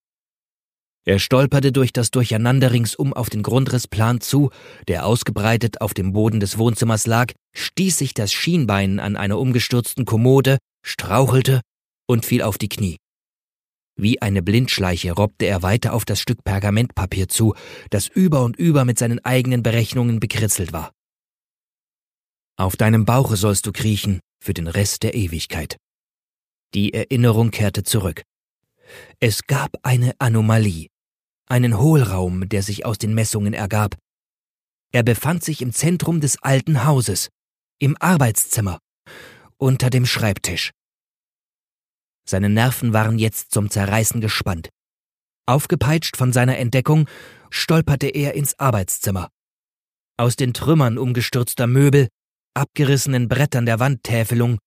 Er 1.05 1.19
stolperte 1.19 1.71
durch 1.71 1.93
das 1.93 2.11
Durcheinander 2.11 2.73
ringsum 2.73 3.13
auf 3.13 3.29
den 3.29 3.41
Grundrissplan 3.41 4.19
zu, 4.19 4.49
der 4.89 5.05
ausgebreitet 5.05 5.79
auf 5.79 5.93
dem 5.93 6.11
Boden 6.11 6.41
des 6.41 6.57
Wohnzimmers 6.57 7.07
lag, 7.07 7.31
stieß 7.53 7.97
sich 7.97 8.13
das 8.13 8.33
Schienbein 8.33 8.99
an 8.99 9.15
einer 9.15 9.39
umgestürzten 9.39 10.03
Kommode, 10.03 10.57
strauchelte 10.85 11.61
und 12.07 12.25
fiel 12.25 12.41
auf 12.41 12.57
die 12.57 12.69
Knie. 12.69 12.97
Wie 13.97 14.21
eine 14.21 14.41
Blindschleiche 14.41 15.13
robbte 15.13 15.45
er 15.45 15.63
weiter 15.63 15.93
auf 15.93 16.05
das 16.05 16.19
Stück 16.19 16.43
Pergamentpapier 16.43 17.27
zu, 17.27 17.55
das 17.89 18.07
über 18.07 18.43
und 18.43 18.57
über 18.57 18.85
mit 18.85 18.99
seinen 18.99 19.23
eigenen 19.23 19.63
Berechnungen 19.63 20.19
bekritzelt 20.19 20.73
war. 20.73 20.91
Auf 22.57 22.75
deinem 22.77 23.05
Bauche 23.05 23.37
sollst 23.37 23.65
du 23.65 23.71
kriechen 23.71 24.19
für 24.41 24.53
den 24.53 24.67
Rest 24.67 25.03
der 25.03 25.13
Ewigkeit. 25.15 25.77
Die 26.73 26.93
Erinnerung 26.93 27.51
kehrte 27.51 27.83
zurück. 27.83 28.23
Es 29.19 29.43
gab 29.47 29.71
eine 29.83 30.13
Anomalie 30.19 30.87
einen 31.47 31.79
Hohlraum, 31.79 32.49
der 32.49 32.63
sich 32.63 32.85
aus 32.85 32.97
den 32.97 33.13
Messungen 33.13 33.53
ergab. 33.53 33.95
Er 34.91 35.03
befand 35.03 35.43
sich 35.43 35.61
im 35.61 35.73
Zentrum 35.73 36.21
des 36.21 36.41
alten 36.41 36.85
Hauses, 36.85 37.29
Im 37.79 37.97
Arbeitszimmer. 37.99 38.79
Unter 39.57 39.89
dem 39.89 40.05
Schreibtisch. 40.05 40.71
Seine 42.27 42.49
Nerven 42.49 42.93
waren 42.93 43.19
jetzt 43.19 43.51
zum 43.51 43.69
Zerreißen 43.69 44.21
gespannt. 44.21 44.69
Aufgepeitscht 45.45 46.17
von 46.17 46.33
seiner 46.33 46.57
Entdeckung, 46.57 47.07
stolperte 47.51 48.07
er 48.07 48.33
ins 48.33 48.57
Arbeitszimmer. 48.59 49.29
Aus 50.17 50.35
den 50.35 50.53
Trümmern 50.53 50.97
umgestürzter 50.97 51.67
Möbel, 51.67 52.07
abgerissenen 52.55 53.27
Brettern 53.27 53.65
der 53.65 53.79
Wandtäfelung 53.79 54.59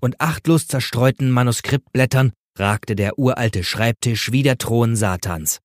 und 0.00 0.20
achtlos 0.20 0.66
zerstreuten 0.66 1.30
Manuskriptblättern 1.30 2.32
ragte 2.58 2.96
der 2.96 3.18
uralte 3.18 3.64
Schreibtisch 3.64 4.32
wie 4.32 4.42
der 4.42 4.58
Thron 4.58 4.96
Satans. 4.96 5.58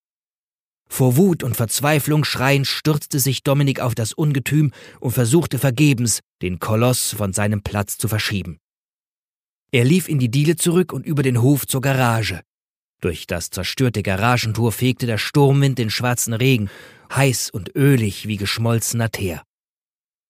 Vor 0.90 1.18
Wut 1.18 1.44
und 1.44 1.56
Verzweiflung 1.56 2.24
schreiend 2.24 2.66
stürzte 2.66 3.20
sich 3.20 3.44
Dominik 3.44 3.80
auf 3.82 3.94
das 3.94 4.14
Ungetüm 4.14 4.72
und 5.00 5.12
versuchte 5.12 5.60
vergebens, 5.60 6.22
den 6.42 6.60
Koloss 6.60 7.14
von 7.14 7.34
seinem 7.34 7.62
Platz 7.62 7.98
zu 7.98 8.08
verschieben. 8.08 8.58
Er 9.72 9.84
lief 9.84 10.08
in 10.08 10.20
die 10.20 10.30
Diele 10.30 10.56
zurück 10.56 10.94
und 10.94 11.06
über 11.06 11.24
den 11.24 11.42
Hof 11.42 11.68
zur 11.68 11.82
Garage. 11.82 12.42
Durch 13.02 13.28
das 13.28 13.50
zerstörte 13.50 14.02
Garagentor 14.02 14.72
fegte 14.72 15.06
der 15.06 15.18
Sturmwind 15.18 15.78
den 15.78 15.90
schwarzen 15.90 16.34
Regen, 16.34 16.70
heiß 17.14 17.50
und 17.50 17.76
ölig 17.76 18.28
wie 18.28 18.38
geschmolzener 18.38 19.12
Teer. 19.12 19.44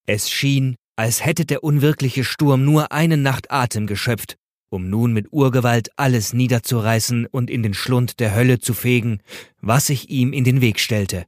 Es 0.05 0.29
schien, 0.29 0.75
als 0.95 1.23
hätte 1.23 1.45
der 1.45 1.63
unwirkliche 1.63 2.23
Sturm 2.23 2.65
nur 2.65 2.91
eine 2.91 3.17
Nacht 3.17 3.51
Atem 3.51 3.87
geschöpft 3.87 4.37
um 4.69 4.89
nun 4.89 5.13
mit 5.13 5.31
Urgewalt 5.31 5.89
alles 5.95 6.33
niederzureißen 6.33 7.25
und 7.27 7.49
in 7.49 7.63
den 7.63 7.73
Schlund 7.73 8.19
der 8.19 8.35
Hölle 8.35 8.59
zu 8.59 8.73
fegen, 8.73 9.21
was 9.61 9.87
sich 9.87 10.09
ihm 10.09 10.33
in 10.33 10.43
den 10.43 10.61
Weg 10.61 10.79
stellte. 10.79 11.25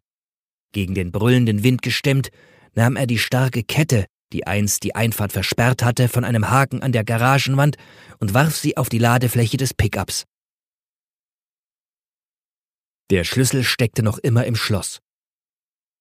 Gegen 0.71 0.93
den 0.93 1.11
brüllenden 1.11 1.63
Wind 1.63 1.81
gestemmt, 1.81 2.29
nahm 2.75 2.95
er 2.95 3.07
die 3.07 3.17
starke 3.17 3.63
Kette, 3.63 4.05
die 4.33 4.47
einst 4.47 4.83
die 4.83 4.95
Einfahrt 4.95 5.31
versperrt 5.31 5.83
hatte, 5.83 6.07
von 6.07 6.23
einem 6.23 6.49
Haken 6.49 6.81
an 6.81 6.91
der 6.91 7.03
Garagenwand 7.03 7.77
und 8.19 8.33
warf 8.33 8.55
sie 8.55 8.77
auf 8.77 8.89
die 8.89 8.99
Ladefläche 8.99 9.57
des 9.57 9.73
Pickups. 9.73 10.25
Der 13.09 13.23
Schlüssel 13.23 13.63
steckte 13.63 14.03
noch 14.03 14.19
immer 14.19 14.45
im 14.45 14.55
Schloss. 14.55 14.99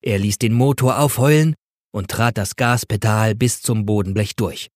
Er 0.03 0.19
ließ 0.19 0.39
den 0.39 0.53
Motor 0.53 0.99
aufheulen 0.99 1.55
und 1.91 2.11
trat 2.11 2.37
das 2.37 2.57
Gaspedal 2.57 3.35
bis 3.35 3.63
zum 3.63 3.87
Bodenblech 3.87 4.37
durch. 4.37 4.69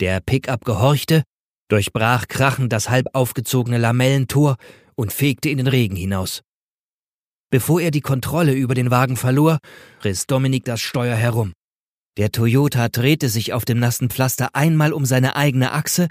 Der 0.00 0.20
Pickup 0.20 0.64
gehorchte 0.64 1.22
durchbrach 1.68 2.28
krachend 2.28 2.72
das 2.72 2.90
halb 2.90 3.08
aufgezogene 3.14 3.78
Lamellentor 3.78 4.56
und 4.94 5.12
fegte 5.12 5.48
in 5.48 5.58
den 5.58 5.66
Regen 5.66 5.96
hinaus. 5.96 6.42
Bevor 7.50 7.80
er 7.80 7.90
die 7.90 8.00
Kontrolle 8.00 8.52
über 8.52 8.74
den 8.74 8.90
Wagen 8.90 9.16
verlor, 9.16 9.58
riss 10.04 10.26
Dominik 10.26 10.64
das 10.64 10.80
Steuer 10.80 11.16
herum. 11.16 11.52
Der 12.18 12.30
Toyota 12.30 12.88
drehte 12.88 13.28
sich 13.28 13.52
auf 13.52 13.64
dem 13.64 13.78
nassen 13.78 14.10
Pflaster 14.10 14.54
einmal 14.54 14.92
um 14.92 15.06
seine 15.06 15.34
eigene 15.34 15.72
Achse 15.72 16.08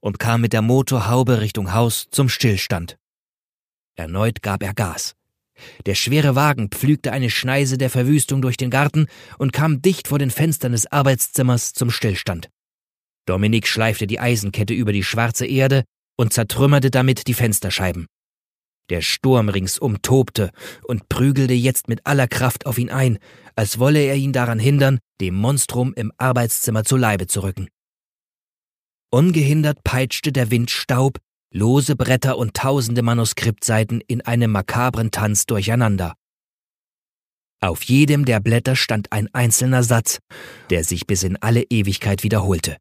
und 0.00 0.18
kam 0.18 0.40
mit 0.40 0.52
der 0.52 0.62
Motorhaube 0.62 1.40
Richtung 1.40 1.72
Haus 1.72 2.08
zum 2.10 2.28
Stillstand. 2.28 2.98
Erneut 3.94 4.42
gab 4.42 4.62
er 4.62 4.74
Gas. 4.74 5.14
Der 5.86 5.94
schwere 5.94 6.34
Wagen 6.34 6.68
pflügte 6.70 7.12
eine 7.12 7.30
Schneise 7.30 7.78
der 7.78 7.88
Verwüstung 7.88 8.42
durch 8.42 8.56
den 8.56 8.70
Garten 8.70 9.06
und 9.38 9.52
kam 9.52 9.80
dicht 9.80 10.08
vor 10.08 10.18
den 10.18 10.32
Fenstern 10.32 10.72
des 10.72 10.90
Arbeitszimmers 10.90 11.72
zum 11.72 11.90
Stillstand. 11.90 12.50
Dominik 13.26 13.68
schleifte 13.68 14.08
die 14.08 14.18
Eisenkette 14.18 14.74
über 14.74 14.92
die 14.92 15.04
schwarze 15.04 15.46
Erde 15.46 15.84
und 16.16 16.32
zertrümmerte 16.32 16.90
damit 16.90 17.28
die 17.28 17.34
Fensterscheiben. 17.34 18.06
Der 18.90 19.00
Sturm 19.00 19.48
ringsum 19.48 20.02
tobte 20.02 20.50
und 20.82 21.08
prügelte 21.08 21.54
jetzt 21.54 21.88
mit 21.88 22.06
aller 22.06 22.28
Kraft 22.28 22.66
auf 22.66 22.78
ihn 22.78 22.90
ein, 22.90 23.18
als 23.56 23.78
wolle 23.78 24.00
er 24.00 24.16
ihn 24.16 24.32
daran 24.32 24.58
hindern, 24.58 24.98
dem 25.20 25.34
Monstrum 25.34 25.94
im 25.94 26.12
Arbeitszimmer 26.18 26.84
zu 26.84 26.96
Leibe 26.96 27.26
zu 27.26 27.42
rücken. 27.42 27.68
Ungehindert 29.10 29.84
peitschte 29.84 30.32
der 30.32 30.50
Wind 30.50 30.70
Staub, 30.70 31.18
lose 31.52 31.96
Bretter 31.96 32.36
und 32.36 32.54
tausende 32.54 33.02
Manuskriptseiten 33.02 34.00
in 34.06 34.20
einem 34.22 34.50
makabren 34.50 35.12
Tanz 35.12 35.46
durcheinander. 35.46 36.14
Auf 37.60 37.82
jedem 37.84 38.26
der 38.26 38.40
Blätter 38.40 38.76
stand 38.76 39.12
ein 39.12 39.32
einzelner 39.32 39.82
Satz, 39.82 40.18
der 40.68 40.84
sich 40.84 41.06
bis 41.06 41.22
in 41.22 41.36
alle 41.36 41.62
Ewigkeit 41.62 42.22
wiederholte. 42.22 42.76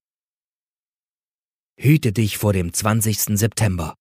Hüte 1.79 2.11
dich 2.11 2.37
vor 2.37 2.51
dem 2.51 2.73
20. 2.73 3.37
September. 3.37 3.95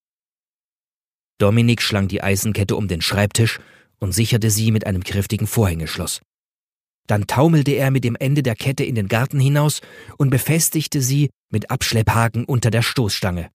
Dominik 1.42 1.82
schlang 1.82 2.06
die 2.06 2.22
Eisenkette 2.22 2.76
um 2.76 2.86
den 2.86 3.02
Schreibtisch 3.02 3.58
und 3.98 4.12
sicherte 4.12 4.48
sie 4.48 4.70
mit 4.70 4.86
einem 4.86 5.02
kräftigen 5.02 5.48
Vorhängeschloss. 5.48 6.20
Dann 7.08 7.26
taumelte 7.26 7.72
er 7.72 7.90
mit 7.90 8.04
dem 8.04 8.14
Ende 8.14 8.44
der 8.44 8.54
Kette 8.54 8.84
in 8.84 8.94
den 8.94 9.08
Garten 9.08 9.40
hinaus 9.40 9.80
und 10.18 10.30
befestigte 10.30 11.02
sie 11.02 11.30
mit 11.50 11.68
Abschlepphaken 11.68 12.44
unter 12.44 12.70
der 12.70 12.82
Stoßstange. 12.82 13.50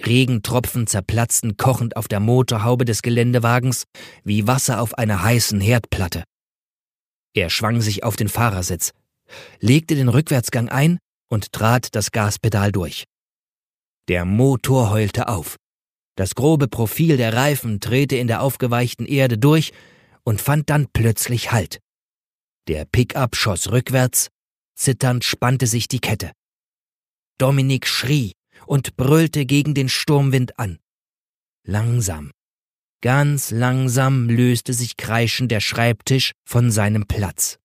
Regentropfen 0.00 0.86
zerplatzten 0.86 1.58
kochend 1.58 1.94
auf 1.94 2.08
der 2.08 2.20
Motorhaube 2.20 2.86
des 2.86 3.02
Geländewagens 3.02 3.84
wie 4.24 4.46
Wasser 4.46 4.80
auf 4.80 4.96
einer 4.96 5.22
heißen 5.22 5.60
Herdplatte. 5.60 6.24
Er 7.34 7.50
schwang 7.50 7.82
sich 7.82 8.02
auf 8.02 8.16
den 8.16 8.30
Fahrersitz, 8.30 8.92
legte 9.60 9.94
den 9.94 10.08
Rückwärtsgang 10.08 10.70
ein 10.70 10.98
und 11.28 11.52
trat 11.52 11.94
das 11.94 12.12
Gaspedal 12.12 12.72
durch. 12.72 13.04
Der 14.08 14.24
Motor 14.24 14.88
heulte 14.88 15.28
auf. 15.28 15.58
Das 16.18 16.34
grobe 16.34 16.66
Profil 16.66 17.16
der 17.16 17.32
Reifen 17.32 17.78
drehte 17.78 18.16
in 18.16 18.26
der 18.26 18.42
aufgeweichten 18.42 19.06
Erde 19.06 19.38
durch 19.38 19.72
und 20.24 20.40
fand 20.40 20.68
dann 20.68 20.88
plötzlich 20.92 21.52
Halt. 21.52 21.78
Der 22.66 22.86
Pickup 22.86 23.36
schoss 23.36 23.70
rückwärts, 23.70 24.26
zitternd 24.74 25.22
spannte 25.22 25.68
sich 25.68 25.86
die 25.86 26.00
Kette. 26.00 26.32
Dominik 27.38 27.86
schrie 27.86 28.32
und 28.66 28.96
brüllte 28.96 29.46
gegen 29.46 29.74
den 29.74 29.88
Sturmwind 29.88 30.58
an. 30.58 30.80
Langsam, 31.62 32.32
ganz 33.00 33.52
langsam 33.52 34.28
löste 34.28 34.74
sich 34.74 34.96
kreischend 34.96 35.52
der 35.52 35.60
Schreibtisch 35.60 36.32
von 36.44 36.72
seinem 36.72 37.06
Platz. 37.06 37.60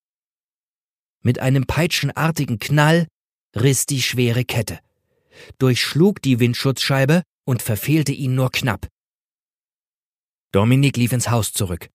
Mit 1.24 1.40
einem 1.40 1.66
peitschenartigen 1.66 2.60
Knall 2.60 3.08
riss 3.56 3.88
die 3.88 4.04
schwere 4.04 4.46
Kette, 4.46 4.78
durchschlug 5.58 6.22
die 6.22 6.40
Windschutzscheibe 6.40 7.24
und 7.46 7.62
verfehlte 7.62 8.12
ihn 8.12 8.36
nur 8.36 8.52
knapp. 8.52 8.88
Dominik 10.52 10.98
lief 10.98 11.12
ins 11.12 11.30
Haus 11.30 11.52
zurück. 11.52 11.90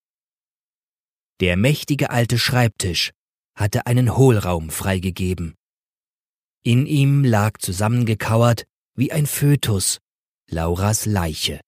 Der 1.40 1.56
mächtige 1.56 2.10
alte 2.10 2.38
Schreibtisch 2.38 3.12
hatte 3.54 3.86
einen 3.86 4.16
Hohlraum 4.16 4.70
freigegeben. 4.70 5.54
In 6.64 6.86
ihm 6.86 7.24
lag 7.24 7.58
zusammengekauert 7.58 8.64
wie 8.94 9.12
ein 9.12 9.26
Fötus 9.26 9.98
Lauras 10.50 11.06
Leiche. 11.06 11.60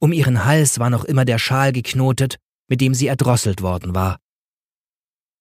Um 0.00 0.12
ihren 0.12 0.46
Hals 0.46 0.78
war 0.78 0.88
noch 0.88 1.04
immer 1.04 1.26
der 1.26 1.38
Schal 1.38 1.72
geknotet, 1.72 2.38
mit 2.68 2.80
dem 2.80 2.94
sie 2.94 3.08
erdrosselt 3.08 3.60
worden 3.60 3.94
war. 3.94 4.18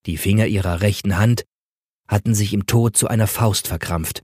Die 0.05 0.17
Finger 0.17 0.47
ihrer 0.47 0.81
rechten 0.81 1.17
Hand 1.17 1.45
hatten 2.07 2.35
sich 2.35 2.53
im 2.53 2.65
Tod 2.65 2.97
zu 2.97 3.07
einer 3.07 3.27
Faust 3.27 3.67
verkrampft. 3.67 4.23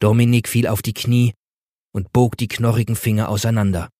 Dominik 0.00 0.48
fiel 0.48 0.66
auf 0.66 0.82
die 0.82 0.94
Knie 0.94 1.32
und 1.98 2.12
bog 2.12 2.36
die 2.36 2.46
knorrigen 2.46 2.94
Finger 2.94 3.28
auseinander. 3.28 3.90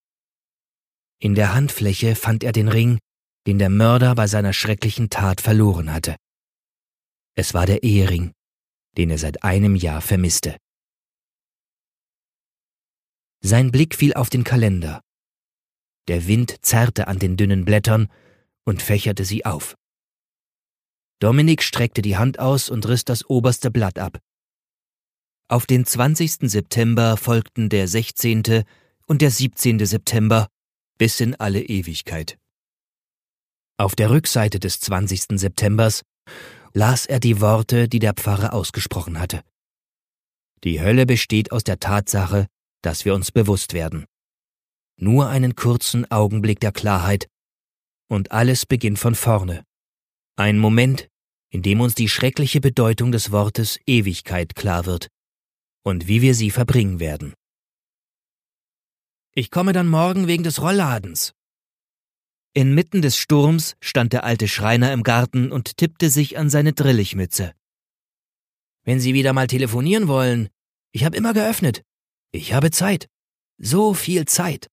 In 1.20 1.34
der 1.34 1.52
Handfläche 1.52 2.14
fand 2.14 2.44
er 2.44 2.52
den 2.52 2.68
Ring, 2.68 3.00
den 3.48 3.58
der 3.58 3.70
Mörder 3.70 4.14
bei 4.14 4.28
seiner 4.28 4.52
schrecklichen 4.52 5.10
Tat 5.10 5.40
verloren 5.40 5.92
hatte. 5.92 6.14
Es 7.34 7.54
war 7.54 7.66
der 7.66 7.82
Ehering, 7.82 8.30
den 8.96 9.10
er 9.10 9.18
seit 9.18 9.42
einem 9.42 9.74
Jahr 9.74 10.00
vermisste. 10.00 10.56
Sein 13.40 13.72
Blick 13.72 13.96
fiel 13.96 14.14
auf 14.14 14.30
den 14.30 14.44
Kalender. 14.44 15.00
Der 16.06 16.28
Wind 16.28 16.64
zerrte 16.64 17.08
an 17.08 17.18
den 17.18 17.36
dünnen 17.36 17.64
Blättern 17.64 18.12
und 18.64 18.80
fächerte 18.80 19.24
sie 19.24 19.44
auf. 19.44 19.74
Dominik 21.18 21.64
streckte 21.64 22.02
die 22.02 22.16
Hand 22.16 22.38
aus 22.38 22.70
und 22.70 22.86
riss 22.86 23.04
das 23.04 23.28
oberste 23.28 23.72
Blatt 23.72 23.98
ab. 23.98 24.20
Auf 25.50 25.64
den 25.64 25.86
20. 25.86 26.50
September 26.50 27.16
folgten 27.16 27.70
der 27.70 27.88
16. 27.88 28.64
und 29.06 29.22
der 29.22 29.30
17. 29.30 29.82
September 29.86 30.48
bis 30.98 31.20
in 31.20 31.34
alle 31.36 31.62
Ewigkeit. 31.62 32.38
Auf 33.78 33.96
der 33.96 34.10
Rückseite 34.10 34.60
des 34.60 34.78
20. 34.80 35.40
Septembers 35.40 36.02
las 36.74 37.06
er 37.06 37.18
die 37.18 37.40
Worte, 37.40 37.88
die 37.88 37.98
der 37.98 38.12
Pfarrer 38.12 38.52
ausgesprochen 38.52 39.18
hatte. 39.18 39.42
Die 40.64 40.82
Hölle 40.82 41.06
besteht 41.06 41.50
aus 41.50 41.64
der 41.64 41.80
Tatsache, 41.80 42.46
dass 42.82 43.06
wir 43.06 43.14
uns 43.14 43.32
bewusst 43.32 43.72
werden. 43.72 44.04
Nur 45.00 45.30
einen 45.30 45.54
kurzen 45.54 46.10
Augenblick 46.10 46.60
der 46.60 46.72
Klarheit, 46.72 47.26
und 48.10 48.32
alles 48.32 48.66
beginnt 48.66 48.98
von 48.98 49.14
vorne. 49.14 49.64
Ein 50.36 50.58
Moment, 50.58 51.08
in 51.48 51.62
dem 51.62 51.80
uns 51.80 51.94
die 51.94 52.10
schreckliche 52.10 52.60
Bedeutung 52.60 53.12
des 53.12 53.30
Wortes 53.30 53.80
Ewigkeit 53.86 54.54
klar 54.54 54.84
wird 54.84 55.08
und 55.82 56.08
wie 56.08 56.22
wir 56.22 56.34
sie 56.34 56.50
verbringen 56.50 57.00
werden. 57.00 57.34
Ich 59.34 59.50
komme 59.50 59.72
dann 59.72 59.88
morgen 59.88 60.26
wegen 60.26 60.42
des 60.42 60.60
Rollladens. 60.60 61.32
Inmitten 62.54 63.02
des 63.02 63.16
Sturms 63.16 63.76
stand 63.80 64.12
der 64.12 64.24
alte 64.24 64.48
Schreiner 64.48 64.92
im 64.92 65.02
Garten 65.02 65.52
und 65.52 65.76
tippte 65.76 66.10
sich 66.10 66.38
an 66.38 66.50
seine 66.50 66.72
Drillichmütze. 66.72 67.52
Wenn 68.84 69.00
Sie 69.00 69.14
wieder 69.14 69.32
mal 69.32 69.46
telefonieren 69.46 70.08
wollen, 70.08 70.48
ich 70.92 71.04
habe 71.04 71.16
immer 71.16 71.34
geöffnet. 71.34 71.82
Ich 72.32 72.52
habe 72.52 72.70
Zeit. 72.70 73.08
So 73.58 73.92
viel 73.94 74.24
Zeit, 74.24 74.68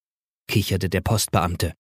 kicherte 0.48 0.90
der 0.90 1.02
Postbeamte. 1.02 1.74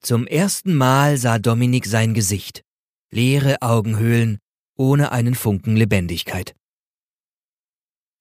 Zum 0.00 0.26
ersten 0.26 0.74
Mal 0.74 1.18
sah 1.18 1.38
Dominik 1.38 1.86
sein 1.86 2.14
Gesicht. 2.14 2.62
Leere 3.10 3.62
Augenhöhlen, 3.62 4.38
ohne 4.76 5.12
einen 5.12 5.34
Funken 5.34 5.76
Lebendigkeit. 5.76 6.54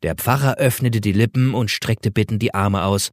Der 0.04 0.16
Pfarrer 0.16 0.56
öffnete 0.56 1.02
die 1.02 1.12
Lippen 1.12 1.54
und 1.54 1.72
streckte 1.72 2.12
bittend 2.12 2.42
die 2.42 2.54
Arme 2.54 2.84
aus, 2.84 3.12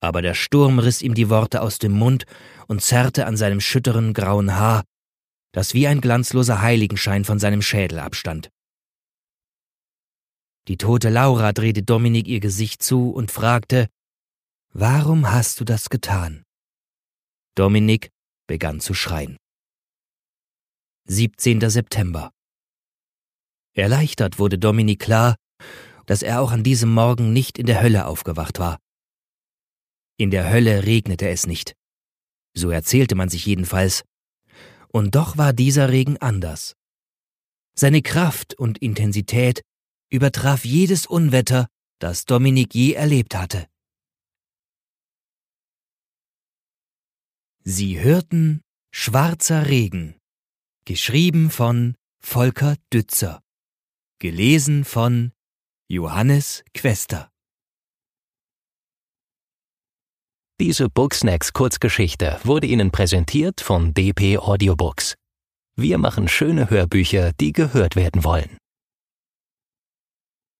aber 0.00 0.22
der 0.22 0.34
Sturm 0.34 0.78
riss 0.78 1.02
ihm 1.02 1.14
die 1.14 1.30
Worte 1.30 1.62
aus 1.62 1.78
dem 1.78 1.92
Mund 1.92 2.24
und 2.66 2.82
zerrte 2.82 3.26
an 3.26 3.36
seinem 3.36 3.60
schütteren 3.60 4.14
grauen 4.14 4.56
Haar, 4.56 4.82
das 5.52 5.74
wie 5.74 5.86
ein 5.86 6.00
glanzloser 6.00 6.60
Heiligenschein 6.60 7.24
von 7.24 7.38
seinem 7.38 7.62
Schädel 7.62 7.98
abstand. 7.98 8.50
Die 10.68 10.76
tote 10.76 11.08
Laura 11.08 11.52
drehte 11.52 11.82
Dominik 11.82 12.26
ihr 12.28 12.40
Gesicht 12.40 12.82
zu 12.82 13.10
und 13.10 13.30
fragte, 13.30 13.88
Warum 14.72 15.30
hast 15.30 15.60
du 15.60 15.64
das 15.64 15.90
getan? 15.90 16.44
Dominik 17.54 18.10
begann 18.46 18.80
zu 18.80 18.94
schreien. 18.94 19.36
17. 21.08 21.68
September. 21.68 22.30
Erleichtert 23.74 24.38
wurde 24.38 24.58
Dominik 24.58 25.00
klar, 25.00 25.36
dass 26.06 26.22
er 26.22 26.40
auch 26.40 26.52
an 26.52 26.62
diesem 26.62 26.92
Morgen 26.92 27.32
nicht 27.32 27.58
in 27.58 27.66
der 27.66 27.80
Hölle 27.82 28.06
aufgewacht 28.06 28.58
war. 28.58 28.78
In 30.18 30.30
der 30.30 30.50
Hölle 30.50 30.84
regnete 30.84 31.28
es 31.28 31.46
nicht. 31.46 31.74
So 32.54 32.70
erzählte 32.70 33.14
man 33.14 33.28
sich 33.28 33.46
jedenfalls. 33.46 34.04
Und 34.88 35.14
doch 35.14 35.38
war 35.38 35.52
dieser 35.52 35.90
Regen 35.90 36.18
anders. 36.18 36.74
Seine 37.74 38.02
Kraft 38.02 38.54
und 38.54 38.78
Intensität 38.78 39.62
übertraf 40.10 40.64
jedes 40.64 41.06
Unwetter, 41.06 41.68
das 41.98 42.26
Dominik 42.26 42.74
je 42.74 42.92
erlebt 42.92 43.34
hatte. 43.34 43.66
Sie 47.64 48.00
hörten 48.00 48.60
Schwarzer 48.90 49.68
Regen, 49.68 50.16
geschrieben 50.84 51.48
von 51.48 51.94
Volker 52.18 52.76
Dützer, 52.92 53.40
gelesen 54.18 54.84
von 54.84 55.32
Johannes 55.92 56.64
Quester. 56.72 57.28
Diese 60.58 60.88
Booksnacks 60.88 61.52
Kurzgeschichte 61.52 62.40
wurde 62.44 62.66
Ihnen 62.66 62.90
präsentiert 62.90 63.60
von 63.60 63.92
DP 63.92 64.38
Audiobooks. 64.38 65.16
Wir 65.76 65.98
machen 65.98 66.28
schöne 66.28 66.70
Hörbücher, 66.70 67.32
die 67.38 67.52
gehört 67.52 67.94
werden 67.94 68.24
wollen. 68.24 68.56